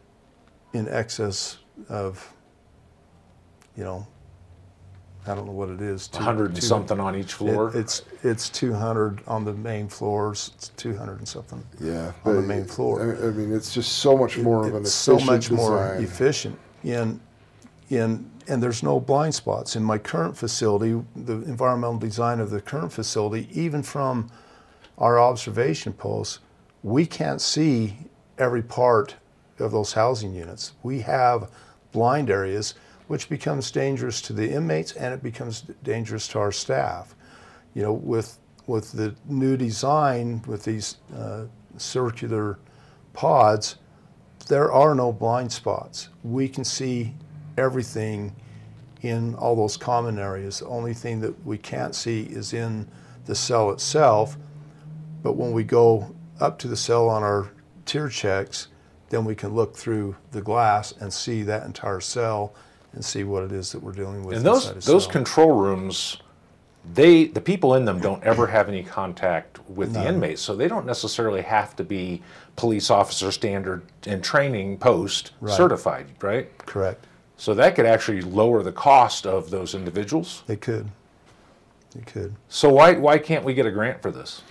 in 0.73 0.89
excess 0.89 1.59
of 1.89 2.33
you 3.77 3.85
know 3.85 4.07
I 5.27 5.35
don't 5.35 5.47
know 5.47 5.53
what 5.53 5.71
it 5.71 5.81
is. 5.81 6.09
two- 6.09 6.19
100 6.19 6.47
and 6.47 6.57
two- 6.57 6.61
something 6.63 7.01
on 7.01 7.17
each 7.17 7.33
floor. 7.33 7.69
It, 7.71 7.77
it's 7.77 8.03
it's 8.23 8.49
200 8.51 9.23
on 9.27 9.45
the 9.45 9.55
main 9.55 9.89
floors. 9.89 10.51
It's 10.57 10.69
200 10.77 11.19
and 11.19 11.29
something. 11.29 11.65
Yeah, 11.81 12.13
on 12.25 12.37
the 12.37 12.41
but 12.43 12.47
main 12.47 12.65
floor. 12.65 13.17
I 13.23 13.29
I 13.29 13.31
mean, 13.31 13.53
it's 13.53 13.73
just 13.73 13.93
so 13.99 14.17
much 14.17 14.37
more 14.39 14.67
of 14.67 14.75
an 14.75 14.83
it's 14.83 14.93
so 14.93 15.15
efficient 15.17 15.31
much 15.31 15.51
more 15.51 15.95
efficient 15.95 16.59
in 16.83 17.21
in 17.91 18.31
and 18.49 18.62
there's 18.62 18.82
no 18.82 19.01
blind 19.01 19.34
spots. 19.34 19.76
In 19.76 19.82
my 19.82 19.99
current 19.99 20.36
facility 20.36 21.01
the 21.16 21.34
environmental 21.42 21.99
design 21.99 22.40
of 22.40 22.51
the 22.51 22.61
current 22.61 22.92
facility 22.92 23.49
even 23.53 23.82
from 23.82 24.30
our 24.99 25.18
observation 25.18 25.92
posts 25.92 26.40
we 26.82 27.07
can't 27.07 27.40
see 27.40 27.97
every 28.38 28.62
part 28.62 29.16
of 29.59 29.72
those 29.72 29.92
housing 29.92 30.34
units. 30.34 30.72
We 30.82 31.01
have 31.01 31.51
blind 31.92 32.30
areas 32.30 32.74
which 33.07 33.28
becomes 33.28 33.70
dangerous 33.70 34.20
to 34.22 34.32
the 34.32 34.51
inmates 34.51 34.92
and 34.92 35.14
it 35.14 35.22
becomes 35.22 35.62
dangerous 35.82 36.28
to 36.28 36.38
our 36.38 36.53
staff. 36.53 37.14
You 37.74 37.82
know 37.82 37.92
with 37.92 38.38
with 38.66 38.92
the 38.92 39.14
new 39.26 39.57
design 39.57 40.42
with 40.47 40.64
these 40.64 40.97
uh, 41.16 41.45
circular 41.76 42.59
pods 43.12 43.76
there 44.49 44.70
are 44.72 44.95
no 44.95 45.12
blind 45.12 45.51
spots. 45.53 46.11
We 46.22 46.49
can 46.49 46.64
see 46.64 47.14
everything 47.57 48.35
in 49.03 49.35
all 49.35 49.55
those 49.55 49.77
common 49.77 50.19
areas. 50.19 50.61
The 50.61 50.67
only 50.67 50.95
thing 50.95 51.21
that 51.21 51.45
we 51.47 51.59
can't 51.59 51.95
see 51.95 52.23
is 52.23 52.53
in 52.53 52.89
the 53.27 53.35
cell 53.35 53.71
itself. 53.71 54.37
But 55.23 55.37
when 55.37 55.53
we 55.53 55.65
go 55.65 56.15
up 56.41 56.59
to 56.61 56.69
the 56.69 56.77
cell 56.77 57.09
on 57.09 57.23
our 57.23 57.51
tier 57.87 58.09
checks, 58.09 58.69
then 59.11 59.25
we 59.25 59.35
can 59.35 59.55
look 59.55 59.77
through 59.77 60.17
the 60.33 60.43
glass 60.43 60.93
and 60.93 61.13
see 61.13 61.43
that 61.43 61.65
entire 61.65 62.01
cell 62.01 62.55
and 62.93 63.05
see 63.05 63.25
what 63.25 63.43
it 63.45 63.53
is 63.53 63.73
that 63.73 63.83
we're 63.83 63.93
dealing 63.93 64.25
with. 64.25 64.37
And 64.37 64.47
those 64.47 64.73
those 64.85 65.05
cell. 65.05 65.13
control 65.13 65.53
rooms, 65.53 66.19
they 66.93 67.27
the 67.27 67.41
people 67.41 67.75
in 67.75 67.85
them 67.85 68.01
don't 68.01 68.23
ever 68.25 68.47
have 68.47 68.69
any 68.69 68.83
contact 68.83 69.59
with 69.69 69.93
the 69.93 70.07
inmates, 70.07 70.43
so 70.43 70.55
they 70.55 70.69
don't 70.69 70.87
necessarily 70.87 71.43
have 71.43 71.77
to 71.77 71.85
be 71.85 72.23
police 72.57 72.91
officer 72.91 73.31
standard 73.33 73.83
and 74.07 74.23
training 74.23 74.79
post 74.79 75.33
certified, 75.47 76.07
right? 76.23 76.57
correct. 76.59 77.07
So 77.37 77.55
that 77.55 77.74
could 77.74 77.87
actually 77.87 78.20
lower 78.22 78.62
the 78.62 78.72
cost 78.72 79.26
of 79.26 79.51
those 79.51 79.74
individuals. 79.74 80.45
It 80.49 80.61
could. 80.61 80.91
They 81.95 82.03
could. 82.03 82.35
So 82.49 82.70
why 82.70 82.93
why 82.93 83.18
can't 83.18 83.45
we 83.45 83.55
get 83.55 83.66
a 83.66 83.70
grant 83.70 84.03
for 84.03 84.11
this? 84.11 84.43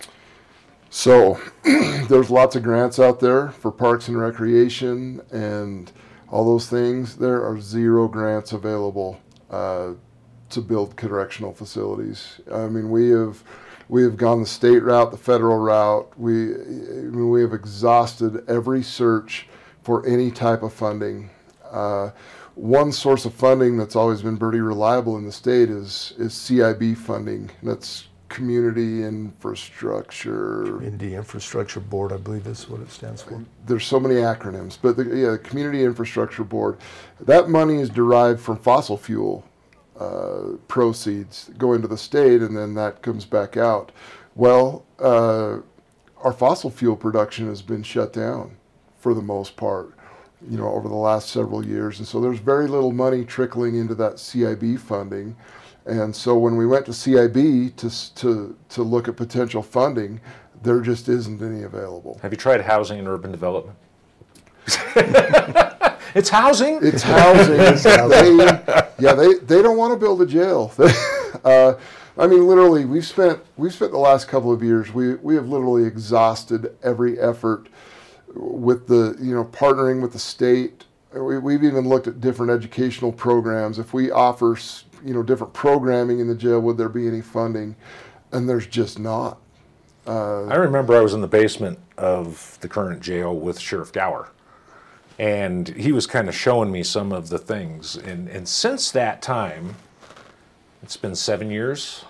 So 0.90 1.40
there's 2.08 2.30
lots 2.30 2.56
of 2.56 2.62
grants 2.62 2.98
out 2.98 3.20
there 3.20 3.50
for 3.50 3.70
parks 3.70 4.08
and 4.08 4.18
recreation 4.18 5.20
and 5.32 5.90
all 6.30 6.44
those 6.44 6.68
things. 6.68 7.16
There 7.16 7.44
are 7.44 7.60
zero 7.60 8.08
grants 8.08 8.52
available 8.52 9.20
uh, 9.50 9.94
to 10.50 10.60
build 10.60 10.96
correctional 10.96 11.52
facilities. 11.52 12.40
I 12.50 12.68
mean, 12.68 12.90
we 12.90 13.10
have 13.10 13.42
we 13.88 14.02
have 14.04 14.16
gone 14.16 14.40
the 14.40 14.46
state 14.46 14.82
route, 14.82 15.10
the 15.10 15.18
federal 15.18 15.58
route. 15.58 16.12
We 16.18 16.54
I 16.54 16.56
mean, 16.56 17.28
we 17.28 17.42
have 17.42 17.52
exhausted 17.52 18.48
every 18.48 18.82
search 18.82 19.48
for 19.82 20.06
any 20.06 20.30
type 20.30 20.62
of 20.62 20.72
funding. 20.72 21.30
Uh, 21.70 22.10
one 22.54 22.92
source 22.92 23.24
of 23.24 23.34
funding 23.34 23.76
that's 23.76 23.96
always 23.96 24.22
been 24.22 24.36
pretty 24.36 24.60
reliable 24.60 25.16
in 25.16 25.24
the 25.24 25.32
state 25.32 25.70
is 25.70 26.14
is 26.18 26.32
CIB 26.32 26.96
funding. 26.96 27.50
That's 27.62 28.08
community 28.28 29.04
infrastructure. 29.04 30.64
Community 30.64 31.14
Infrastructure 31.14 31.80
Board, 31.80 32.12
I 32.12 32.16
believe 32.16 32.46
is 32.46 32.68
what 32.68 32.80
it 32.80 32.90
stands 32.90 33.22
for. 33.22 33.44
There's 33.66 33.86
so 33.86 34.00
many 34.00 34.16
acronyms, 34.16 34.78
but 34.80 34.96
the 34.96 35.04
yeah, 35.04 35.30
the 35.32 35.38
Community 35.38 35.84
Infrastructure 35.84 36.44
Board, 36.44 36.78
that 37.20 37.48
money 37.48 37.80
is 37.80 37.90
derived 37.90 38.40
from 38.40 38.56
fossil 38.58 38.96
fuel 38.96 39.44
uh, 39.98 40.56
proceeds 40.66 41.50
go 41.56 41.72
into 41.72 41.88
the 41.88 41.96
state, 41.96 42.42
and 42.42 42.56
then 42.56 42.74
that 42.74 43.02
comes 43.02 43.24
back 43.24 43.56
out. 43.56 43.92
Well, 44.34 44.84
uh, 44.98 45.58
our 46.22 46.32
fossil 46.32 46.70
fuel 46.70 46.96
production 46.96 47.46
has 47.46 47.62
been 47.62 47.82
shut 47.82 48.12
down 48.12 48.56
for 48.98 49.14
the 49.14 49.22
most 49.22 49.56
part, 49.56 49.94
you 50.48 50.58
know, 50.58 50.68
over 50.68 50.88
the 50.88 50.94
last 50.94 51.30
several 51.30 51.64
years, 51.64 51.98
and 51.98 52.08
so 52.08 52.20
there's 52.20 52.38
very 52.38 52.66
little 52.66 52.92
money 52.92 53.24
trickling 53.24 53.76
into 53.76 53.94
that 53.96 54.14
CIB 54.14 54.78
funding. 54.78 55.36
And 55.86 56.14
so 56.14 56.36
when 56.38 56.56
we 56.56 56.66
went 56.66 56.86
to 56.86 56.92
CIB 56.92 57.76
to 57.76 58.14
to 58.14 58.56
to 58.70 58.82
look 58.82 59.08
at 59.08 59.16
potential 59.16 59.62
funding, 59.62 60.20
there 60.62 60.80
just 60.80 61.08
isn't 61.08 61.42
any 61.42 61.62
available. 61.62 62.18
Have 62.22 62.32
you 62.32 62.38
tried 62.38 62.62
housing 62.62 62.98
and 62.98 63.08
urban 63.08 63.30
development? 63.30 63.76
it's 66.14 66.30
housing. 66.30 66.78
It's 66.82 67.02
housing. 67.02 67.58
they, 68.08 68.36
yeah, 68.98 69.12
they, 69.12 69.34
they 69.34 69.60
don't 69.60 69.76
want 69.76 69.92
to 69.92 69.98
build 69.98 70.22
a 70.22 70.26
jail. 70.26 70.72
uh, 71.44 71.74
I 72.16 72.26
mean, 72.26 72.46
literally, 72.46 72.84
we've 72.84 73.06
spent 73.06 73.40
we've 73.56 73.74
spent 73.74 73.92
the 73.92 73.98
last 73.98 74.28
couple 74.28 74.52
of 74.52 74.62
years. 74.62 74.92
We 74.92 75.16
we 75.16 75.34
have 75.34 75.48
literally 75.48 75.84
exhausted 75.84 76.76
every 76.82 77.18
effort 77.18 77.68
with 78.34 78.86
the 78.86 79.16
you 79.20 79.34
know 79.34 79.44
partnering 79.44 80.02
with 80.02 80.12
the 80.12 80.18
state. 80.18 80.84
We, 81.12 81.38
we've 81.38 81.62
even 81.62 81.88
looked 81.88 82.08
at 82.08 82.20
different 82.20 82.50
educational 82.50 83.12
programs. 83.12 83.78
If 83.78 83.94
we 83.94 84.10
offer 84.10 84.58
you 85.04 85.14
know 85.14 85.22
different 85.22 85.52
programming 85.52 86.20
in 86.20 86.28
the 86.28 86.34
jail, 86.34 86.60
would 86.60 86.76
there 86.76 86.88
be 86.88 87.06
any 87.06 87.20
funding? 87.20 87.76
And 88.32 88.48
there's 88.48 88.66
just 88.66 88.98
not. 88.98 89.38
I 90.50 90.56
remember 90.56 90.96
I 90.96 91.00
was 91.00 91.14
in 91.14 91.20
the 91.20 91.28
basement 91.28 91.78
of 91.96 92.58
the 92.60 92.68
current 92.68 93.00
jail 93.00 93.34
with 93.34 93.58
Sheriff 93.58 93.92
Gower, 93.92 94.30
and 95.18 95.68
he 95.68 95.92
was 95.92 96.06
kind 96.06 96.28
of 96.28 96.34
showing 96.34 96.70
me 96.70 96.82
some 96.82 97.12
of 97.12 97.28
the 97.28 97.38
things. 97.38 97.96
And, 97.96 98.28
and 98.28 98.46
since 98.46 98.90
that 98.90 99.22
time, 99.22 99.76
it's 100.82 100.96
been 100.96 101.14
seven 101.14 101.50
years. 101.50 102.04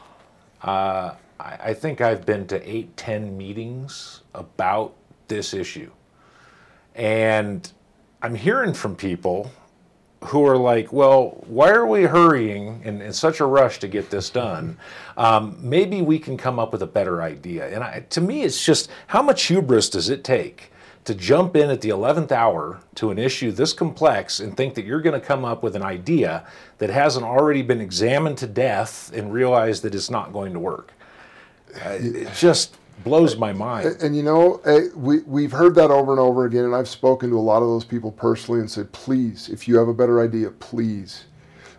Uh, 0.63 1.15
I, 1.39 1.59
I 1.61 1.75
think 1.75 2.01
I've 2.01 2.27
been 2.27 2.47
to 2.49 2.69
eight, 2.69 2.97
ten 2.97 3.37
meetings 3.37 4.23
about 4.35 4.95
this 5.29 5.55
issue, 5.55 5.91
and 6.95 7.71
I'm 8.23 8.35
hearing 8.35 8.75
from 8.75 8.97
people 8.97 9.51
who 10.25 10.47
are 10.47 10.57
like, 10.57 10.93
well, 10.93 11.43
why 11.47 11.71
are 11.71 11.87
we 11.87 12.05
hurrying 12.05 12.81
in, 12.85 13.03
in 13.03 13.13
such 13.13 13.41
a 13.41 13.45
rush 13.45 13.79
to 13.81 13.89
get 13.89 14.11
this 14.11 14.31
done? 14.31 14.79
Um, 15.17 15.59
maybe 15.61 16.01
we 16.01 16.19
can 16.19 16.37
come 16.37 16.59
up 16.59 16.73
with 16.73 16.83
a 16.83 16.87
better 16.87 17.23
idea. 17.23 17.69
And 17.69 17.85
I, 17.85 18.01
to 18.11 18.21
me, 18.21 18.43
it's 18.43 18.65
just 18.65 18.89
how 19.09 19.23
much 19.23 19.45
hubris 19.45 19.91
does 19.91 20.09
it 20.09 20.25
take 20.25 20.73
to 21.05 21.15
jump 21.15 21.55
in 21.55 21.69
at 21.69 21.83
the 21.83 21.91
11th 21.91 22.33
hour 22.33 22.81
to 22.95 23.11
an 23.11 23.19
issue 23.19 23.53
this 23.53 23.75
complex 23.75 24.41
and 24.41 24.57
think 24.57 24.75
that 24.75 24.87
you're 24.87 25.03
going 25.03 25.21
to 25.21 25.25
come 25.25 25.45
up 25.45 25.63
with 25.63 25.77
an 25.77 25.83
idea 25.83 26.47
that 26.79 26.89
hasn't 26.89 27.27
already 27.27 27.61
been 27.61 27.81
examined 27.81 28.39
to 28.39 28.47
death 28.47 29.13
and 29.13 29.33
realize 29.33 29.83
that 29.83 29.95
it's 29.95 30.11
not 30.11 30.33
going 30.33 30.55
to 30.55 30.59
work? 30.59 30.95
Uh, 31.85 31.99
it 32.01 32.33
just 32.35 32.79
blows 33.03 33.37
my 33.37 33.53
mind. 33.53 33.97
And 34.01 34.17
you 34.17 34.23
know, 34.23 34.61
we 34.95 35.21
we've 35.21 35.53
heard 35.53 35.75
that 35.75 35.91
over 35.91 36.13
and 36.13 36.21
over 36.21 36.47
again, 36.47 36.65
and 36.65 36.75
I've 36.75 36.89
spoken 36.89 37.31
to 37.31 37.37
a 37.37 37.41
lot 37.41 37.63
of 37.63 37.69
those 37.69 37.85
people 37.85 38.13
personally 38.13 38.61
and 38.61 38.71
said, 38.71 38.93
please, 38.93 39.49
if 39.49 39.67
you 39.67 39.77
have 39.79 39.89
a 39.89 39.95
better 39.95 40.23
idea, 40.23 40.51
please. 40.51 41.25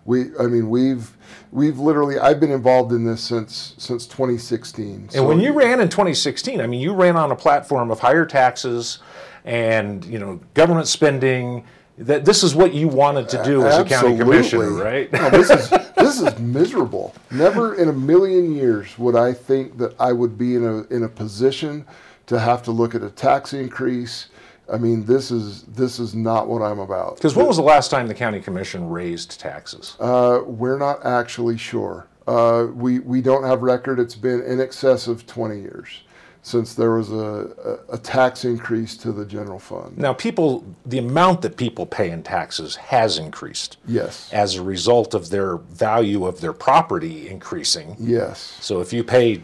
We, 0.06 0.38
I 0.40 0.44
mean, 0.44 0.70
we've 0.70 1.18
we've 1.52 1.80
literally, 1.80 2.20
I've 2.20 2.40
been 2.40 2.52
involved 2.52 2.92
in 2.92 3.06
this 3.06 3.22
since 3.22 3.74
since 3.78 4.06
2016. 4.06 5.10
And 5.16 5.28
when 5.28 5.40
you 5.40 5.52
ran 5.52 5.82
in 5.82 5.90
2016, 5.90 6.62
I 6.62 6.68
mean, 6.68 6.80
you 6.80 6.94
ran 6.94 7.16
on 7.16 7.32
a 7.32 7.36
platform 7.36 7.90
of 7.90 8.00
higher 8.00 8.26
taxes 8.26 9.00
and 9.46 10.04
you 10.06 10.20
know 10.20 10.40
government 10.54 10.88
spending. 10.88 11.66
That 11.98 12.26
this 12.26 12.44
is 12.44 12.54
what 12.54 12.74
you 12.74 12.90
wanted 12.90 13.30
to 13.30 13.44
do 13.44 13.66
as 13.66 13.78
a 13.78 13.86
county 13.86 14.18
commissioner, 14.18 14.70
right? 14.72 15.12
no, 15.14 15.30
this 15.30 15.50
is 15.50 15.70
this 15.96 16.20
is 16.20 16.38
miserable. 16.40 17.16
Never 17.32 17.76
in 17.76 17.88
a 17.88 17.94
million 17.94 18.54
years 18.54 19.00
would 19.00 19.16
I 19.16 19.32
think 19.32 19.78
that 19.78 19.96
I 19.98 20.12
would 20.12 20.38
be 20.38 20.56
in 20.56 20.66
a 20.66 20.82
in 20.94 21.04
a 21.04 21.10
position 21.10 21.86
to 22.28 22.38
have 22.38 22.64
to 22.64 22.72
look 22.72 22.96
at 22.96 23.02
a 23.04 23.10
tax 23.10 23.54
increase. 23.54 24.28
I 24.72 24.78
mean, 24.78 25.06
this 25.06 25.32
is 25.32 25.64
this 25.64 26.00
is 26.00 26.14
not 26.14 26.50
what 26.50 26.62
I'm 26.62 26.80
about. 26.80 27.16
Because 27.16 27.36
when 27.36 27.48
was 27.48 27.56
the 27.56 27.64
last 27.64 27.92
time 27.92 28.08
the 28.08 28.14
county 28.14 28.42
commission 28.42 28.90
raised 28.90 29.40
taxes? 29.40 29.96
Uh, 29.98 30.42
we're 30.46 30.80
not 30.80 31.06
actually 31.06 31.58
sure. 31.58 32.08
Uh, 32.28 32.68
we 32.74 33.00
we 33.00 33.22
don't 33.22 33.44
have 33.44 33.62
record. 33.62 34.00
It's 34.00 34.16
been 34.16 34.42
in 34.42 34.60
excess 34.60 35.08
of 35.08 35.26
20 35.28 35.62
years 35.62 36.02
since 36.46 36.76
there 36.76 36.92
was 36.92 37.12
a, 37.12 37.80
a, 37.90 37.96
a 37.96 37.98
tax 37.98 38.46
increase 38.46 38.96
to 38.98 39.12
the 39.12 39.26
general 39.26 39.58
fund. 39.58 39.98
Now, 39.98 40.14
people, 40.14 40.64
the 40.86 41.00
amount 41.00 41.42
that 41.42 41.58
people 41.58 41.88
pay 41.88 42.12
in 42.12 42.22
taxes 42.22 42.76
has 42.76 43.18
increased 43.18 43.78
Yes. 43.88 44.30
as 44.32 44.54
a 44.54 44.62
result 44.62 45.16
of 45.16 45.32
their 45.32 45.58
value 45.58 46.24
of 46.28 46.42
their 46.42 46.54
property 46.54 47.28
increasing. 47.30 47.96
Yes. 48.00 48.56
So 48.62 48.80
if 48.80 48.94
you 48.94 49.04
pay 49.04 49.42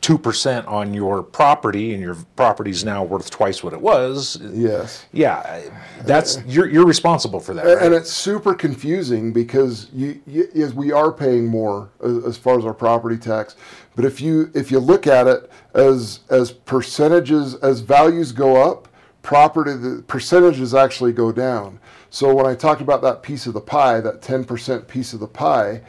2% 0.00 0.66
on 0.66 0.94
your 0.94 1.22
property 1.22 1.92
and 1.92 2.02
your 2.02 2.16
property's 2.36 2.84
now 2.84 3.04
worth 3.04 3.30
twice 3.30 3.62
what 3.62 3.72
it 3.72 3.80
was. 3.80 4.40
Yes. 4.52 5.06
Yeah, 5.12 5.62
that's 6.02 6.42
you're, 6.46 6.68
you're 6.68 6.86
responsible 6.86 7.40
for 7.40 7.52
that. 7.54 7.66
And, 7.66 7.74
right? 7.74 7.86
and 7.86 7.94
it's 7.94 8.10
super 8.10 8.54
confusing 8.54 9.32
because 9.32 9.88
you, 9.92 10.20
you 10.26 10.48
is 10.54 10.72
we 10.72 10.90
are 10.90 11.12
paying 11.12 11.46
more 11.46 11.90
as, 12.02 12.24
as 12.24 12.38
far 12.38 12.58
as 12.58 12.64
our 12.64 12.74
property 12.74 13.18
tax, 13.18 13.56
but 13.94 14.04
if 14.04 14.20
you 14.20 14.50
if 14.54 14.70
you 14.70 14.78
look 14.78 15.06
at 15.06 15.26
it 15.26 15.50
as 15.74 16.20
as 16.30 16.50
percentages 16.50 17.54
as 17.56 17.80
values 17.80 18.32
go 18.32 18.56
up, 18.56 18.88
property 19.22 19.74
the 19.74 20.02
percentages 20.06 20.74
actually 20.74 21.12
go 21.12 21.30
down. 21.30 21.78
So 22.08 22.34
when 22.34 22.46
I 22.46 22.54
talked 22.54 22.80
about 22.80 23.02
that 23.02 23.22
piece 23.22 23.46
of 23.46 23.52
the 23.52 23.60
pie, 23.60 24.00
that 24.00 24.22
ten 24.22 24.44
percent 24.44 24.88
piece 24.88 25.12
of 25.12 25.20
the 25.20 25.28
pie, 25.28 25.82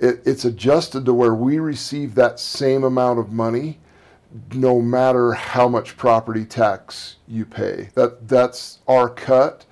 it, 0.00 0.20
it's 0.24 0.44
adjusted 0.44 1.04
to 1.04 1.14
where 1.14 1.34
we 1.34 1.58
receive 1.58 2.14
that 2.14 2.38
same 2.38 2.84
amount 2.84 3.18
of 3.18 3.32
money 3.32 3.78
no 4.52 4.80
matter 4.80 5.32
how 5.32 5.68
much 5.68 5.96
property 5.96 6.44
tax 6.44 7.16
you 7.26 7.44
pay. 7.44 7.88
That 7.94 8.28
that's 8.28 8.78
our 8.86 9.08
cut. 9.08 9.64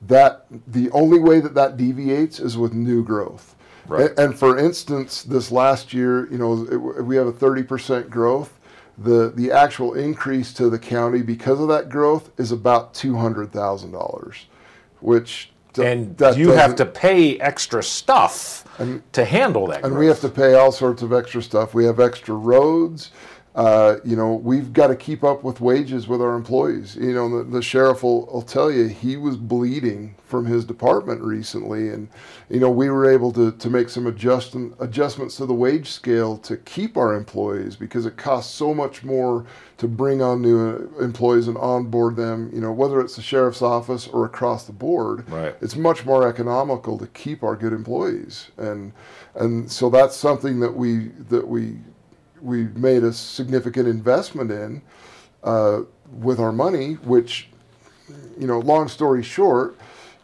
That 0.00 0.46
the 0.66 0.90
only 0.92 1.18
way 1.18 1.40
that 1.40 1.54
that 1.54 1.76
deviates 1.76 2.38
is 2.38 2.56
with 2.56 2.72
new 2.72 3.02
growth. 3.02 3.54
Right. 3.86 4.10
And, 4.10 4.18
and 4.18 4.38
for 4.38 4.58
instance, 4.58 5.22
this 5.22 5.50
last 5.50 5.92
year, 5.92 6.30
you 6.30 6.38
know, 6.38 6.66
it, 6.70 7.04
we 7.04 7.16
have 7.16 7.26
a 7.26 7.32
30% 7.32 8.08
growth. 8.10 8.58
The 8.96 9.30
the 9.34 9.52
actual 9.52 9.94
increase 9.94 10.52
to 10.54 10.68
the 10.70 10.78
county 10.78 11.22
because 11.22 11.60
of 11.60 11.68
that 11.68 11.88
growth 11.88 12.30
is 12.38 12.50
about 12.50 12.94
$200,000, 12.94 14.44
which 15.00 15.50
and 15.78 16.20
you 16.36 16.50
have 16.50 16.76
to 16.76 16.86
pay 16.86 17.38
extra 17.40 17.82
stuff 17.82 18.64
to 19.12 19.24
handle 19.24 19.66
that. 19.68 19.82
and 19.82 19.92
growth. 19.92 19.98
we 19.98 20.06
have 20.06 20.20
to 20.20 20.28
pay 20.28 20.54
all 20.54 20.72
sorts 20.72 21.02
of 21.02 21.12
extra 21.12 21.42
stuff. 21.42 21.74
We 21.74 21.84
have 21.84 22.00
extra 22.00 22.34
roads. 22.34 23.10
Uh, 23.58 23.98
you 24.04 24.14
know, 24.14 24.34
we've 24.34 24.72
got 24.72 24.86
to 24.86 24.94
keep 24.94 25.24
up 25.24 25.42
with 25.42 25.60
wages 25.60 26.06
with 26.06 26.22
our 26.22 26.36
employees. 26.36 26.94
You 26.94 27.12
know, 27.12 27.38
the, 27.38 27.42
the 27.50 27.60
sheriff 27.60 28.04
will, 28.04 28.26
will 28.26 28.40
tell 28.42 28.70
you 28.70 28.86
he 28.86 29.16
was 29.16 29.36
bleeding 29.36 30.14
from 30.24 30.46
his 30.46 30.64
department 30.64 31.20
recently, 31.22 31.88
and 31.88 32.06
you 32.48 32.60
know 32.60 32.70
we 32.70 32.88
were 32.88 33.10
able 33.10 33.32
to, 33.32 33.50
to 33.50 33.68
make 33.68 33.88
some 33.88 34.06
adjust, 34.06 34.54
adjustments 34.78 35.36
to 35.38 35.46
the 35.46 35.54
wage 35.54 35.90
scale 35.90 36.38
to 36.38 36.56
keep 36.58 36.96
our 36.96 37.16
employees 37.16 37.74
because 37.74 38.06
it 38.06 38.16
costs 38.16 38.54
so 38.54 38.72
much 38.72 39.02
more 39.02 39.44
to 39.78 39.88
bring 39.88 40.22
on 40.22 40.40
new 40.40 40.88
employees 41.00 41.48
and 41.48 41.58
onboard 41.58 42.14
them. 42.14 42.50
You 42.54 42.60
know, 42.60 42.70
whether 42.70 43.00
it's 43.00 43.16
the 43.16 43.22
sheriff's 43.22 43.60
office 43.62 44.06
or 44.06 44.24
across 44.24 44.66
the 44.66 44.72
board, 44.72 45.28
Right. 45.28 45.56
it's 45.60 45.74
much 45.74 46.06
more 46.06 46.28
economical 46.28 46.96
to 46.98 47.08
keep 47.08 47.42
our 47.42 47.56
good 47.56 47.72
employees, 47.72 48.52
and 48.56 48.92
and 49.34 49.68
so 49.68 49.90
that's 49.90 50.14
something 50.14 50.60
that 50.60 50.76
we 50.76 51.08
that 51.28 51.48
we 51.48 51.78
we 52.40 52.64
made 52.64 53.04
a 53.04 53.12
significant 53.12 53.88
investment 53.88 54.50
in 54.50 54.82
uh, 55.42 55.82
with 56.10 56.38
our 56.40 56.52
money, 56.52 56.94
which 56.94 57.48
you 58.38 58.46
know, 58.46 58.58
long 58.60 58.88
story 58.88 59.22
short. 59.22 59.76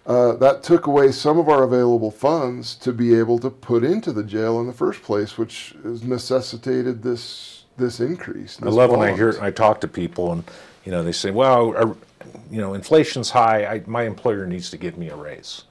Uh, 0.06 0.34
that 0.36 0.62
took 0.62 0.86
away 0.86 1.10
some 1.10 1.38
of 1.38 1.48
our 1.48 1.62
available 1.62 2.10
funds 2.10 2.74
to 2.74 2.92
be 2.92 3.18
able 3.18 3.38
to 3.38 3.48
put 3.48 3.82
into 3.82 4.12
the 4.12 4.22
jail 4.22 4.60
in 4.60 4.66
the 4.66 4.72
first 4.72 5.02
place, 5.02 5.38
which 5.38 5.74
has 5.82 6.02
necessitated 6.02 7.02
this 7.02 7.64
this 7.78 8.00
increase. 8.00 8.58
I 8.60 8.66
this 8.66 8.74
love 8.74 8.90
when 8.90 9.00
I 9.00 9.08
bond. 9.08 9.16
hear 9.16 9.38
I 9.40 9.50
talk 9.50 9.80
to 9.80 9.88
people 9.88 10.32
and 10.32 10.44
you 10.84 10.92
know 10.92 11.02
they 11.02 11.12
say, 11.12 11.30
"Well, 11.30 11.74
our, 11.74 11.96
you 12.50 12.60
know, 12.60 12.74
inflation's 12.74 13.30
high. 13.30 13.64
I, 13.64 13.82
my 13.86 14.02
employer 14.02 14.46
needs 14.46 14.70
to 14.70 14.76
give 14.76 14.98
me 14.98 15.08
a 15.08 15.16
raise," 15.16 15.64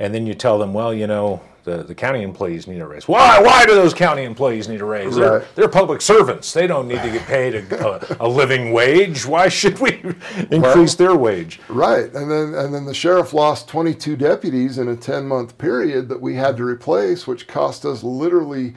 and 0.00 0.12
then 0.12 0.26
you 0.26 0.34
tell 0.34 0.58
them, 0.58 0.72
"Well, 0.72 0.92
you 0.92 1.06
know, 1.06 1.40
the, 1.64 1.82
the 1.84 1.94
county 1.94 2.22
employees 2.22 2.66
need 2.66 2.80
a 2.80 2.86
raise. 2.86 3.06
Why? 3.06 3.40
Why 3.40 3.66
do 3.66 3.74
those 3.74 3.94
county 3.94 4.24
employees 4.24 4.66
need 4.66 4.80
a 4.80 4.84
raise? 4.84 5.14
They're, 5.14 5.44
they're 5.54 5.68
public 5.68 6.00
servants. 6.00 6.52
They 6.52 6.66
don't 6.66 6.88
need 6.88 7.02
to 7.02 7.10
get 7.10 7.26
paid 7.26 7.54
a, 7.54 8.20
a, 8.20 8.26
a 8.26 8.28
living 8.28 8.72
wage. 8.72 9.26
Why 9.26 9.48
should 9.48 9.78
we 9.78 10.02
increase 10.50 10.94
their 10.94 11.14
wage?" 11.14 11.60
Right, 11.68 12.12
and 12.12 12.30
then 12.30 12.54
and 12.54 12.74
then 12.74 12.86
the 12.86 12.94
sheriff 12.94 13.32
lost 13.32 13.68
22 13.68 14.16
deputies 14.16 14.78
in 14.78 14.88
a 14.88 14.96
10 14.96 15.28
month 15.28 15.58
period 15.58 16.08
that 16.08 16.20
we 16.20 16.34
had 16.34 16.56
to 16.56 16.64
replace, 16.64 17.26
which 17.26 17.46
cost 17.46 17.84
us 17.84 18.02
literally 18.02 18.74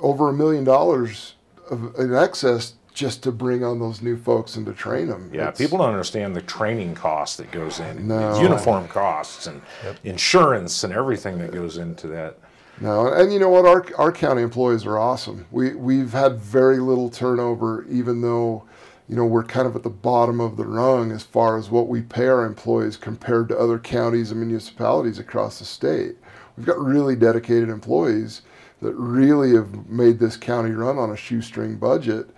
over 0.00 0.28
a 0.28 0.32
million 0.32 0.62
dollars 0.62 1.34
of 1.70 1.98
in 1.98 2.14
excess 2.14 2.74
just 2.94 3.22
to 3.24 3.32
bring 3.32 3.64
on 3.64 3.80
those 3.80 4.00
new 4.00 4.16
folks 4.16 4.54
and 4.56 4.64
to 4.64 4.72
train 4.72 5.08
them. 5.08 5.28
Yeah, 5.32 5.42
It's- 5.48 5.58
people 5.58 5.78
don't 5.78 5.88
understand 5.88 6.34
the 6.34 6.40
training 6.40 6.94
cost 6.94 7.36
that 7.38 7.50
goes 7.50 7.80
in, 7.80 8.06
No. 8.08 8.40
uniform 8.40 8.86
costs, 8.88 9.46
and 9.48 9.60
insurance, 10.04 10.84
and 10.84 10.92
everything 10.92 11.38
that 11.40 11.52
goes 11.52 11.76
into 11.76 12.06
that. 12.08 12.38
No, 12.80 13.08
and 13.12 13.32
you 13.32 13.38
know 13.38 13.50
what? 13.50 13.66
Our 13.66 13.84
our 13.98 14.10
county 14.12 14.42
employees 14.42 14.86
are 14.86 14.98
awesome. 14.98 15.44
We 15.50 15.74
we've 15.74 16.12
had 16.12 16.38
very 16.40 16.78
little 16.78 17.08
turnover, 17.10 17.84
even 17.88 18.20
though, 18.20 18.62
you 19.08 19.16
know, 19.16 19.24
we're 19.24 19.44
kind 19.44 19.66
of 19.66 19.76
at 19.76 19.82
the 19.82 19.90
bottom 19.90 20.40
of 20.40 20.56
the 20.56 20.64
rung 20.66 21.12
as 21.12 21.22
far 21.22 21.56
as 21.56 21.70
what 21.70 21.88
we 21.88 22.00
pay 22.00 22.26
our 22.26 22.44
employees 22.44 22.96
compared 22.96 23.48
to 23.48 23.58
other 23.58 23.78
counties 23.78 24.30
and 24.30 24.40
municipalities 24.40 25.18
across 25.18 25.58
the 25.58 25.64
state. 25.64 26.16
We've 26.56 26.66
got 26.66 26.80
really 26.80 27.14
dedicated 27.16 27.68
employees 27.68 28.42
that 28.82 28.94
really 28.94 29.54
have 29.54 29.88
made 29.88 30.18
this 30.18 30.36
county 30.36 30.72
run 30.72 30.98
on 30.98 31.10
a 31.10 31.16
shoestring 31.16 31.76
budget, 31.76 32.28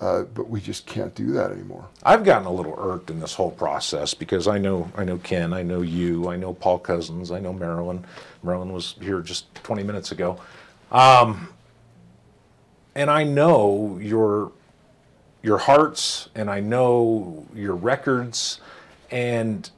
uh, 0.00 0.22
but 0.22 0.48
we 0.48 0.60
just 0.60 0.86
can't 0.86 1.14
do 1.14 1.32
that 1.32 1.50
anymore. 1.50 1.86
I've 2.02 2.24
gotten 2.24 2.46
a 2.46 2.52
little 2.52 2.74
irked 2.78 3.10
in 3.10 3.20
this 3.20 3.34
whole 3.34 3.50
process 3.50 4.14
because 4.14 4.48
I 4.48 4.56
know 4.56 4.90
I 4.96 5.04
know 5.04 5.18
Ken, 5.18 5.52
I 5.52 5.62
know 5.62 5.82
you, 5.82 6.28
I 6.28 6.36
know 6.36 6.54
Paul 6.54 6.80
Cozzens, 6.80 7.30
I 7.34 7.38
know 7.38 7.52
Marilyn. 7.52 8.04
Marilyn 8.42 8.72
was 8.72 8.94
here 9.00 9.20
just 9.20 9.54
20 9.56 9.82
minutes 9.82 10.10
ago, 10.12 10.40
um, 10.90 11.48
and 12.94 13.10
I 13.10 13.24
know 13.24 13.98
your 14.00 14.52
your 15.42 15.58
hearts, 15.58 16.28
and 16.34 16.50
I 16.50 16.60
know 16.60 17.46
your 17.54 17.74
records, 17.74 18.60
and 19.10 19.70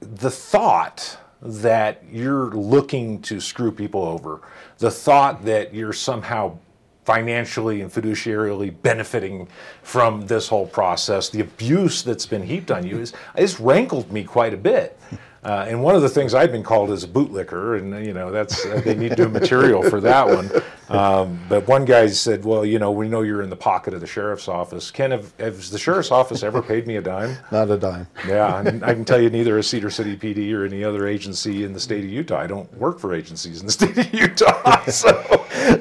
the 0.00 0.30
thought 0.30 1.18
that 1.40 2.02
you're 2.10 2.50
looking 2.50 3.20
to 3.22 3.40
screw 3.40 3.72
people 3.72 4.04
over, 4.04 4.40
the 4.78 4.90
thought 4.90 5.44
that 5.44 5.74
you're 5.74 5.92
somehow 5.92 6.56
financially 7.04 7.80
and 7.80 7.90
fiduciarily 7.90 8.74
benefiting 8.82 9.48
from 9.82 10.26
this 10.26 10.48
whole 10.48 10.66
process, 10.66 11.30
the 11.30 11.40
abuse 11.40 12.02
that's 12.02 12.26
been 12.26 12.42
heaped 12.42 12.70
on 12.70 12.86
you 12.86 12.98
is 12.98 13.12
it's 13.36 13.58
rankled 13.58 14.12
me 14.12 14.24
quite 14.24 14.54
a 14.54 14.56
bit. 14.56 14.98
Uh, 15.44 15.66
and 15.68 15.82
one 15.82 15.96
of 15.96 16.02
the 16.02 16.08
things 16.08 16.34
I've 16.34 16.52
been 16.52 16.62
called 16.62 16.90
is 16.90 17.02
a 17.02 17.08
bootlicker, 17.08 17.76
and 17.76 18.06
you 18.06 18.14
know 18.14 18.30
that's 18.30 18.64
uh, 18.64 18.80
they 18.84 18.94
need 18.94 19.18
new 19.18 19.28
material 19.28 19.82
for 19.82 20.00
that 20.00 20.28
one. 20.28 20.50
Um, 20.88 21.40
but 21.48 21.66
one 21.66 21.84
guy 21.84 22.06
said, 22.08 22.44
"Well, 22.44 22.64
you 22.64 22.78
know, 22.78 22.92
we 22.92 23.08
know 23.08 23.22
you're 23.22 23.42
in 23.42 23.50
the 23.50 23.56
pocket 23.56 23.92
of 23.92 24.00
the 24.00 24.06
sheriff's 24.06 24.46
office. 24.46 24.92
Ken, 24.92 25.10
have, 25.10 25.32
has 25.38 25.70
the 25.70 25.78
sheriff's 25.78 26.12
office 26.12 26.44
ever 26.44 26.62
paid 26.62 26.86
me 26.86 26.96
a 26.96 27.02
dime?" 27.02 27.38
Not 27.50 27.70
a 27.70 27.76
dime. 27.76 28.06
Yeah, 28.28 28.62
and 28.64 28.84
I 28.84 28.94
can 28.94 29.04
tell 29.04 29.20
you 29.20 29.30
neither 29.30 29.58
a 29.58 29.64
Cedar 29.64 29.90
City 29.90 30.16
PD 30.16 30.54
or 30.54 30.64
any 30.64 30.84
other 30.84 31.08
agency 31.08 31.64
in 31.64 31.72
the 31.72 31.80
state 31.80 32.04
of 32.04 32.10
Utah. 32.10 32.38
I 32.38 32.46
don't 32.46 32.72
work 32.76 33.00
for 33.00 33.12
agencies 33.12 33.60
in 33.60 33.66
the 33.66 33.72
state 33.80 33.98
of 33.98 34.14
Utah. 34.14 34.84
So, 34.86 35.10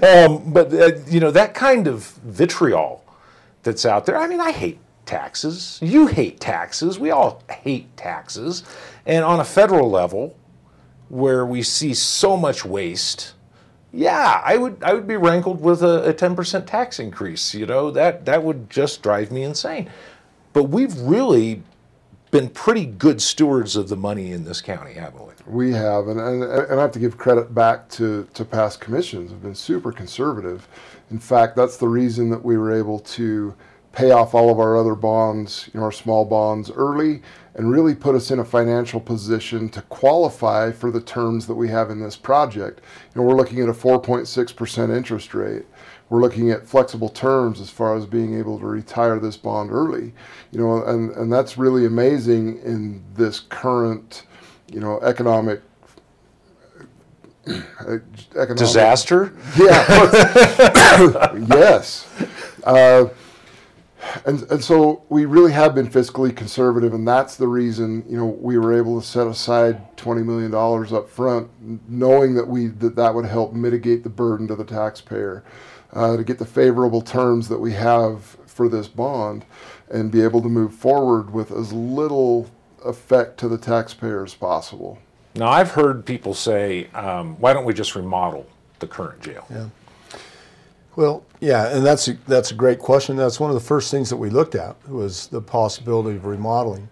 um, 0.01 0.51
but 0.53 0.74
uh, 0.74 0.97
you 1.07 1.20
know 1.20 1.30
that 1.30 1.53
kind 1.53 1.88
of 1.88 2.05
vitriol 2.24 3.03
that's 3.62 3.86
out 3.86 4.07
there. 4.07 4.18
I 4.18 4.26
mean, 4.26 4.39
I 4.39 4.51
hate 4.51 4.80
taxes. 5.12 5.78
You 5.82 6.07
hate 6.07 6.39
taxes. 6.39 6.97
We 6.97 7.12
all 7.12 7.43
hate 7.49 7.95
taxes. 7.97 8.64
And 9.05 9.26
on 9.26 9.41
a 9.41 9.43
federal 9.43 9.89
level, 9.89 10.38
where 11.09 11.45
we 11.45 11.62
see 11.62 11.93
so 11.93 12.38
much 12.38 12.64
waste, 12.64 13.34
yeah, 13.91 14.41
I 14.45 14.55
would 14.55 14.82
I 14.82 14.93
would 14.93 15.07
be 15.07 15.18
rankled 15.18 15.62
with 15.62 15.84
a, 15.84 16.09
a 16.09 16.14
10% 16.14 16.66
tax 16.66 16.97
increase. 16.99 17.53
You 17.53 17.66
know 17.66 17.91
that 17.91 18.26
that 18.26 18.41
would 18.41 18.70
just 18.70 19.03
drive 19.03 19.32
me 19.32 19.43
insane. 19.43 19.89
But 20.53 20.64
we've 20.64 20.97
really 20.97 21.62
been 22.32 22.47
pretty 22.47 22.86
good 22.86 23.22
stewards 23.22 23.76
of 23.76 23.89
the 23.89 23.97
money 23.97 24.32
in 24.32 24.45
this 24.45 24.62
county, 24.62 24.93
haven't 24.93 25.28
we? 25.28 25.34
We 25.45 25.74
have, 25.74 26.07
and, 26.07 26.20
and, 26.20 26.43
and 26.43 26.80
I 26.80 26.82
have 26.82 26.93
to 26.93 26.99
give 26.99 27.18
credit 27.18 27.53
back 27.53 27.89
to, 27.89 28.26
to 28.34 28.45
past 28.45 28.80
commissions. 28.80 29.32
Have 29.32 29.41
been 29.41 29.55
super 29.55 29.91
conservative. 29.91 30.66
In 31.09 31.20
fact, 31.20 31.57
that's 31.57 31.76
the 31.76 31.89
reason 31.89 32.30
that 32.30 32.41
we 32.43 32.57
were 32.57 32.72
able 32.74 32.99
to 32.99 33.53
pay 33.93 34.11
off 34.11 34.33
all 34.33 34.49
of 34.49 34.59
our 34.59 34.77
other 34.77 34.95
bonds, 34.95 35.69
you 35.73 35.79
know, 35.79 35.85
our 35.85 35.91
small 35.91 36.25
bonds 36.25 36.71
early, 36.71 37.21
and 37.55 37.69
really 37.69 37.93
put 37.93 38.15
us 38.15 38.31
in 38.31 38.39
a 38.39 38.45
financial 38.45 38.99
position 38.99 39.67
to 39.69 39.81
qualify 39.83 40.71
for 40.71 40.89
the 40.89 41.01
terms 41.01 41.47
that 41.47 41.55
we 41.55 41.67
have 41.67 41.89
in 41.89 41.99
this 41.99 42.15
project. 42.15 42.81
You 43.13 43.21
know, 43.21 43.27
we're 43.27 43.35
looking 43.35 43.59
at 43.59 43.67
a 43.67 43.73
4.6% 43.73 44.95
interest 44.95 45.33
rate. 45.33 45.65
We're 46.09 46.21
looking 46.21 46.51
at 46.51 46.67
flexible 46.67 47.09
terms 47.09 47.59
as 47.59 47.69
far 47.69 47.95
as 47.95 48.05
being 48.05 48.37
able 48.37 48.59
to 48.59 48.65
retire 48.65 49.19
this 49.19 49.37
bond 49.37 49.71
early. 49.71 50.13
You 50.51 50.59
know, 50.59 50.83
and, 50.85 51.11
and 51.11 51.31
that's 51.31 51.57
really 51.57 51.85
amazing 51.85 52.59
in 52.59 53.03
this 53.15 53.41
current, 53.41 54.23
you 54.71 54.79
know, 54.79 54.99
economic 55.01 55.61
economic 57.47 58.57
Disaster? 58.57 59.33
yeah. 59.57 61.33
yes. 61.49 62.07
Uh, 62.63 63.05
and 64.25 64.41
and 64.43 64.63
so 64.63 65.03
we 65.09 65.25
really 65.25 65.51
have 65.51 65.75
been 65.75 65.87
fiscally 65.87 66.35
conservative, 66.35 66.93
and 66.93 67.07
that's 67.07 67.35
the 67.35 67.47
reason 67.47 68.03
you 68.09 68.17
know 68.17 68.25
we 68.25 68.57
were 68.57 68.73
able 68.73 68.99
to 68.99 69.05
set 69.05 69.27
aside 69.27 69.95
twenty 69.97 70.23
million 70.23 70.51
dollars 70.51 70.91
up 70.91 71.09
front, 71.09 71.49
knowing 71.89 72.33
that 72.35 72.47
we 72.47 72.67
that 72.67 72.95
that 72.95 73.13
would 73.13 73.25
help 73.25 73.53
mitigate 73.53 74.03
the 74.03 74.09
burden 74.09 74.47
to 74.47 74.55
the 74.55 74.63
taxpayer, 74.63 75.43
uh, 75.93 76.17
to 76.17 76.23
get 76.23 76.39
the 76.39 76.45
favorable 76.45 77.01
terms 77.01 77.47
that 77.49 77.59
we 77.59 77.73
have 77.73 78.23
for 78.47 78.67
this 78.67 78.87
bond, 78.87 79.45
and 79.89 80.11
be 80.11 80.21
able 80.21 80.41
to 80.41 80.49
move 80.49 80.73
forward 80.73 81.31
with 81.31 81.51
as 81.51 81.71
little 81.71 82.49
effect 82.83 83.37
to 83.39 83.47
the 83.47 83.57
taxpayer 83.57 84.23
as 84.23 84.33
possible. 84.33 84.97
Now, 85.35 85.47
I've 85.47 85.71
heard 85.71 86.05
people 86.05 86.33
say, 86.33 86.87
um, 86.93 87.35
"Why 87.39 87.53
don't 87.53 87.65
we 87.65 87.73
just 87.73 87.95
remodel 87.95 88.45
the 88.79 88.87
current 88.87 89.21
jail?" 89.21 89.45
Yeah. 89.49 89.67
Well, 91.01 91.25
yeah, 91.39 91.75
and 91.75 91.83
that's 91.83 92.07
a, 92.09 92.13
that's 92.27 92.51
a 92.51 92.53
great 92.53 92.77
question. 92.77 93.15
That's 93.15 93.39
one 93.39 93.49
of 93.49 93.55
the 93.55 93.59
first 93.59 93.89
things 93.89 94.07
that 94.11 94.17
we 94.17 94.29
looked 94.29 94.53
at 94.53 94.87
was 94.87 95.25
the 95.25 95.41
possibility 95.41 96.15
of 96.15 96.25
remodeling. 96.25 96.89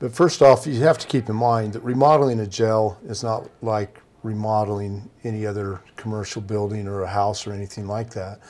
But 0.00 0.12
first 0.12 0.42
off, 0.42 0.66
you 0.66 0.80
have 0.80 0.98
to 0.98 1.06
keep 1.06 1.28
in 1.28 1.36
mind 1.36 1.74
that 1.74 1.84
remodeling 1.84 2.40
a 2.40 2.48
jail 2.48 2.98
is 3.06 3.22
not 3.22 3.48
like 3.62 4.00
remodeling 4.24 5.08
any 5.22 5.46
other 5.46 5.80
commercial 5.94 6.42
building 6.42 6.88
or 6.88 7.02
a 7.02 7.06
house 7.06 7.46
or 7.46 7.52
anything 7.52 7.86
like 7.86 8.10
that. 8.10 8.40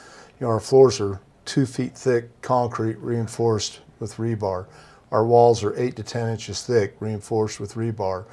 You 0.41 0.47
know, 0.47 0.53
our 0.53 0.59
floors 0.59 1.03
are 1.03 1.21
two 1.45 1.67
feet 1.67 1.95
thick 1.95 2.41
concrete 2.41 2.97
reinforced 2.97 3.81
with 4.01 4.15
rebar. 4.15 4.69
Our 5.13 5.27
walls 5.27 5.63
are 5.65 5.79
eight 5.79 5.97
to 5.97 6.03
10 6.03 6.31
inches 6.31 6.63
thick, 6.63 6.97
reinforced 6.99 7.61
with 7.61 7.75
rebar. 7.75 8.25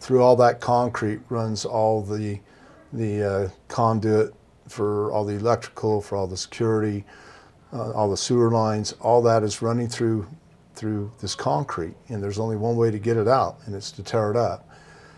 Through 0.00 0.22
all 0.22 0.36
that 0.36 0.62
concrete 0.62 1.20
runs 1.28 1.66
all 1.66 2.00
the, 2.00 2.40
the 2.94 3.22
uh, 3.22 3.48
conduit 3.68 4.32
for 4.68 5.10
all 5.12 5.24
the 5.24 5.34
electrical, 5.34 6.00
for 6.00 6.16
all 6.16 6.26
the 6.26 6.36
security, 6.36 7.04
uh, 7.72 7.92
all 7.92 8.10
the 8.10 8.16
sewer 8.16 8.50
lines, 8.50 8.92
all 9.00 9.22
that 9.22 9.42
is 9.42 9.62
running 9.62 9.88
through 9.88 10.26
through 10.74 11.10
this 11.20 11.34
concrete, 11.34 11.96
and 12.08 12.22
there's 12.22 12.38
only 12.38 12.54
one 12.56 12.76
way 12.76 12.88
to 12.88 13.00
get 13.00 13.16
it 13.16 13.26
out, 13.26 13.58
and 13.66 13.74
it's 13.74 13.90
to 13.90 14.02
tear 14.02 14.30
it 14.30 14.36
up. 14.36 14.68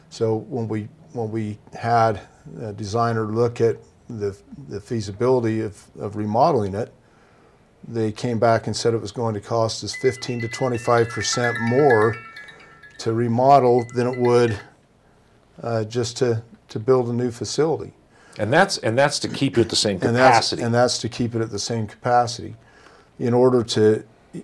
So 0.09 0.37
when 0.37 0.69
we 0.69 0.89
when 1.13 1.31
we 1.31 1.59
had 1.75 2.21
a 2.63 2.73
designer 2.73 3.27
look 3.27 3.61
at 3.61 3.77
the 4.09 4.37
the 4.69 4.81
feasibility 4.81 5.61
of, 5.61 5.85
of 5.99 6.17
remodeling 6.17 6.75
it, 6.75 6.93
they 7.87 8.11
came 8.11 8.39
back 8.39 8.67
and 8.67 8.77
said 8.77 8.95
it 8.95 9.01
was 9.01 9.13
going 9.13 9.35
to 9.35 9.41
cost 9.41 9.85
us 9.85 9.95
15 9.95 10.41
to 10.43 10.49
25 10.49 11.09
percent 11.09 11.61
more 11.61 12.17
to 12.99 13.13
remodel 13.13 13.85
than 13.95 14.07
it 14.07 14.19
would 14.19 14.59
uh, 15.63 15.85
just 15.85 16.17
to 16.19 16.43
to 16.69 16.79
build 16.79 17.09
a 17.09 17.13
new 17.13 17.31
facility. 17.31 17.93
And 18.41 18.51
that's 18.51 18.79
and 18.79 18.97
that's 18.97 19.19
to 19.19 19.29
keep 19.29 19.59
it 19.59 19.61
at 19.61 19.69
the 19.69 19.77
same 19.77 19.99
And 20.01 20.17
that's, 20.17 20.49
capacity. 20.49 20.63
and 20.63 20.75
that's 20.75 20.97
to 20.99 21.11
keep 21.11 21.35
it 21.35 21.43
at 21.43 21.51
the 21.51 21.59
same 21.59 21.87
capacity. 21.87 22.57
In 23.19 23.35
order 23.35 23.63
to 23.63 24.03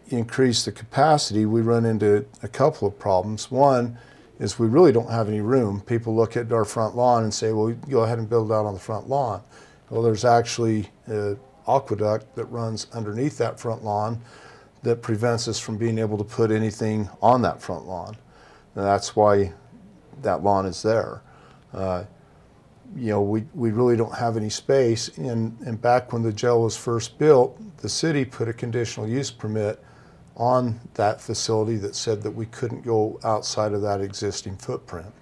increase 0.09 0.67
the 0.67 0.73
capacity, 0.73 1.47
we 1.47 1.63
run 1.63 1.87
into 1.87 2.27
a 2.43 2.49
couple 2.49 2.87
of 2.87 2.99
problems. 2.99 3.51
One 3.51 3.97
is 4.39 4.59
we 4.59 4.67
really 4.67 4.93
don't 4.93 5.11
have 5.11 5.29
any 5.31 5.41
room. 5.41 5.81
People 5.81 6.15
look 6.15 6.37
at 6.37 6.53
our 6.53 6.67
front 6.67 6.95
lawn 6.95 7.23
and 7.23 7.33
say, 7.33 7.53
well, 7.53 7.71
go 7.89 8.01
ahead 8.01 8.19
and 8.19 8.29
build 8.29 8.53
out 8.53 8.67
on 8.67 8.75
the 8.75 8.81
front 8.81 9.09
lawn. 9.09 9.41
Well, 9.89 10.03
there's 10.03 10.27
actually 10.27 10.91
an 11.07 11.39
aqueduct 11.67 12.35
that 12.37 12.45
runs 12.47 12.89
underneath 12.93 13.39
that 13.39 13.59
front 13.59 13.83
lawn 13.83 14.21
that 14.83 15.01
prevents 15.01 15.49
us 15.49 15.59
from 15.59 15.79
being 15.79 15.99
able 15.99 16.19
to 16.19 16.25
put 16.25 16.51
anything 16.51 17.09
on 17.23 17.41
that 17.43 17.63
front 17.63 17.87
lawn. 17.87 18.15
And 18.75 18.85
that's 18.85 19.17
why 19.17 19.55
that 20.21 20.43
lawn 20.43 20.67
is 20.67 20.83
there 20.83 21.23
uh, 21.73 22.05
you 22.97 23.11
know, 23.11 23.23
we, 23.23 23.45
we 23.55 23.71
really 23.71 23.97
don't 23.97 24.15
have 24.15 24.37
any 24.37 24.51
space. 24.51 25.09
And, 25.19 25.57
and 25.67 25.81
back 25.81 26.13
when 26.13 26.23
the 26.23 26.33
jail 26.33 26.63
was 26.63 26.77
first 26.77 27.19
built, 27.19 27.59
the 27.79 27.89
city 27.89 28.25
put 28.25 28.49
a 28.49 28.53
conditional 28.53 29.07
use 29.07 29.31
permit 29.31 29.83
on 30.37 30.81
that 30.95 31.21
facility 31.21 31.77
that 31.77 31.95
said 31.95 32.23
that 32.23 32.31
we 32.31 32.47
couldn't 32.47 32.83
go 32.83 33.19
outside 33.25 33.73
of 33.73 33.83
that 33.83 34.01
existing 34.01 34.57
footprint. 34.57 35.13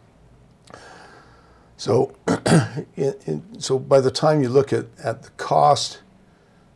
So, 1.76 2.14
in, 2.96 3.14
in, 3.26 3.60
so 3.60 3.78
by 3.78 4.00
the 4.00 4.10
time 4.10 4.42
you 4.42 4.48
look 4.48 4.72
at, 4.72 4.86
at 5.02 5.22
the 5.22 5.30
cost 5.30 6.00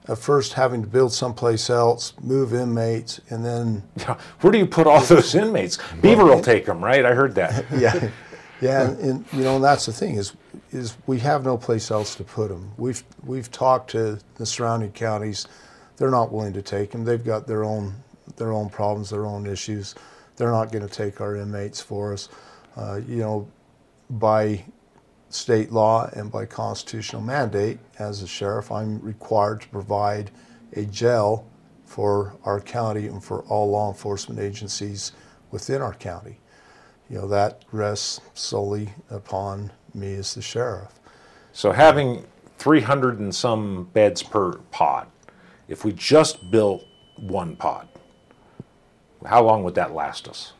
of 0.08 0.18
first 0.18 0.54
having 0.54 0.80
to 0.82 0.88
build 0.88 1.12
someplace 1.12 1.68
else, 1.68 2.14
move 2.20 2.54
inmates, 2.54 3.20
and 3.28 3.44
then 3.44 3.82
Where 4.40 4.52
do 4.52 4.58
you 4.58 4.66
put 4.66 4.86
all 4.86 5.00
those 5.04 5.34
inmates? 5.34 5.78
Beaver 6.00 6.24
will 6.24 6.40
take 6.40 6.66
them, 6.66 6.82
right? 6.82 7.04
I 7.04 7.14
heard 7.14 7.34
that. 7.36 7.64
yeah, 7.76 8.10
yeah, 8.60 8.88
and, 8.88 8.98
and 8.98 9.24
you 9.32 9.42
know, 9.42 9.56
and 9.56 9.64
that's 9.64 9.86
the 9.86 9.92
thing 9.92 10.16
is, 10.16 10.32
is 10.70 10.96
we 11.06 11.18
have 11.20 11.44
no 11.44 11.56
place 11.56 11.90
else 11.90 12.14
to 12.16 12.24
put 12.24 12.48
them. 12.48 12.72
We've 12.76 13.02
we've 13.24 13.50
talked 13.50 13.90
to 13.90 14.18
the 14.36 14.46
surrounding 14.46 14.92
counties; 14.92 15.46
they're 15.96 16.10
not 16.10 16.32
willing 16.32 16.52
to 16.54 16.62
take 16.62 16.90
them. 16.92 17.04
They've 17.04 17.24
got 17.24 17.46
their 17.46 17.64
own 17.64 17.94
their 18.36 18.52
own 18.52 18.68
problems, 18.68 19.10
their 19.10 19.26
own 19.26 19.46
issues. 19.46 19.94
They're 20.36 20.50
not 20.50 20.70
going 20.70 20.86
to 20.86 20.94
take 20.94 21.20
our 21.20 21.36
inmates 21.36 21.80
for 21.80 22.12
us. 22.12 22.28
Uh, 22.76 23.00
you 23.06 23.16
know, 23.16 23.48
by 24.10 24.64
state 25.30 25.72
law 25.72 26.08
and 26.12 26.30
by 26.30 26.46
constitutional 26.46 27.22
mandate, 27.22 27.78
as 27.98 28.22
a 28.22 28.26
sheriff, 28.26 28.70
I'm 28.70 29.00
required 29.00 29.62
to 29.62 29.68
provide 29.68 30.30
a 30.74 30.84
jail 30.84 31.46
for 31.84 32.36
our 32.44 32.60
county 32.60 33.06
and 33.06 33.22
for 33.22 33.42
all 33.44 33.70
law 33.70 33.88
enforcement 33.88 34.38
agencies 34.38 35.12
within 35.50 35.82
our 35.82 35.94
county 35.94 36.38
you 37.08 37.18
know, 37.18 37.28
that 37.28 37.64
rests 37.72 38.20
solely 38.34 38.90
upon 39.10 39.72
me 39.94 40.14
as 40.14 40.34
the 40.34 40.42
sheriff. 40.42 40.92
So 41.52 41.72
having 41.72 42.26
300 42.58 43.18
and 43.18 43.34
some 43.34 43.84
beds 43.92 44.22
per 44.22 44.52
pod, 44.70 45.08
if 45.68 45.84
we 45.84 45.92
just 45.92 46.50
built 46.50 46.84
one 47.16 47.56
pod, 47.56 47.88
how 49.26 49.42
long 49.42 49.64
would 49.64 49.74
that 49.74 49.94
last 49.94 50.28
us? 50.28 50.52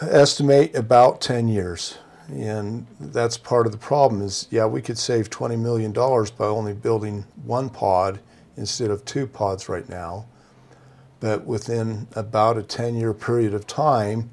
Estimate 0.00 0.74
about 0.74 1.20
10 1.20 1.48
years. 1.48 1.98
And 2.28 2.86
that's 2.98 3.36
part 3.36 3.66
of 3.66 3.72
the 3.72 3.78
problem 3.78 4.22
is, 4.22 4.48
yeah, 4.50 4.64
we 4.64 4.80
could 4.80 4.98
save 4.98 5.28
$20 5.28 5.58
million 5.58 5.92
by 5.92 6.46
only 6.46 6.72
building 6.72 7.24
one 7.44 7.68
pod 7.68 8.20
instead 8.56 8.90
of 8.90 9.04
two 9.04 9.26
pods 9.26 9.68
right 9.68 9.88
now. 9.88 10.26
But 11.20 11.44
within 11.44 12.08
about 12.14 12.56
a 12.56 12.62
10 12.62 12.94
year 12.96 13.12
period 13.12 13.54
of 13.54 13.66
time, 13.66 14.30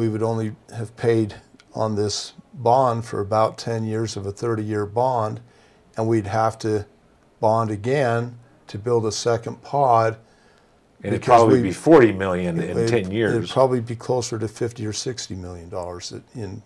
we 0.00 0.08
would 0.08 0.22
only 0.22 0.56
have 0.74 0.96
paid 0.96 1.34
on 1.74 1.94
this 1.94 2.32
bond 2.54 3.04
for 3.04 3.20
about 3.20 3.58
10 3.58 3.84
years 3.84 4.16
of 4.16 4.24
a 4.24 4.32
30 4.32 4.64
year 4.64 4.86
bond, 4.86 5.40
and 5.94 6.08
we'd 6.08 6.26
have 6.26 6.58
to 6.58 6.86
bond 7.38 7.70
again 7.70 8.38
to 8.66 8.78
build 8.78 9.04
a 9.04 9.12
second 9.12 9.60
pod. 9.62 10.16
And 11.02 11.12
it'd 11.14 11.22
probably 11.22 11.60
be 11.60 11.72
40 11.72 12.12
million 12.12 12.58
in 12.58 12.78
It'd- 12.78 12.88
10 12.88 13.12
It'd 13.12 13.50
probably 13.50 13.80
be 13.80 13.94
closer 13.94 14.38
to 14.38 14.48
50 14.48 14.86
or 14.86 14.94
60 14.94 15.34
million 15.34 15.68
dollars 15.68 16.12
at- 16.14 16.22
in, 16.34 16.62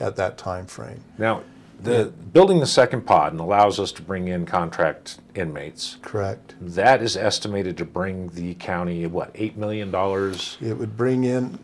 at 0.00 0.14
that 0.14 0.38
time 0.38 0.66
frame. 0.66 1.02
Now, 1.18 1.42
the 1.82 2.12
building 2.32 2.60
the 2.60 2.66
second 2.66 3.06
pod 3.06 3.32
and 3.32 3.40
allows 3.40 3.80
us 3.80 3.90
to 3.92 4.02
bring 4.02 4.28
in 4.28 4.46
contract 4.46 5.18
inmates. 5.34 5.96
Correct. 6.02 6.54
That 6.60 7.02
is 7.02 7.16
estimated 7.16 7.76
to 7.78 7.84
bring 7.84 8.28
the 8.28 8.54
county 8.54 9.04
what 9.06 9.32
eight 9.34 9.56
million 9.56 9.90
dollars. 9.90 10.58
It 10.60 10.74
would 10.78 10.96
bring 10.96 11.24
in 11.24 11.58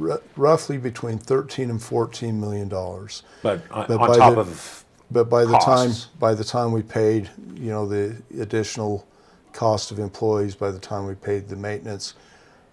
r- 0.00 0.20
roughly 0.36 0.78
between 0.78 1.18
13 1.18 1.70
and 1.70 1.82
14 1.82 2.40
million 2.40 2.68
dollars. 2.68 3.22
But 3.42 3.62
on, 3.70 3.86
But 3.88 4.00
on 4.00 4.08
by 4.08 4.16
top 4.16 4.34
the- 4.34 4.40
of 4.40 4.84
But 5.10 5.28
by 5.30 5.44
the 5.44 5.58
time, 5.58 5.90
by 6.18 6.34
the 6.34 6.44
time 6.44 6.72
we 6.72 6.82
paid, 6.82 7.30
you 7.54 7.70
know, 7.70 7.86
the 7.86 8.16
additional 8.40 9.06
cost 9.52 9.90
of 9.92 9.98
employees, 9.98 10.54
by 10.56 10.70
the 10.70 10.78
time 10.78 11.06
we 11.06 11.14
paid 11.14 11.48
the 11.48 11.56
maintenance, 11.56 12.14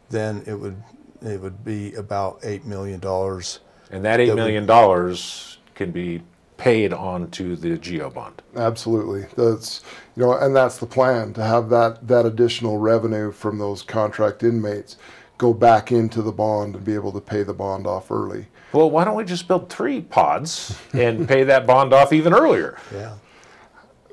then 0.10 0.42
it 0.48 0.54
would, 0.56 0.82
it 1.22 1.40
would 1.40 1.64
be 1.64 1.94
about 1.96 2.42
$8 2.42 2.66
million. 2.66 3.00
and 3.92 4.06
that 4.06 4.20
eight 4.20 4.28
that 4.30 4.36
million 4.36 4.66
dollars 4.66 5.58
can 5.76 5.92
be 5.92 6.22
paid 6.58 6.94
onto 6.94 7.56
the 7.56 7.78
GO 7.78 8.10
bond. 8.10 8.42
Absolutely. 8.56 9.26
That's 9.36 9.82
you 10.16 10.24
know, 10.24 10.34
and 10.38 10.56
that's 10.56 10.78
the 10.78 10.86
plan 10.86 11.34
to 11.34 11.44
have 11.44 11.70
that 11.70 12.08
that 12.08 12.26
additional 12.26 12.78
revenue 12.78 13.32
from 13.32 13.58
those 13.58 13.82
contract 13.84 14.44
inmates 14.44 14.96
go 15.42 15.54
back 15.56 15.92
into 15.92 16.22
the 16.22 16.32
bond 16.32 16.76
and 16.76 16.86
be 16.86 16.94
able 16.94 17.12
to 17.12 17.20
pay 17.20 17.42
the 17.42 17.54
bond 17.54 17.88
off 17.88 18.12
early. 18.12 18.46
Well, 18.74 18.92
why 18.92 19.04
don't 19.04 19.16
we 19.16 19.24
just 19.24 19.48
build 19.48 19.72
three 19.72 20.00
pods 20.00 20.78
and 20.94 21.28
pay 21.34 21.44
that 21.46 21.66
bond 21.66 21.94
off 21.94 22.14
even 22.14 22.32
earlier? 22.32 22.78
Yeah. 22.94 23.16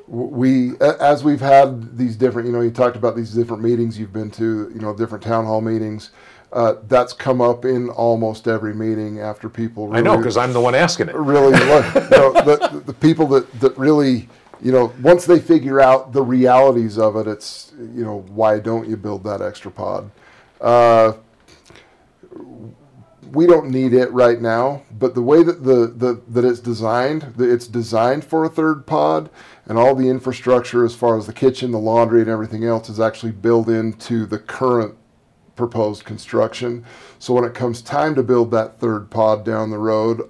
we 0.06 0.72
as 0.80 1.22
we've 1.22 1.42
had 1.42 1.98
these 1.98 2.16
different 2.16 2.46
you 2.48 2.52
know 2.54 2.62
you 2.62 2.70
talked 2.70 2.96
about 2.96 3.14
these 3.14 3.34
different 3.34 3.62
meetings 3.62 3.98
you've 3.98 4.12
been 4.12 4.30
to 4.30 4.72
you 4.74 4.80
know 4.80 4.96
different 4.96 5.22
town 5.22 5.44
hall 5.44 5.60
meetings 5.60 6.12
uh, 6.50 6.76
that's 6.84 7.12
come 7.12 7.42
up 7.42 7.66
in 7.66 7.90
almost 7.90 8.48
every 8.48 8.74
meeting 8.74 9.20
after 9.20 9.50
people 9.50 9.86
really, 9.86 9.98
I 9.98 10.00
know 10.00 10.16
because 10.16 10.38
I'm 10.38 10.54
the 10.54 10.62
one 10.62 10.74
asking 10.74 11.10
it. 11.10 11.14
really 11.14 11.52
look, 11.52 11.94
you 11.94 12.00
know, 12.08 12.32
the, 12.32 12.82
the 12.86 12.94
people 12.94 13.26
that, 13.26 13.60
that 13.60 13.76
really 13.76 14.30
you 14.62 14.72
know 14.72 14.94
once 15.02 15.26
they 15.26 15.40
figure 15.40 15.78
out 15.78 16.14
the 16.14 16.22
realities 16.22 16.98
of 16.98 17.16
it 17.16 17.26
it's 17.26 17.72
you 17.78 18.02
know 18.02 18.20
why 18.28 18.58
don't 18.58 18.88
you 18.88 18.96
build 18.96 19.24
that 19.24 19.42
extra 19.42 19.70
pod 19.70 20.10
uh, 20.60 21.12
we 23.32 23.46
don't 23.46 23.70
need 23.70 23.92
it 23.92 24.10
right 24.12 24.40
now, 24.40 24.82
but 24.90 25.14
the 25.14 25.22
way 25.22 25.42
that 25.42 25.64
the, 25.64 25.86
the 25.86 26.22
that 26.28 26.44
it's 26.44 26.60
designed, 26.60 27.34
it's 27.38 27.66
designed 27.66 28.24
for 28.24 28.44
a 28.44 28.48
third 28.48 28.86
pod, 28.86 29.28
and 29.66 29.78
all 29.78 29.94
the 29.94 30.08
infrastructure 30.08 30.84
as 30.84 30.94
far 30.94 31.18
as 31.18 31.26
the 31.26 31.32
kitchen, 31.32 31.70
the 31.70 31.78
laundry, 31.78 32.20
and 32.20 32.30
everything 32.30 32.64
else 32.64 32.88
is 32.88 32.98
actually 32.98 33.32
built 33.32 33.68
into 33.68 34.24
the 34.24 34.38
current 34.38 34.96
proposed 35.56 36.04
construction. 36.04 36.84
So 37.18 37.34
when 37.34 37.44
it 37.44 37.52
comes 37.52 37.82
time 37.82 38.14
to 38.14 38.22
build 38.22 38.50
that 38.52 38.78
third 38.78 39.10
pod 39.10 39.44
down 39.44 39.70
the 39.70 39.78
road, 39.78 40.22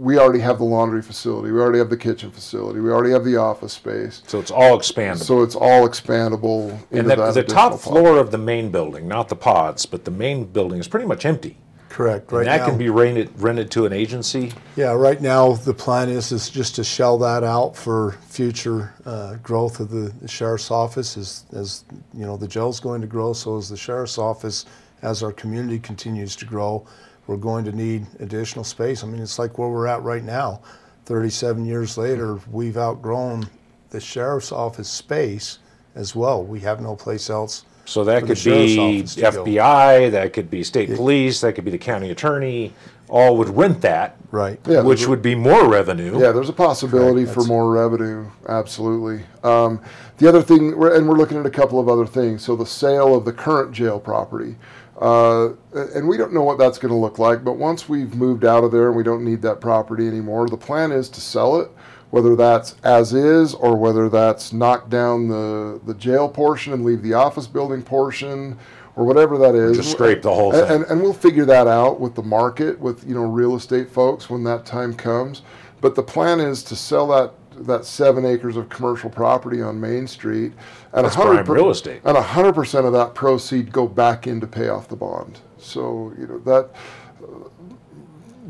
we 0.00 0.18
already 0.18 0.38
have 0.38 0.56
the 0.56 0.64
laundry 0.64 1.02
facility, 1.02 1.52
we 1.52 1.60
already 1.60 1.78
have 1.78 1.90
the 1.90 1.96
kitchen 1.96 2.30
facility, 2.30 2.80
we 2.80 2.90
already 2.90 3.10
have 3.10 3.22
the 3.22 3.36
office 3.36 3.74
space. 3.74 4.22
So 4.26 4.40
it's 4.40 4.50
all 4.50 4.78
expandable. 4.78 5.18
So 5.18 5.42
it's 5.42 5.54
all 5.54 5.86
expandable. 5.86 6.70
and 6.90 7.00
into 7.00 7.16
the, 7.16 7.16
that 7.16 7.34
the 7.34 7.42
top 7.42 7.72
pod. 7.72 7.82
floor 7.82 8.18
of 8.18 8.30
the 8.30 8.38
main 8.38 8.70
building, 8.70 9.06
not 9.06 9.28
the 9.28 9.36
pods, 9.36 9.84
but 9.84 10.06
the 10.06 10.10
main 10.10 10.44
building 10.44 10.80
is 10.80 10.88
pretty 10.88 11.06
much 11.06 11.26
empty. 11.26 11.58
Correct. 11.90 12.32
Right 12.32 12.40
and 12.40 12.48
that 12.48 12.60
now, 12.60 12.68
can 12.68 12.78
be 12.78 12.88
rented 12.88 13.30
rented 13.36 13.70
to 13.72 13.84
an 13.84 13.92
agency. 13.92 14.52
yeah. 14.76 14.92
Right 14.92 15.20
now, 15.20 15.54
the 15.54 15.74
plan 15.74 16.08
is 16.08 16.30
is 16.32 16.48
just 16.48 16.76
to 16.76 16.84
shell 16.84 17.18
that 17.18 17.42
out 17.42 17.76
for 17.76 18.12
future 18.28 18.94
uh, 19.04 19.34
growth 19.42 19.80
of 19.80 19.90
the, 19.90 20.12
the 20.22 20.28
sheriff's 20.28 20.70
office. 20.70 21.16
As 21.18 21.44
as 21.52 21.84
you 22.14 22.24
know, 22.24 22.36
the 22.36 22.48
jail's 22.48 22.78
going 22.80 23.00
to 23.00 23.08
grow, 23.08 23.32
so 23.32 23.56
is 23.56 23.68
the 23.68 23.76
sheriff's 23.76 24.18
office. 24.18 24.66
As 25.02 25.22
our 25.22 25.32
community 25.32 25.78
continues 25.78 26.36
to 26.36 26.44
grow, 26.44 26.86
we're 27.30 27.36
going 27.36 27.64
to 27.64 27.70
need 27.70 28.04
additional 28.18 28.64
space. 28.64 29.04
I 29.04 29.06
mean, 29.06 29.22
it's 29.22 29.38
like 29.38 29.56
where 29.56 29.68
we're 29.68 29.86
at 29.86 30.02
right 30.02 30.24
now. 30.24 30.62
37 31.04 31.64
years 31.64 31.96
later, 31.96 32.40
we've 32.50 32.76
outgrown 32.76 33.48
the 33.90 34.00
sheriff's 34.00 34.50
office 34.50 34.88
space 34.88 35.60
as 35.94 36.16
well. 36.16 36.42
We 36.42 36.58
have 36.60 36.80
no 36.80 36.96
place 36.96 37.30
else. 37.30 37.64
So 37.84 38.02
that 38.02 38.22
for 38.22 38.26
could 38.26 38.38
sheriff's 38.38 38.74
be 38.74 38.98
office 38.98 39.14
to 39.14 39.20
go. 39.20 39.44
FBI, 39.44 40.10
that 40.10 40.32
could 40.32 40.50
be 40.50 40.64
state 40.64 40.92
police, 40.96 41.40
that 41.42 41.52
could 41.52 41.64
be 41.64 41.70
the 41.70 41.78
county 41.78 42.10
attorney. 42.10 42.72
All 43.08 43.36
would 43.36 43.48
rent 43.50 43.80
that, 43.82 44.16
Right. 44.32 44.60
Yeah, 44.66 44.82
which 44.82 45.08
would 45.08 45.22
be 45.22 45.34
more 45.34 45.68
revenue. 45.68 46.20
Yeah, 46.20 46.30
there's 46.30 46.48
a 46.48 46.52
possibility 46.52 47.26
for 47.26 47.42
more 47.44 47.72
revenue. 47.72 48.30
Absolutely. 48.48 49.24
Um, 49.42 49.80
the 50.18 50.28
other 50.28 50.42
thing, 50.42 50.72
and 50.72 51.08
we're 51.08 51.16
looking 51.16 51.36
at 51.36 51.46
a 51.46 51.50
couple 51.50 51.80
of 51.80 51.88
other 51.88 52.06
things. 52.06 52.42
So 52.42 52.54
the 52.54 52.66
sale 52.66 53.16
of 53.16 53.24
the 53.24 53.32
current 53.32 53.72
jail 53.72 53.98
property, 53.98 54.54
uh, 55.00 55.50
and 55.74 56.06
we 56.06 56.16
don't 56.16 56.32
know 56.32 56.42
what 56.42 56.58
that's 56.58 56.78
going 56.78 56.90
to 56.92 56.98
look 56.98 57.18
like. 57.18 57.42
But 57.44 57.54
once 57.54 57.88
we've 57.88 58.14
moved 58.14 58.44
out 58.44 58.64
of 58.64 58.70
there 58.72 58.88
and 58.88 58.96
we 58.96 59.02
don't 59.02 59.24
need 59.24 59.42
that 59.42 59.60
property 59.60 60.06
anymore, 60.06 60.48
the 60.48 60.56
plan 60.56 60.92
is 60.92 61.08
to 61.10 61.20
sell 61.20 61.60
it. 61.60 61.70
Whether 62.10 62.34
that's 62.34 62.74
as 62.82 63.12
is 63.14 63.54
or 63.54 63.76
whether 63.76 64.08
that's 64.08 64.52
knock 64.52 64.90
down 64.90 65.28
the, 65.28 65.80
the 65.86 65.94
jail 65.94 66.28
portion 66.28 66.72
and 66.72 66.84
leave 66.84 67.02
the 67.02 67.14
office 67.14 67.46
building 67.46 67.82
portion 67.82 68.58
or 68.96 69.06
whatever 69.06 69.38
that 69.38 69.54
is. 69.54 69.76
just 69.76 69.92
scrape 69.92 70.20
the 70.22 70.34
whole 70.34 70.52
And- 70.52 70.66
thing. 70.66 70.76
And, 70.82 70.90
and 70.90 71.02
we'll 71.02 71.12
figure 71.14 71.44
that 71.44 71.68
out 71.68 72.00
with 72.00 72.16
the 72.16 72.22
market, 72.24 72.80
with 72.80 73.06
you 73.08 73.14
know 73.14 73.24
real 73.24 73.54
estate 73.54 73.88
folks 73.90 74.28
when 74.28 74.42
that 74.44 74.66
time 74.66 74.92
comes. 74.94 75.42
But 75.80 75.94
the 75.94 76.02
plan 76.02 76.40
is 76.40 76.62
to 76.64 76.76
sell 76.76 77.06
that 77.08 77.32
that 77.60 77.84
seven 77.84 78.24
acres 78.24 78.56
of 78.56 78.68
commercial 78.68 79.10
property 79.10 79.60
on 79.62 79.80
Main 79.80 80.06
Street, 80.06 80.52
and 80.92 81.04
That's 81.04 81.16
100 81.16 81.44
prime 81.44 81.54
real 81.56 81.70
estate. 81.70 82.00
and 82.04 82.16
hundred 82.16 82.54
percent 82.54 82.86
of 82.86 82.92
that 82.92 83.14
proceed 83.14 83.70
go 83.72 83.86
back 83.86 84.26
in 84.26 84.40
to 84.40 84.46
pay 84.46 84.68
off 84.68 84.88
the 84.88 84.96
bond. 84.96 85.40
So 85.58 86.12
you 86.18 86.26
know 86.26 86.38
that 86.40 86.70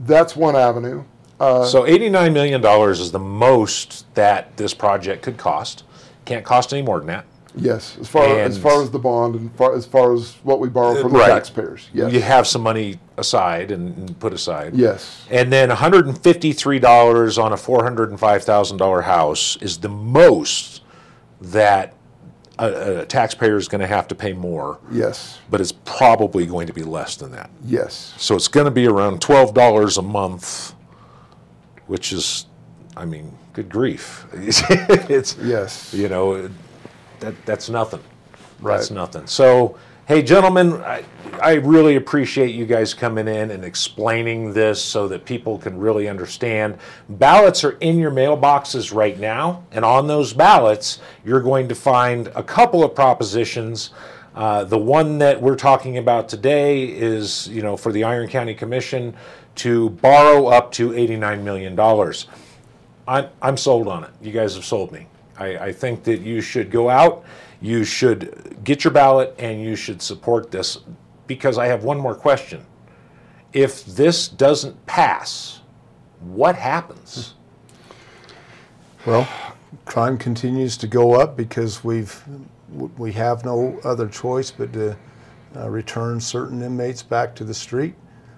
that's 0.07 0.35
one 0.37 0.57
avenue. 0.57 1.05
Uh, 1.39 1.65
So 1.65 1.83
$89 1.85 2.33
million 2.33 2.65
is 2.91 3.11
the 3.13 3.19
most 3.19 4.13
that 4.15 4.57
this 4.57 4.75
project 4.75 5.23
could 5.23 5.37
cost. 5.39 5.85
Can't 6.25 6.45
cost 6.45 6.73
any 6.73 6.83
more 6.83 6.99
than 6.99 7.07
that. 7.09 7.25
Yes, 7.57 7.97
as 8.01 8.09
far 8.09 8.25
as 8.41 8.59
far 8.59 8.83
as 8.83 8.91
the 8.91 8.99
bond 8.99 9.35
and 9.35 9.55
far, 9.57 9.75
as 9.75 9.87
far 9.87 10.13
as 10.15 10.35
what 10.43 10.61
we 10.61 10.69
borrow 10.69 11.01
from 11.01 11.13
Right. 11.13 11.29
the 11.29 11.35
taxpayers. 11.35 11.89
Yes. 11.93 12.13
You 12.13 12.21
have 12.21 12.47
some 12.47 12.63
money 12.63 12.99
aside 13.17 13.71
and, 13.71 13.97
and 13.97 14.19
put 14.21 14.33
aside. 14.33 14.75
Yes. 14.75 15.27
And 15.31 15.53
then 15.53 15.69
$153 15.71 17.43
on 17.43 17.53
a 17.53 17.57
$405,000 17.57 19.05
house 19.05 19.57
is 19.61 19.79
the 19.79 19.89
most 19.89 20.83
that 21.41 21.95
a, 22.59 23.01
a 23.01 23.07
taxpayer 23.07 23.57
is 23.57 23.69
going 23.69 23.81
to 23.81 23.87
have 23.87 24.07
to 24.09 24.15
pay 24.15 24.33
more, 24.33 24.79
Yes. 24.91 25.39
but 25.51 25.61
it's 25.61 25.73
probably 25.73 26.47
going 26.47 26.67
to 26.67 26.73
be 26.75 26.83
less 26.83 27.17
than 27.17 27.31
that. 27.33 27.51
Yes. 27.65 28.15
So 28.19 28.37
it's 28.37 28.49
going 28.49 28.67
to 28.67 28.71
be 28.71 28.87
around 28.87 29.21
$12 29.21 29.99
a 29.99 30.03
month, 30.03 30.75
which 31.87 32.13
is, 32.13 32.47
I 32.97 33.05
mean, 33.07 33.33
good 33.55 33.69
grief. 33.71 34.27
it's, 34.33 35.37
Yes. 35.43 35.93
you 35.95 36.09
know, 36.09 36.51
that, 37.21 37.35
that's 37.47 37.69
nothing. 37.69 38.01
That's 38.63 38.91
nothing. 38.91 39.27
So, 39.27 39.79
hey, 40.07 40.23
gentlemen, 40.23 40.75
I, 40.83 41.05
I 41.43 41.55
really 41.55 41.97
appreciate 41.97 42.55
you 42.55 42.67
guys 42.67 42.93
coming 42.93 43.29
in 43.29 43.51
and 43.51 43.65
explaining 43.65 44.53
this 44.53 44.83
so 44.83 45.09
that 45.09 45.25
people 45.25 45.59
can 45.59 45.79
really 45.79 46.09
understand. 46.09 46.79
Ballots 47.09 47.65
are 47.65 47.73
in 47.81 47.99
your 47.99 48.11
mailboxes 48.11 48.95
right 48.95 49.19
now, 49.19 49.65
and 49.71 49.85
on 49.85 50.07
those 50.07 50.33
ballots, 50.33 51.01
you're 51.25 51.41
going 51.41 51.69
to 51.69 51.75
find 51.75 52.29
a 52.35 52.43
couple 52.43 52.85
of 52.85 52.95
propositions. 52.95 53.91
Uh, 54.35 54.65
the 54.65 54.79
one 54.79 55.19
that 55.19 55.41
we're 55.41 55.57
talking 55.57 55.99
about 55.99 56.29
today 56.29 56.85
is, 56.85 57.49
you 57.49 57.63
know, 57.63 57.77
for 57.77 57.91
the 57.93 58.05
Iron 58.05 58.29
County 58.29 58.55
Commission 58.55 59.15
to 59.57 59.91
borrow 59.91 60.47
up 60.47 60.73
to 60.73 60.91
$89 60.91 61.43
million. 61.43 61.79
I'm, 63.09 63.29
I'm 63.43 63.57
sold 63.57 63.89
on 63.89 64.05
it. 64.05 64.11
You 64.21 64.33
guys 64.33 64.55
have 64.55 64.65
sold 64.65 64.93
me. 64.93 65.07
I, 65.41 65.67
I 65.67 65.73
think 65.73 66.05
that 66.05 66.21
you 66.21 66.41
should 66.41 66.71
go 66.71 66.89
out, 66.91 67.25
you 67.61 67.83
should 67.83 68.59
get 68.63 68.85
your 68.85 68.93
ballot, 68.93 69.35
and 69.39 69.61
you 69.61 69.75
should 69.75 70.03
support 70.03 70.51
this 70.51 70.79
because 71.27 71.59
I 71.59 71.67
have 71.67 71.83
one 71.83 71.99
more 71.99 72.15
question. 72.15 72.65
If 73.53 73.85
this 73.87 74.29
doesn't 74.29 74.87
pass, 74.87 75.63
what 76.21 76.55
happens? 76.55 77.35
Well, 79.07 79.27
crime 79.87 80.19
continues 80.19 80.77
to 80.77 80.87
go 80.87 81.15
up 81.15 81.37
because 81.37 81.83
we've 81.83 82.23
we 82.99 83.11
have 83.13 83.45
no 83.45 83.81
other 83.83 84.07
choice 84.09 84.53
but 84.53 84.73
to 84.75 84.97
uh, 85.57 85.69
return 85.69 86.21
certain 86.21 86.63
inmates 86.63 87.03
back 87.03 87.35
to 87.35 87.45
the 87.45 87.55
street. 87.55 87.95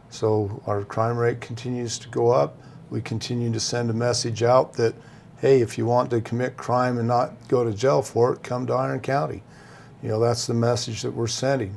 So 0.09 0.63
our 0.67 0.85
crime 0.85 1.19
rate 1.19 1.41
continues 1.41 1.99
to 1.99 2.09
go 2.09 2.31
up. 2.31 2.59
We 2.89 3.03
continue 3.03 3.53
to 3.53 3.61
send 3.61 3.91
a 3.91 3.93
message 3.93 4.43
out 4.43 4.73
that, 4.75 4.95
hey, 5.43 5.61
if 5.61 5.77
you 5.77 5.85
want 5.85 6.09
to 6.09 6.21
commit 6.21 6.57
crime 6.57 6.99
and 6.99 7.09
not 7.09 7.33
go 7.49 7.65
to 7.65 7.73
jail 7.73 8.01
for 8.01 8.33
it, 8.33 8.45
come 8.45 8.65
to 8.65 8.73
Iron 8.73 9.01
County. 9.01 9.43
You 10.01 10.09
know, 10.09 10.21
that's 10.21 10.47
the 10.47 10.55
message 10.55 11.03
that 11.03 11.11
we're 11.11 11.27
sending. 11.27 11.77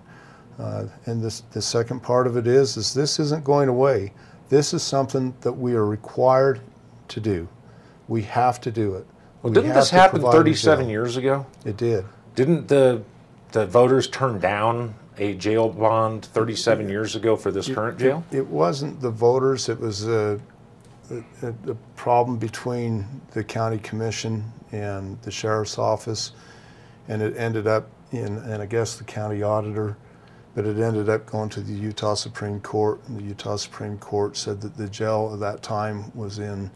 Uh, 0.59 0.85
and 1.07 1.21
this, 1.21 1.41
the 1.51 1.61
second 1.61 2.01
part 2.01 2.27
of 2.27 2.37
it 2.37 2.45
is, 2.45 2.77
is 2.77 2.93
this 2.93 3.19
isn't 3.19 3.43
going 3.43 3.67
away. 3.67 4.13
This 4.49 4.71
is 4.73 4.83
something 4.83 5.33
that 5.41 5.51
we 5.51 5.73
are 5.73 5.85
required 5.85 6.61
to 7.07 7.19
do. 7.19 7.47
We 8.07 8.21
have 8.21 8.61
to 8.61 8.71
do 8.71 8.93
it. 8.93 9.05
Well, 9.41 9.51
We 9.51 9.55
didn't 9.55 9.73
this 9.73 9.89
happen 9.89 10.21
37 10.21 10.87
years 10.87 11.17
ago? 11.17 11.47
It 11.65 11.75
did. 11.75 12.05
Didn't 12.35 12.67
the 12.67 13.01
the 13.51 13.65
voters 13.65 14.07
turn 14.07 14.39
down 14.39 14.93
a 15.17 15.33
jail 15.33 15.69
bond 15.69 16.25
37 16.25 16.89
years 16.89 17.15
ago 17.15 17.35
for 17.35 17.51
this 17.51 17.67
current 17.69 17.97
jail? 17.97 18.23
It 18.31 18.45
wasn't 18.45 19.01
the 19.01 19.09
voters, 19.09 19.69
it 19.69 19.79
was 19.79 20.07
a, 20.07 20.39
a, 21.11 21.47
a 21.69 21.75
problem 21.95 22.37
between 22.37 23.05
the 23.31 23.43
county 23.43 23.77
commission 23.79 24.51
and 24.71 25.21
the 25.21 25.31
sheriff's 25.31 25.77
office. 25.77 26.31
And 27.07 27.21
it 27.21 27.37
ended 27.37 27.67
up 27.67 27.89
in, 28.11 28.37
and 28.37 28.61
I 28.61 28.65
guess 28.65 28.97
the 28.97 29.03
county 29.03 29.43
auditor, 29.43 29.97
but 30.55 30.65
it 30.65 30.79
ended 30.79 31.09
up 31.09 31.25
going 31.25 31.49
to 31.49 31.61
the 31.61 31.73
Utah 31.73 32.15
Supreme 32.15 32.59
Court. 32.61 32.99
And 33.07 33.19
the 33.19 33.23
Utah 33.23 33.57
Supreme 33.57 33.97
Court 33.97 34.37
said 34.37 34.61
that 34.61 34.75
the 34.77 34.87
jail 34.87 35.31
at 35.33 35.39
that 35.39 35.61
time 35.61 36.11
was 36.15 36.39
in 36.39 36.71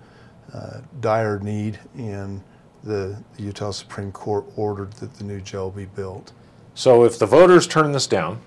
uh, 0.54 0.82
dire 1.00 1.40
need 1.40 1.80
and 1.96 2.42
the, 2.84 3.22
the 3.36 3.44
Utah 3.44 3.72
Supreme 3.72 4.12
Court 4.12 4.46
ordered 4.56 4.94
that 4.94 5.14
the 5.16 5.24
new 5.24 5.42
jail 5.42 5.70
be 5.70 5.86
built. 5.86 6.32
So 6.74 7.04
if 7.04 7.20
the 7.20 7.26
voters 7.26 7.68
turn 7.68 7.92
this 7.92 8.08
down, 8.08 8.42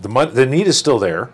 the 0.00 0.26
the 0.26 0.46
need 0.46 0.66
is 0.66 0.76
still 0.78 0.98
there. 0.98 1.30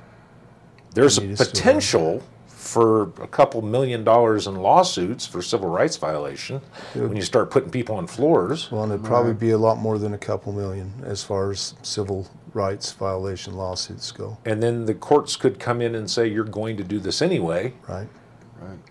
There's 0.94 1.18
a 1.18 1.22
need 1.22 1.30
is 1.30 1.38
still 1.40 1.52
there. 1.52 1.62
potential 1.62 2.22
for 2.46 3.02
a 3.22 3.26
couple 3.26 3.62
million 3.62 4.04
dollars 4.04 4.46
in 4.46 4.54
lawsuits 4.54 5.26
for 5.26 5.42
civil 5.42 5.68
rights 5.68 5.96
violation 5.96 6.60
when 6.94 7.16
you 7.16 7.22
start 7.22 7.50
putting 7.50 7.70
people 7.70 7.96
on 7.96 8.06
floors. 8.06 8.70
Well, 8.70 8.84
and 8.84 8.92
it'd 8.92 9.04
probably 9.04 9.32
be 9.32 9.50
a 9.50 9.58
lot 9.58 9.78
more 9.78 9.98
than 9.98 10.14
a 10.14 10.18
couple 10.18 10.52
million 10.52 10.92
as 11.04 11.24
far 11.24 11.50
as 11.50 11.74
civil 11.82 12.28
rights 12.52 12.92
violation 12.92 13.54
lawsuits 13.54 14.12
go, 14.12 14.38
And 14.44 14.62
then 14.62 14.84
the 14.84 14.94
courts 14.94 15.36
could 15.36 15.58
come 15.58 15.80
in 15.80 15.94
and 15.94 16.10
say 16.10 16.26
you're 16.28 16.44
going 16.44 16.76
to 16.76 16.84
do 16.84 16.98
this 16.98 17.22
anyway 17.22 17.72
right? 17.88 18.08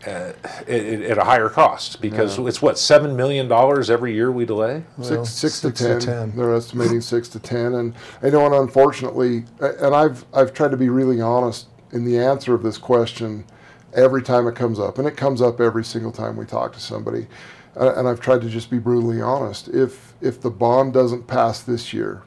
at, 0.06 0.36
uh, 0.68 0.72
at 0.72 1.18
a 1.18 1.24
higher 1.24 1.50
cost 1.50 2.02
because 2.02 2.40
it's 2.40 2.62
what 2.62 2.80
seven 2.80 3.16
million 3.16 3.48
dollars 3.48 3.90
every 3.90 4.14
year 4.14 4.32
we 4.32 4.46
delay. 4.46 4.84
Well, 4.98 5.26
six, 5.26 5.30
six, 5.30 5.56
six 5.56 5.80
to, 5.80 5.86
to 5.86 6.06
10. 6.06 6.30
10. 6.32 6.38
They're 6.38 6.56
estimating 6.56 7.02
six 7.02 7.30
to 7.30 7.40
ten, 7.40 7.76
and 7.76 7.94
I 8.24 8.30
know, 8.30 8.46
and 8.46 8.56
unfortunately, 8.56 9.46
and 9.60 9.96
I've 9.96 10.26
I've 10.34 10.54
tried 10.54 10.72
to 10.72 10.78
be 10.78 10.90
really 10.90 11.22
honest 11.22 11.68
in 11.92 12.06
the 12.06 12.20
answer 12.20 12.54
of 12.54 12.64
this 12.64 12.78
question 12.78 13.46
every 13.94 14.22
time 14.22 14.48
it 14.48 14.56
comes 14.56 14.80
up, 14.80 14.98
and 14.98 15.08
it 15.08 15.18
comes 15.18 15.42
up 15.42 15.60
every 15.60 15.84
single 15.84 16.12
time 16.12 16.38
we 16.38 16.46
talk 16.46 16.74
to 16.74 16.80
somebody, 16.80 17.28
uh, 17.76 17.94
and 17.96 18.08
I've 18.08 18.20
tried 18.20 18.42
to 18.42 18.50
just 18.50 18.70
be 18.70 18.80
brutally 18.80 19.22
honest. 19.22 19.68
If 19.70 20.14
if 20.22 20.42
the 20.42 20.52
bond 20.52 20.94
doesn't 20.94 21.28
pass 21.28 21.62
this 21.62 21.94
year, 21.94 22.24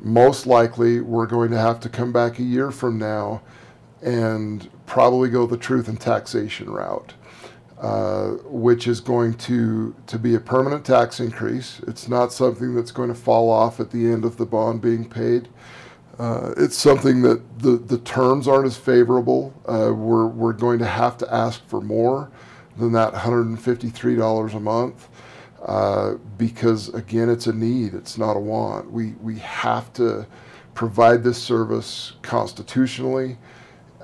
most 0.00 0.46
likely 0.46 1.00
we're 1.00 1.26
going 1.26 1.50
to 1.50 1.58
have 1.58 1.80
to 1.80 1.88
come 1.88 2.12
back 2.12 2.38
a 2.38 2.42
year 2.42 2.70
from 2.70 2.98
now 2.98 3.42
and 4.02 4.68
probably 4.86 5.28
go 5.28 5.46
the 5.46 5.56
truth 5.56 5.88
and 5.88 6.00
taxation 6.00 6.68
route. 6.70 7.14
Uh, 7.82 8.34
which 8.44 8.86
is 8.86 9.00
going 9.00 9.34
to, 9.34 9.92
to 10.06 10.16
be 10.16 10.36
a 10.36 10.38
permanent 10.38 10.84
tax 10.84 11.18
increase. 11.18 11.80
It's 11.88 12.06
not 12.06 12.32
something 12.32 12.76
that's 12.76 12.92
going 12.92 13.08
to 13.08 13.14
fall 13.14 13.50
off 13.50 13.80
at 13.80 13.90
the 13.90 14.12
end 14.12 14.24
of 14.24 14.36
the 14.36 14.46
bond 14.46 14.80
being 14.80 15.08
paid. 15.08 15.48
Uh, 16.22 16.54
it's 16.56 16.78
something 16.78 17.20
that 17.20 17.58
the, 17.58 17.70
the 17.70 17.98
terms 17.98 18.46
aren't 18.46 18.64
as 18.64 18.76
favorable. 18.76 19.52
Uh, 19.66 19.92
we're, 19.92 20.28
we're 20.28 20.52
going 20.52 20.78
to 20.78 20.86
have 20.86 21.18
to 21.18 21.34
ask 21.34 21.66
for 21.66 21.80
more 21.80 22.30
than 22.76 22.92
that 22.92 23.12
$153 23.12 24.54
a 24.54 24.60
month 24.60 25.08
uh, 25.66 26.14
because, 26.38 26.90
again, 26.90 27.28
it's 27.28 27.48
a 27.48 27.52
need, 27.52 27.92
it's 27.94 28.18
not 28.18 28.36
a 28.36 28.38
want. 28.38 28.88
We, 28.88 29.14
we 29.20 29.40
have 29.40 29.92
to 29.94 30.24
provide 30.74 31.24
this 31.24 31.42
service 31.42 32.12
constitutionally. 32.22 33.36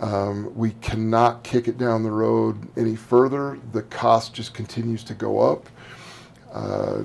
Um, 0.01 0.53
we 0.57 0.73
cannot 0.81 1.45
kick 1.45 1.69
it 1.69 1.79
down 1.79 2.03
the 2.03 2.11
road 2.11 2.67
any 2.77 2.97
further. 2.97 3.61
The 3.71 3.83
cost 3.83 4.35
just 4.35 4.55
continues 4.55 5.05
to 5.05 5.15
go 5.15 5.39
up. 5.39 5.69
Uh, 6.53 7.05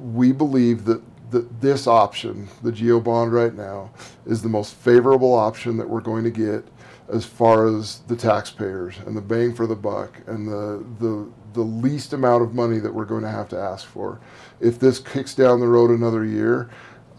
we 0.00 0.32
believe 0.32 0.84
that, 0.86 1.00
that 1.32 1.60
this 1.60 1.86
option, 1.86 2.48
the 2.62 2.72
GO 2.72 3.00
bond 3.00 3.32
right 3.32 3.54
now, 3.54 3.90
is 4.26 4.42
the 4.42 4.48
most 4.48 4.74
favorable 4.74 5.34
option 5.34 5.76
that 5.78 5.88
we're 5.88 6.00
going 6.00 6.24
to 6.24 6.30
get 6.30 6.64
as 7.12 7.24
far 7.24 7.66
as 7.66 7.98
the 8.08 8.16
taxpayers 8.16 8.96
and 9.06 9.16
the 9.16 9.20
bang 9.20 9.54
for 9.54 9.66
the 9.66 9.76
buck 9.76 10.20
and 10.26 10.48
the, 10.48 10.84
the, 11.00 11.30
the 11.52 11.60
least 11.60 12.12
amount 12.12 12.42
of 12.42 12.54
money 12.54 12.78
that 12.78 12.94
we're 12.94 13.04
going 13.04 13.22
to 13.22 13.28
have 13.28 13.48
to 13.48 13.58
ask 13.58 13.86
for. 13.86 14.20
If 14.60 14.78
this 14.78 14.98
kicks 14.98 15.34
down 15.34 15.60
the 15.60 15.66
road 15.66 15.90
another 15.90 16.24
year, 16.24 16.70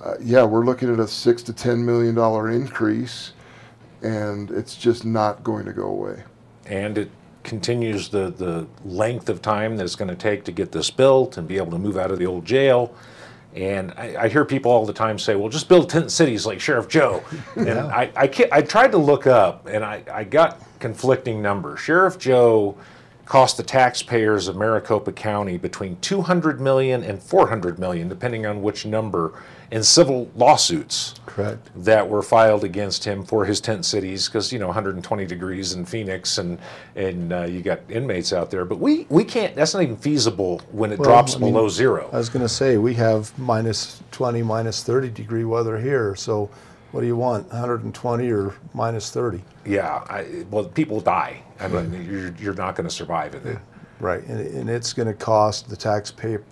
uh, 0.03 0.15
yeah, 0.19 0.43
we're 0.43 0.65
looking 0.65 0.91
at 0.91 0.99
a 0.99 1.07
six 1.07 1.43
to 1.43 1.53
ten 1.53 1.85
million 1.85 2.15
dollar 2.15 2.49
increase 2.49 3.33
and 4.01 4.51
it's 4.51 4.75
just 4.75 5.05
not 5.05 5.43
going 5.43 5.65
to 5.65 5.73
go 5.73 5.85
away. 5.85 6.23
And 6.65 6.97
it 6.97 7.09
continues 7.43 8.09
the, 8.09 8.31
the 8.31 8.67
length 8.85 9.29
of 9.29 9.41
time 9.41 9.77
that 9.77 9.83
it's 9.83 9.95
going 9.95 10.09
to 10.09 10.15
take 10.15 10.43
to 10.45 10.51
get 10.51 10.71
this 10.71 10.89
built 10.89 11.37
and 11.37 11.47
be 11.47 11.57
able 11.57 11.71
to 11.71 11.79
move 11.79 11.97
out 11.97 12.11
of 12.11 12.19
the 12.19 12.25
old 12.25 12.45
jail. 12.45 12.93
And 13.55 13.91
I, 13.91 14.23
I 14.23 14.27
hear 14.29 14.45
people 14.45 14.71
all 14.71 14.85
the 14.85 14.93
time 14.93 15.19
say, 15.19 15.35
well, 15.35 15.49
just 15.49 15.69
build 15.69 15.89
tent 15.89 16.11
cities 16.11 16.45
like 16.45 16.59
Sheriff 16.59 16.87
Joe. 16.87 17.23
And 17.55 17.79
I, 17.79 18.11
I, 18.15 18.47
I 18.51 18.61
tried 18.61 18.91
to 18.91 18.97
look 18.97 19.27
up 19.27 19.67
and 19.67 19.83
I, 19.83 20.03
I 20.11 20.23
got 20.23 20.61
conflicting 20.79 21.41
numbers. 21.41 21.79
Sheriff 21.79 22.17
Joe 22.17 22.75
cost 23.25 23.57
the 23.57 23.63
taxpayers 23.63 24.47
of 24.47 24.55
Maricopa 24.55 25.11
County 25.11 25.57
between 25.57 25.97
200 26.01 26.59
million 26.59 27.03
and 27.03 27.21
400 27.21 27.79
million, 27.79 28.09
depending 28.09 28.45
on 28.45 28.61
which 28.61 28.85
number, 28.85 29.33
in 29.73 29.81
civil 29.81 30.29
lawsuits 30.35 31.15
Correct. 31.25 31.71
that 31.75 32.07
were 32.07 32.21
filed 32.21 32.63
against 32.63 33.03
him 33.03 33.23
for 33.25 33.43
his 33.43 33.59
tent 33.59 33.85
cities 33.85 34.27
because 34.29 34.53
you 34.53 34.59
know 34.59 34.67
120 34.67 35.25
degrees 35.25 35.73
in 35.73 35.83
Phoenix 35.83 36.37
and 36.37 36.59
and 36.95 37.33
uh, 37.33 37.41
you 37.45 37.63
got 37.63 37.79
inmates 37.89 38.31
out 38.33 38.51
there 38.51 38.65
but 38.65 38.79
we 38.79 39.07
we 39.09 39.23
can't 39.23 39.55
that's 39.55 39.73
not 39.73 39.81
even 39.81 39.97
feasible 39.97 40.61
when 40.71 40.91
it 40.91 40.99
Well, 40.99 41.09
drops 41.09 41.35
I 41.35 41.39
mean, 41.39 41.53
below 41.53 41.69
zero 41.69 42.07
I 42.13 42.17
was 42.17 42.29
going 42.29 42.43
to 42.45 42.49
say, 42.49 42.77
we 42.77 42.93
have 42.93 43.37
minus 43.39 44.03
20, 44.11 44.43
minus 44.43 44.83
30 44.83 45.09
degree 45.09 45.43
weather 45.43 45.79
here. 45.79 46.15
So 46.15 46.51
what 46.91 47.01
do 47.01 47.07
you 47.07 47.15
want, 47.15 47.47
120 47.47 48.31
or 48.31 48.53
minus 48.75 49.09
30? 49.09 49.41
yeah 49.65 50.03
I, 50.07 50.45
well 50.51 50.65
people 50.65 51.01
die 51.01 51.41
I 51.59 51.67
mean 51.67 52.07
you're, 52.07 52.35
you're 52.39 52.53
not 52.53 52.75
going 52.75 52.87
to 52.87 52.93
survive 52.93 53.33
in 53.33 53.47
it 53.47 53.57
Right. 53.99 54.23
And, 54.25 54.39
and 54.39 54.69
it's 54.69 54.91
going 54.91 55.07
to 55.07 55.13
cost 55.13 55.69
the 55.69 55.77
taxpayer 55.77 56.43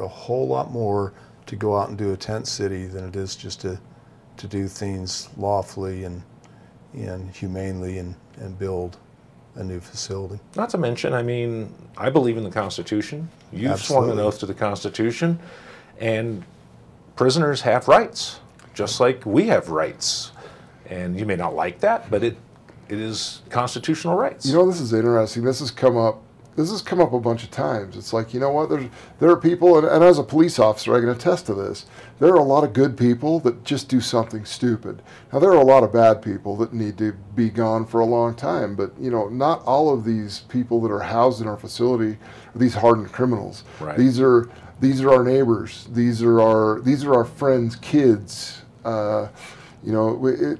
a 0.00 0.08
whole 0.08 0.46
lot 0.48 0.72
more 0.72 1.12
to 1.46 1.56
go 1.56 1.76
out 1.76 1.88
and 1.88 1.98
do 1.98 2.12
a 2.12 2.16
tent 2.16 2.46
city 2.48 2.86
than 2.86 3.04
it 3.04 3.16
is 3.16 3.36
just 3.36 3.60
to, 3.62 3.78
to 4.36 4.46
do 4.46 4.66
things 4.68 5.28
lawfully 5.36 6.04
and, 6.04 6.22
and 6.94 7.30
humanely 7.30 7.98
and, 7.98 8.14
and 8.38 8.58
build 8.58 8.96
a 9.56 9.62
new 9.62 9.78
facility. 9.78 10.40
not 10.56 10.68
to 10.68 10.76
mention 10.78 11.12
I 11.12 11.22
mean 11.22 11.72
I 11.96 12.10
believe 12.10 12.36
in 12.36 12.42
the 12.42 12.50
Constitution 12.50 13.28
you've 13.52 13.78
sworn 13.78 14.10
an 14.10 14.18
oath 14.18 14.40
to 14.40 14.46
the 14.46 14.54
Constitution 14.54 15.38
and 16.00 16.42
prisoners 17.14 17.60
have 17.60 17.86
rights 17.86 18.40
just 18.74 18.98
like 18.98 19.24
we 19.24 19.46
have 19.46 19.68
rights 19.68 20.32
and 20.86 21.16
you 21.16 21.24
may 21.24 21.36
not 21.36 21.54
like 21.54 21.78
that 21.80 22.10
but 22.10 22.24
it 22.24 22.36
it 22.88 22.98
is 22.98 23.42
constitutional 23.48 24.16
rights 24.16 24.44
You 24.44 24.54
know, 24.54 24.66
this 24.66 24.80
is 24.80 24.92
interesting. 24.92 25.44
This 25.44 25.60
has 25.60 25.70
come 25.70 25.96
up. 25.96 26.20
This 26.56 26.70
has 26.70 26.82
come 26.82 27.00
up 27.00 27.12
a 27.12 27.18
bunch 27.20 27.42
of 27.42 27.50
times. 27.50 27.96
It's 27.96 28.12
like 28.12 28.32
you 28.32 28.38
know 28.40 28.50
what? 28.50 28.68
There's 28.70 28.86
there 29.18 29.30
are 29.30 29.36
people, 29.36 29.76
and, 29.76 29.86
and 29.86 30.04
as 30.04 30.18
a 30.18 30.22
police 30.22 30.58
officer, 30.58 30.94
I 30.94 31.00
can 31.00 31.08
attest 31.08 31.46
to 31.46 31.54
this. 31.54 31.86
There 32.20 32.30
are 32.32 32.36
a 32.36 32.42
lot 32.44 32.62
of 32.64 32.72
good 32.72 32.96
people 32.96 33.40
that 33.40 33.64
just 33.64 33.88
do 33.88 34.00
something 34.00 34.44
stupid. 34.44 35.02
Now 35.32 35.40
there 35.40 35.50
are 35.50 35.56
a 35.60 35.64
lot 35.64 35.82
of 35.82 35.92
bad 35.92 36.22
people 36.22 36.56
that 36.58 36.72
need 36.72 36.96
to 36.98 37.12
be 37.34 37.50
gone 37.50 37.86
for 37.86 38.00
a 38.00 38.04
long 38.06 38.34
time. 38.34 38.76
But 38.76 38.92
you 39.00 39.10
know, 39.10 39.28
not 39.28 39.62
all 39.64 39.92
of 39.92 40.04
these 40.04 40.40
people 40.48 40.80
that 40.82 40.92
are 40.92 41.00
housed 41.00 41.40
in 41.40 41.48
our 41.48 41.56
facility 41.56 42.18
are 42.54 42.58
these 42.58 42.74
hardened 42.74 43.12
criminals. 43.12 43.64
Right. 43.80 43.98
These 43.98 44.20
are 44.20 44.48
these 44.80 45.00
are 45.00 45.10
our 45.10 45.24
neighbors. 45.24 45.88
These 45.90 46.22
are 46.22 46.40
our 46.40 46.80
these 46.80 47.04
are 47.04 47.14
our 47.14 47.24
friends' 47.24 47.76
kids. 47.76 48.62
Uh, 48.84 49.28
you 49.82 49.92
know, 49.92 50.12
we- 50.14 50.32
it, 50.34 50.58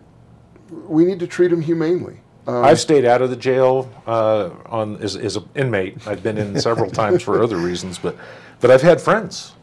we 0.88 1.04
need 1.04 1.20
to 1.20 1.26
treat 1.26 1.48
them 1.48 1.60
humanely. 1.60 2.20
Um, 2.46 2.64
I've 2.64 2.80
stayed 2.80 3.04
out 3.04 3.22
of 3.22 3.30
the 3.30 3.36
jail 3.36 3.90
uh, 4.06 4.50
on 4.66 4.96
as, 5.02 5.16
as 5.16 5.36
an 5.36 5.48
inmate. 5.54 6.06
I've 6.06 6.22
been 6.22 6.38
in 6.38 6.60
several 6.60 6.90
times 7.02 7.22
for 7.22 7.42
other 7.42 7.56
reasons, 7.56 7.98
but 7.98 8.16
but 8.60 8.70
I've 8.70 8.82
had 8.82 9.00
friends 9.00 9.54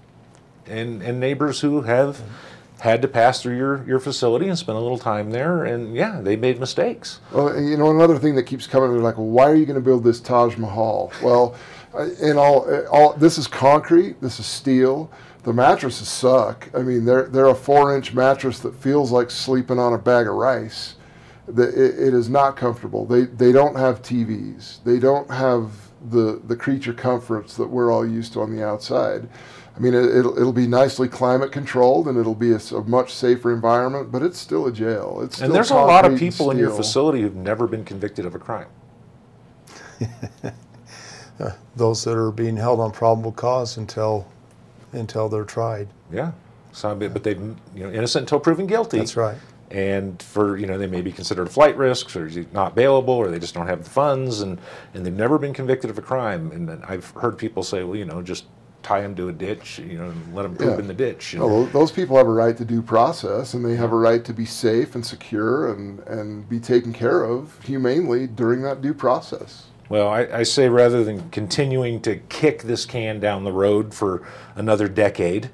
and 0.66 1.02
and 1.02 1.20
neighbors 1.20 1.60
who 1.62 1.82
have 1.82 2.22
had 2.80 3.02
to 3.04 3.08
pass 3.08 3.42
through 3.42 3.58
your 3.58 3.86
your 3.86 4.00
facility 4.00 4.48
and 4.48 4.58
spend 4.58 4.78
a 4.78 4.82
little 4.82 4.98
time 4.98 5.30
there, 5.30 5.66
and 5.66 5.96
yeah, 5.96 6.22
they 6.22 6.36
made 6.36 6.60
mistakes. 6.60 7.20
Well, 7.32 7.60
you 7.60 7.78
know, 7.78 7.92
another 7.92 8.18
thing 8.18 8.36
that 8.36 8.44
keeps 8.44 8.66
coming, 8.66 8.92
they're 8.92 9.02
like, 9.02 9.18
well, 9.18 9.28
why 9.28 9.50
are 9.50 9.56
you 9.56 9.66
going 9.66 9.76
to 9.76 9.86
build 9.86 10.04
this 10.04 10.20
Taj 10.20 10.58
Mahal? 10.58 11.12
Well, 11.22 11.56
in 12.22 12.38
all, 12.38 12.68
all, 12.88 13.14
this 13.14 13.38
is 13.38 13.48
concrete, 13.48 14.22
this 14.22 14.40
is 14.40 14.46
steel. 14.46 15.12
The 15.44 15.54
mattresses 15.54 16.08
suck. 16.08 16.70
I 16.74 16.84
mean, 16.84 17.04
they're, 17.04 17.24
they're 17.24 17.48
a 17.48 17.56
four 17.56 17.96
inch 17.96 18.14
mattress 18.14 18.60
that 18.60 18.76
feels 18.76 19.12
like 19.12 19.32
sleeping 19.32 19.80
on 19.80 19.94
a 19.94 19.98
bag 19.98 20.28
of 20.28 20.36
rice. 20.36 20.96
The, 21.56 21.68
it, 21.70 22.08
it 22.08 22.14
is 22.14 22.30
not 22.30 22.56
comfortable. 22.56 23.06
They, 23.06 23.24
they 23.24 23.52
don't 23.52 23.76
have 23.76 24.02
TVs. 24.02 24.84
They 24.84 25.00
don't 25.00 25.30
have 25.30 25.72
the, 26.10 26.42
the 26.48 26.56
creature 26.56 26.94
comforts 26.94 27.56
that 27.58 27.68
we're 27.68 27.92
all 27.92 28.08
used 28.08 28.34
to 28.34 28.42
on 28.42 28.56
the 28.56 28.66
outside. 28.66 29.28
I 29.76 29.80
mean, 29.80 29.94
it, 29.94 30.06
it'll, 30.06 30.38
it'll 30.38 30.54
be 30.54 30.68
nicely 30.68 31.08
climate 31.08 31.52
controlled 31.52 32.08
and 32.08 32.18
it'll 32.18 32.36
be 32.36 32.54
a 32.54 32.60
much 32.86 33.14
safer 33.14 33.54
environment, 33.54 34.12
but 34.12 34.22
it's 34.22 34.38
still 34.38 34.68
a 34.68 34.72
jail. 34.72 35.22
It's 35.24 35.36
still 35.36 35.48
And 35.48 35.56
there's 35.56 35.72
a 35.72 35.76
lot 35.76 36.06
of 36.06 36.18
people 36.18 36.52
in 36.52 36.58
your 36.58 36.72
facility 36.72 37.22
who've 37.22 37.36
never 37.36 37.68
been 37.68 37.86
convicted 37.86 38.26
of 38.26 38.36
a 38.36 38.40
crime. 38.40 38.68
Uh, 41.40 41.52
those 41.76 42.04
that 42.04 42.16
are 42.16 42.30
being 42.30 42.56
held 42.56 42.80
on 42.80 42.92
probable 42.92 43.32
cause 43.32 43.78
until, 43.78 44.28
until 44.92 45.28
they're 45.28 45.44
tried. 45.44 45.88
Yeah, 46.12 46.34
some 46.72 47.00
but 47.00 47.24
they've 47.24 47.40
you 47.40 47.58
know 47.84 47.92
innocent 47.92 48.24
until 48.24 48.40
proven 48.40 48.68
guilty. 48.68 48.98
That's 49.00 49.18
right. 49.18 49.38
And 49.72 50.22
for 50.22 50.58
you 50.58 50.66
know 50.68 50.78
they 50.78 50.88
may 50.88 51.02
be 51.02 51.12
considered 51.12 51.50
flight 51.50 51.76
risks 51.78 52.16
or 52.16 52.30
not 52.52 52.76
bailable 52.76 53.10
or 53.10 53.30
they 53.30 53.40
just 53.40 53.54
don't 53.54 53.68
have 53.68 53.84
the 53.84 53.90
funds 53.90 54.42
and 54.42 54.60
and 54.94 55.06
they've 55.06 55.14
never 55.14 55.38
been 55.38 55.54
convicted 55.54 55.90
of 55.90 55.98
a 55.98 56.02
crime 56.02 56.52
and 56.52 56.68
then 56.68 56.84
I've 56.88 57.10
heard 57.12 57.38
people 57.38 57.64
say 57.64 57.84
well 57.84 57.96
you 57.96 58.06
know 58.06 58.22
just 58.22 58.46
tie 58.84 59.02
them 59.02 59.16
to 59.16 59.30
a 59.30 59.32
ditch 59.32 59.80
you 59.80 59.98
know 59.98 60.10
and 60.10 60.36
let 60.36 60.44
them 60.44 60.56
poop 60.56 60.68
Yeah. 60.68 60.80
in 60.80 60.88
the 60.88 60.94
ditch 60.94 61.36
No, 61.36 61.48
tho- 61.48 61.66
those 61.68 61.92
people 61.92 62.18
have 62.18 62.28
a 62.28 62.32
right 62.32 62.58
to 62.58 62.66
due 62.66 62.82
process, 62.82 63.54
and 63.54 63.64
they 63.64 63.76
have 63.76 63.92
a 63.94 63.96
right 63.98 64.26
to 64.26 64.34
be 64.34 64.46
safe 64.46 64.96
and 64.96 65.06
secure 65.06 65.72
and, 65.72 66.00
and 66.08 66.50
be 66.50 66.60
taken 66.60 66.92
care 66.92 67.24
of 67.24 67.58
humanely 67.64 68.28
during 68.28 68.64
that 68.64 68.82
due 68.82 68.94
process. 68.96 69.68
well 69.88 70.08
I, 70.10 70.22
I 70.40 70.44
say 70.44 70.68
rather 70.68 71.04
than 71.04 71.30
continuing 71.30 72.02
to 72.02 72.18
kick 72.28 72.64
this 72.64 72.86
can 72.86 73.20
down 73.20 73.44
the 73.44 73.52
road 73.54 73.94
for 73.94 74.24
another 74.56 74.88
decade 74.90 75.52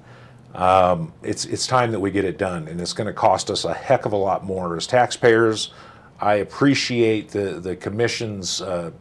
um, 0.55 1.13
it's 1.23 1.45
it's 1.45 1.67
time 1.67 1.91
that 1.91 1.99
we 1.99 2.11
get 2.11 2.25
it 2.25 2.37
done 2.37 2.67
and 2.67 2.81
it's 2.81 2.93
going 2.93 3.07
to 3.07 3.13
cost 3.13 3.49
us 3.49 3.65
a 3.65 3.73
heck 3.73 4.05
of 4.05 4.13
a 4.13 4.17
lot 4.17 4.43
more 4.43 4.75
as 4.75 4.87
taxpayers 4.87 5.71
I 6.19 6.35
appreciate 6.35 7.29
the 7.29 7.59
the 7.59 7.75
commission's 7.75 8.61
uh, 8.61 8.91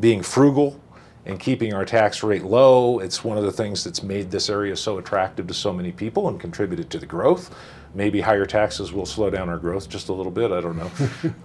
being 0.00 0.22
frugal 0.22 0.80
and 1.26 1.38
keeping 1.38 1.72
our 1.72 1.84
tax 1.84 2.22
rate 2.22 2.44
low. 2.44 2.98
It's 2.98 3.24
one 3.24 3.38
of 3.38 3.44
the 3.44 3.52
things 3.52 3.84
that's 3.84 4.02
made 4.02 4.30
this 4.30 4.50
area 4.50 4.76
so 4.76 4.98
attractive 4.98 5.46
to 5.46 5.54
so 5.54 5.72
many 5.72 5.90
people 5.92 6.28
and 6.28 6.38
contributed 6.38 6.90
to 6.90 6.98
the 6.98 7.06
growth. 7.06 7.54
Maybe 7.94 8.20
higher 8.20 8.44
taxes 8.44 8.92
will 8.92 9.06
slow 9.06 9.30
down 9.30 9.48
our 9.48 9.56
growth 9.56 9.88
just 9.88 10.08
a 10.08 10.12
little 10.12 10.32
bit. 10.32 10.52
I 10.52 10.60
don't 10.60 10.76
know. 10.76 10.90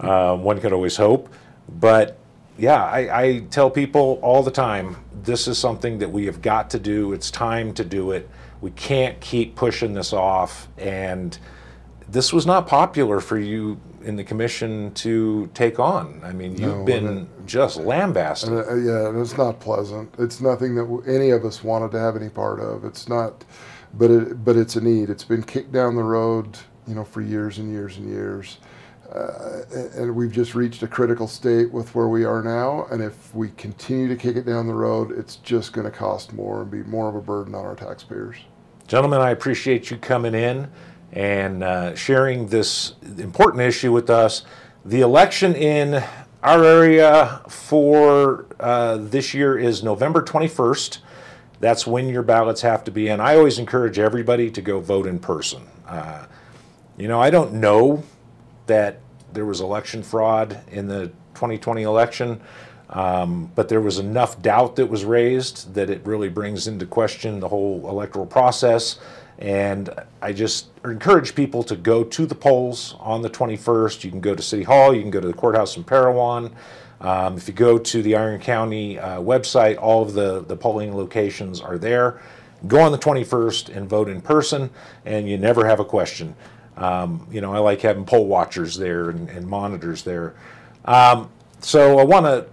uh, 0.00 0.36
one 0.36 0.60
could 0.60 0.72
always 0.72 0.96
hope. 0.96 1.32
But 1.78 2.18
yeah, 2.58 2.84
I, 2.84 3.22
I 3.22 3.38
tell 3.50 3.70
people 3.70 4.18
all 4.22 4.42
the 4.42 4.50
time 4.50 4.96
this 5.22 5.48
is 5.48 5.58
something 5.58 5.98
that 5.98 6.10
we 6.10 6.26
have 6.26 6.42
got 6.42 6.68
to 6.70 6.78
do. 6.78 7.12
It's 7.12 7.30
time 7.30 7.72
to 7.74 7.84
do 7.84 8.10
it. 8.10 8.28
We 8.60 8.70
can't 8.72 9.20
keep 9.20 9.56
pushing 9.56 9.94
this 9.94 10.12
off. 10.12 10.68
And 10.78 11.36
this 12.08 12.32
was 12.32 12.46
not 12.46 12.66
popular 12.66 13.20
for 13.20 13.38
you 13.38 13.80
in 14.02 14.16
the 14.16 14.24
commission 14.24 14.92
to 14.94 15.50
take 15.54 15.78
on. 15.78 16.20
I 16.24 16.32
mean, 16.32 16.52
you've 16.52 16.78
No, 16.78 16.84
been 16.84 17.06
and 17.06 17.28
just 17.46 17.76
lambasted. 17.78 18.50
And, 18.52 18.58
uh, 18.58 18.74
yeah, 18.74 19.08
and 19.08 19.20
it's 19.20 19.36
not 19.36 19.60
pleasant. 19.60 20.14
It's 20.18 20.40
nothing 20.40 20.74
that 20.76 21.02
any 21.06 21.30
of 21.30 21.44
us 21.44 21.62
wanted 21.62 21.92
to 21.92 21.98
have 21.98 22.16
any 22.16 22.28
part 22.28 22.60
of. 22.60 22.84
It's 22.84 23.08
not, 23.08 23.44
but 23.94 24.10
it, 24.10 24.44
but 24.44 24.56
it's 24.56 24.76
a 24.76 24.80
need. 24.80 25.10
It's 25.10 25.24
been 25.24 25.42
kicked 25.42 25.72
down 25.72 25.96
the 25.96 26.02
road 26.02 26.58
you 26.90 26.96
know, 26.96 27.04
for 27.04 27.20
years 27.20 27.58
and 27.58 27.70
years 27.70 27.96
and 27.96 28.08
years. 28.08 28.58
Uh, 29.12 29.62
and 29.96 30.14
we've 30.14 30.30
just 30.30 30.54
reached 30.54 30.82
a 30.82 30.86
critical 30.86 31.26
state 31.26 31.70
with 31.72 31.94
where 31.94 32.08
we 32.08 32.24
are 32.24 32.42
now. 32.42 32.86
And 32.92 33.02
if 33.02 33.34
we 33.34 33.50
continue 33.50 34.06
to 34.06 34.14
kick 34.14 34.36
it 34.36 34.46
down 34.46 34.68
the 34.68 34.74
road, 34.74 35.10
it's 35.10 35.36
just 35.36 35.72
going 35.72 35.84
to 35.84 35.90
cost 35.90 36.32
more 36.32 36.62
and 36.62 36.70
be 36.70 36.82
more 36.84 37.08
of 37.08 37.16
a 37.16 37.20
burden 37.20 37.54
on 37.54 37.64
our 37.64 37.74
taxpayers. 37.74 38.36
Gentlemen, 38.86 39.20
I 39.20 39.30
appreciate 39.30 39.90
you 39.90 39.96
coming 39.96 40.34
in 40.34 40.70
and 41.12 41.64
uh, 41.64 41.94
sharing 41.96 42.46
this 42.46 42.94
important 43.18 43.62
issue 43.62 43.92
with 43.92 44.10
us. 44.10 44.44
The 44.84 45.00
election 45.00 45.56
in 45.56 46.02
our 46.42 46.64
area 46.64 47.42
for 47.48 48.46
uh, 48.60 48.96
this 48.98 49.34
year 49.34 49.58
is 49.58 49.82
November 49.82 50.22
21st. 50.22 50.98
That's 51.58 51.86
when 51.86 52.08
your 52.08 52.22
ballots 52.22 52.62
have 52.62 52.84
to 52.84 52.90
be 52.90 53.08
in. 53.08 53.20
I 53.20 53.36
always 53.36 53.58
encourage 53.58 53.98
everybody 53.98 54.50
to 54.52 54.62
go 54.62 54.80
vote 54.80 55.06
in 55.06 55.18
person. 55.18 55.66
Uh, 55.86 56.26
you 56.96 57.08
know, 57.08 57.20
I 57.20 57.30
don't 57.30 57.54
know 57.54 58.04
that 58.66 59.00
there 59.32 59.46
was 59.46 59.60
election 59.60 60.02
fraud 60.02 60.60
in 60.70 60.88
the 60.88 61.08
2020 61.34 61.82
election, 61.82 62.40
um, 62.90 63.50
but 63.54 63.68
there 63.68 63.80
was 63.80 63.98
enough 63.98 64.42
doubt 64.42 64.76
that 64.76 64.86
was 64.86 65.04
raised 65.04 65.74
that 65.74 65.90
it 65.90 66.04
really 66.04 66.28
brings 66.28 66.66
into 66.66 66.86
question 66.86 67.40
the 67.40 67.48
whole 67.48 67.88
electoral 67.88 68.26
process. 68.26 68.98
And 69.38 69.88
I 70.20 70.32
just 70.32 70.68
encourage 70.84 71.34
people 71.34 71.62
to 71.64 71.76
go 71.76 72.04
to 72.04 72.26
the 72.26 72.34
polls 72.34 72.96
on 73.00 73.22
the 73.22 73.30
21st. 73.30 74.04
You 74.04 74.10
can 74.10 74.20
go 74.20 74.34
to 74.34 74.42
City 74.42 74.64
Hall, 74.64 74.94
you 74.94 75.00
can 75.00 75.10
go 75.10 75.20
to 75.20 75.28
the 75.28 75.34
courthouse 75.34 75.76
in 75.76 75.84
Parowan. 75.84 76.52
Um, 77.00 77.38
if 77.38 77.48
you 77.48 77.54
go 77.54 77.78
to 77.78 78.02
the 78.02 78.16
Iron 78.16 78.40
County 78.40 78.98
uh, 78.98 79.20
website, 79.20 79.78
all 79.80 80.02
of 80.02 80.12
the, 80.12 80.40
the 80.40 80.56
polling 80.56 80.94
locations 80.94 81.60
are 81.60 81.78
there. 81.78 82.20
Go 82.66 82.80
on 82.80 82.92
the 82.92 82.98
21st 82.98 83.74
and 83.74 83.88
vote 83.88 84.10
in 84.10 84.20
person, 84.20 84.68
and 85.06 85.26
you 85.26 85.38
never 85.38 85.64
have 85.66 85.80
a 85.80 85.84
question. 85.84 86.34
Um, 86.76 87.26
you 87.30 87.40
know, 87.40 87.52
I 87.52 87.58
like 87.58 87.80
having 87.80 88.04
poll 88.04 88.26
watchers 88.26 88.76
there 88.76 89.10
and, 89.10 89.28
and 89.28 89.46
monitors 89.46 90.02
there. 90.02 90.34
Um, 90.84 91.30
so 91.60 91.98
I 91.98 92.04
want 92.04 92.26
to 92.26 92.46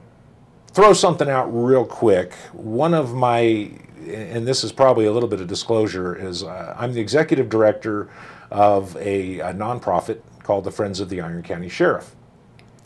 throw 0.74 0.94
something 0.94 1.30
out 1.30 1.48
real 1.48 1.86
quick. 1.86 2.34
One 2.54 2.94
of 2.94 3.14
my 3.14 3.72
and 4.08 4.48
this 4.48 4.64
is 4.64 4.72
probably 4.72 5.06
a 5.06 5.12
little 5.12 5.30
bit 5.30 5.42
of 5.42 5.48
disclosure, 5.48 6.16
is 6.16 6.44
uh, 6.44 6.76
I'm 6.78 6.94
the 6.94 7.02
executive 7.02 7.50
director 7.50 8.10
of 8.52 8.96
a, 8.98 9.40
a 9.40 9.54
nonprofit 9.54 10.22
called 10.44 10.64
the 10.64 10.72
Friends 10.72 11.00
of 11.00 11.10
the 11.10 11.22
Iron 11.22 11.44
County 11.44 11.70
Sheriff. 11.70 12.16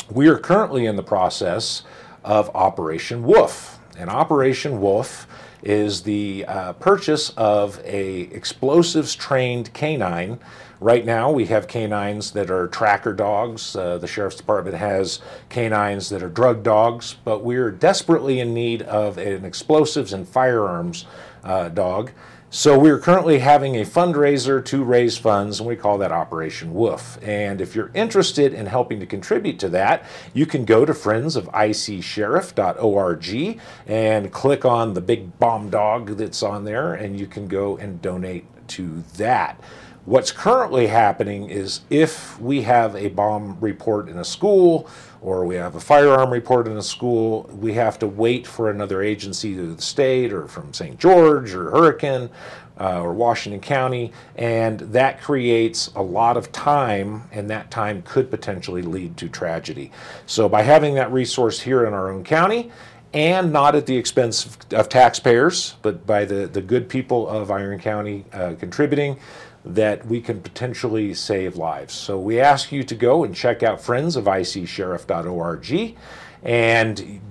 We 0.10 0.28
are 0.28 0.38
currently 0.38 0.86
in 0.86 0.96
the 0.96 1.04
process 1.04 1.84
of 2.24 2.50
Operation 2.56 3.24
Wolf. 3.24 3.80
And 3.98 4.10
Operation 4.10 4.82
Wolf 4.82 5.28
is 5.64 6.02
the 6.02 6.46
uh, 6.48 6.74
purchase 6.74 7.30
of 7.32 7.80
a 7.86 8.22
explosives 8.22 9.14
trained 9.14 9.72
canine 9.74 10.40
Right 10.82 11.06
now, 11.06 11.32
we 11.32 11.46
have 11.46 11.68
canines 11.68 12.32
that 12.32 12.50
are 12.50 12.68
tracker 12.68 13.14
dogs. 13.14 13.76
Uh, 13.76 14.00
the 14.00 14.08
sheriff's 14.08 14.38
department 14.38 14.78
has 14.78 15.20
canines 15.48 16.10
that 16.10 16.24
are 16.24 16.30
drug 16.30 16.64
dogs, 16.64 17.18
but 17.24 17.44
we're 17.44 17.70
desperately 17.70 18.40
in 18.40 18.56
need 18.56 18.82
of 18.82 19.20
an 19.20 19.46
explosives 19.46 20.12
and 20.12 20.28
firearms 20.28 21.06
uh, 21.44 21.70
dog. 21.70 22.10
So 22.50 22.80
we're 22.80 22.98
currently 22.98 23.38
having 23.38 23.78
a 23.78 23.86
fundraiser 23.86 24.66
to 24.66 24.84
raise 24.84 25.20
funds, 25.20 25.60
and 25.60 25.70
we 25.70 25.76
call 25.76 26.00
that 26.00 26.12
Operation 26.12 26.74
Woof. 26.74 27.20
And 27.22 27.62
if 27.62 27.76
you're 27.76 27.92
interested 27.94 28.52
in 28.52 28.66
helping 28.66 29.00
to 29.02 29.06
contribute 29.06 29.60
to 29.60 29.70
that, 29.70 30.04
you 30.34 30.48
can 30.48 30.66
go 30.66 30.84
to 30.84 30.94
friendsoficsheriff.org 30.94 33.62
and 33.86 34.32
click 34.32 34.66
on 34.66 34.96
the 34.96 35.02
big 35.02 35.38
bomb 35.38 35.70
dog 35.70 36.18
that's 36.18 36.42
on 36.42 36.64
there, 36.64 36.96
and 36.96 37.20
you 37.20 37.28
can 37.28 37.48
go 37.48 37.78
and 37.78 38.02
donate 38.02 38.48
to 38.70 39.04
that. 39.18 39.62
What's 40.06 40.32
currently 40.32 40.88
happening 40.88 41.52
is 41.52 41.82
if 41.92 42.40
we 42.42 42.64
have 42.64 42.96
a 42.96 43.10
bomb 43.10 43.58
report 43.60 44.10
in 44.10 44.18
a 44.18 44.26
school 44.26 44.90
or 45.22 45.46
we 45.46 45.56
have 45.56 45.76
a 45.76 45.80
firearm 45.80 46.32
report 46.32 46.68
in 46.68 46.76
a 46.76 46.82
school, 46.82 47.44
we 47.54 47.74
have 47.74 48.00
to 48.00 48.08
wait 48.08 48.48
for 48.48 48.72
another 48.72 49.04
agency 49.04 49.54
to 49.54 49.76
the 49.76 49.82
state 49.82 50.34
or 50.34 50.48
from 50.48 50.74
St. 50.74 50.98
George 50.98 51.54
or 51.54 51.70
Hurricane 51.70 52.32
uh, 52.80 53.00
or 53.00 53.14
Washington 53.14 53.62
County, 53.62 54.12
and 54.38 54.80
that 54.80 55.22
creates 55.22 55.92
a 55.96 56.02
lot 56.02 56.36
of 56.36 56.52
time, 56.52 57.30
and 57.32 57.48
that 57.52 57.70
time 57.70 58.02
could 58.02 58.32
potentially 58.32 58.82
lead 58.82 59.18
to 59.18 59.30
tragedy. 59.30 59.92
So, 60.26 60.50
by 60.50 60.64
having 60.64 60.96
that 60.96 61.12
resource 61.12 61.60
here 61.60 61.86
in 61.86 61.94
our 61.94 62.12
own 62.12 62.24
county, 62.24 62.72
and 63.14 63.52
not 63.52 63.76
at 63.76 63.86
the 63.86 63.98
expense 63.98 64.46
of, 64.46 64.58
of 64.74 64.90
taxpayers, 64.90 65.76
but 65.82 66.08
by 66.08 66.26
the, 66.26 66.48
the 66.48 66.62
good 66.62 66.88
people 66.88 67.28
of 67.28 67.52
Iron 67.52 67.80
County 67.80 68.26
uh, 68.34 68.56
contributing, 68.58 69.18
that 69.64 70.08
we 70.08 70.22
can 70.22 70.42
potentially 70.42 71.14
save 71.14 71.56
lives. 71.56 71.94
So 71.94 72.20
we 72.20 72.40
ask 72.40 72.72
you 72.72 72.84
to 72.84 72.96
go 72.96 73.24
and 73.24 73.36
check 73.36 73.62
out 73.64 73.80
friendsoficsheriff.org 73.80 75.98
and 76.44 77.22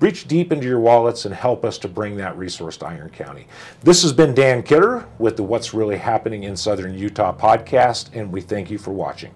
reach 0.00 0.28
deep 0.28 0.52
into 0.52 0.66
your 0.66 0.80
wallets 0.80 1.24
and 1.24 1.34
help 1.34 1.64
us 1.64 1.78
to 1.78 1.88
bring 1.88 2.16
that 2.16 2.36
resource 2.38 2.76
to 2.78 2.86
Iron 2.86 3.10
County. 3.10 3.46
This 3.82 4.02
has 4.02 4.12
been 4.12 4.34
Dan 4.34 4.62
Kidder 4.62 5.06
with 5.18 5.36
the 5.36 5.42
What's 5.42 5.74
Really 5.74 5.98
Happening 5.98 6.44
in 6.44 6.56
Southern 6.56 6.96
Utah 6.96 7.36
podcast, 7.36 8.14
and 8.14 8.32
we 8.32 8.40
thank 8.40 8.70
you 8.70 8.78
for 8.78 8.92
watching. 8.92 9.34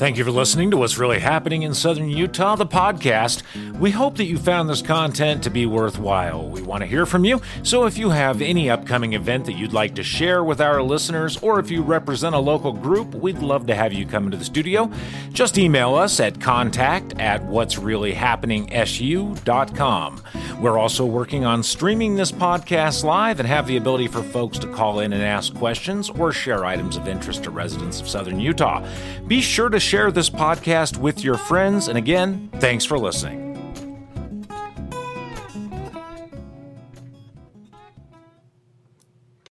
Thank 0.00 0.16
you 0.16 0.24
for 0.24 0.30
listening 0.30 0.70
to 0.70 0.78
What's 0.78 0.96
Really 0.96 1.18
Happening 1.18 1.60
in 1.60 1.74
Southern 1.74 2.08
Utah, 2.08 2.56
the 2.56 2.64
podcast. 2.64 3.42
We 3.78 3.90
hope 3.90 4.16
that 4.16 4.24
you 4.24 4.38
found 4.38 4.66
this 4.66 4.80
content 4.80 5.42
to 5.42 5.50
be 5.50 5.66
worthwhile. 5.66 6.48
We 6.48 6.62
want 6.62 6.80
to 6.80 6.86
hear 6.86 7.04
from 7.04 7.26
you, 7.26 7.42
so 7.62 7.84
if 7.84 7.98
you 7.98 8.08
have 8.08 8.40
any 8.40 8.70
upcoming 8.70 9.12
event 9.12 9.44
that 9.44 9.58
you'd 9.58 9.74
like 9.74 9.94
to 9.96 10.02
share 10.02 10.42
with 10.42 10.58
our 10.58 10.82
listeners, 10.82 11.36
or 11.42 11.60
if 11.60 11.70
you 11.70 11.82
represent 11.82 12.34
a 12.34 12.38
local 12.38 12.72
group, 12.72 13.14
we'd 13.14 13.40
love 13.40 13.66
to 13.66 13.74
have 13.74 13.92
you 13.92 14.06
come 14.06 14.24
into 14.24 14.38
the 14.38 14.44
studio. 14.44 14.90
Just 15.32 15.58
email 15.58 15.94
us 15.94 16.18
at 16.18 16.40
contact 16.40 17.20
at 17.20 17.44
what's 17.44 17.76
really 17.76 18.14
happening 18.14 18.70
su.com. 18.86 20.22
We're 20.62 20.78
also 20.78 21.04
working 21.04 21.44
on 21.44 21.62
streaming 21.62 22.16
this 22.16 22.32
podcast 22.32 23.04
live 23.04 23.38
and 23.38 23.46
have 23.46 23.66
the 23.66 23.76
ability 23.76 24.08
for 24.08 24.22
folks 24.22 24.58
to 24.60 24.66
call 24.66 25.00
in 25.00 25.12
and 25.12 25.22
ask 25.22 25.54
questions 25.54 26.08
or 26.08 26.32
share 26.32 26.64
items 26.64 26.96
of 26.96 27.06
interest 27.06 27.44
to 27.44 27.50
residents 27.50 28.00
of 28.00 28.08
Southern 28.08 28.40
Utah. 28.40 28.86
Be 29.26 29.42
sure 29.42 29.68
to 29.68 29.80
share 29.90 30.12
this 30.12 30.30
podcast 30.30 30.98
with 30.98 31.24
your 31.24 31.36
friends. 31.36 31.88
And 31.88 31.98
again, 31.98 32.48
thanks 32.60 32.84
for 32.84 32.96
listening. 32.96 33.49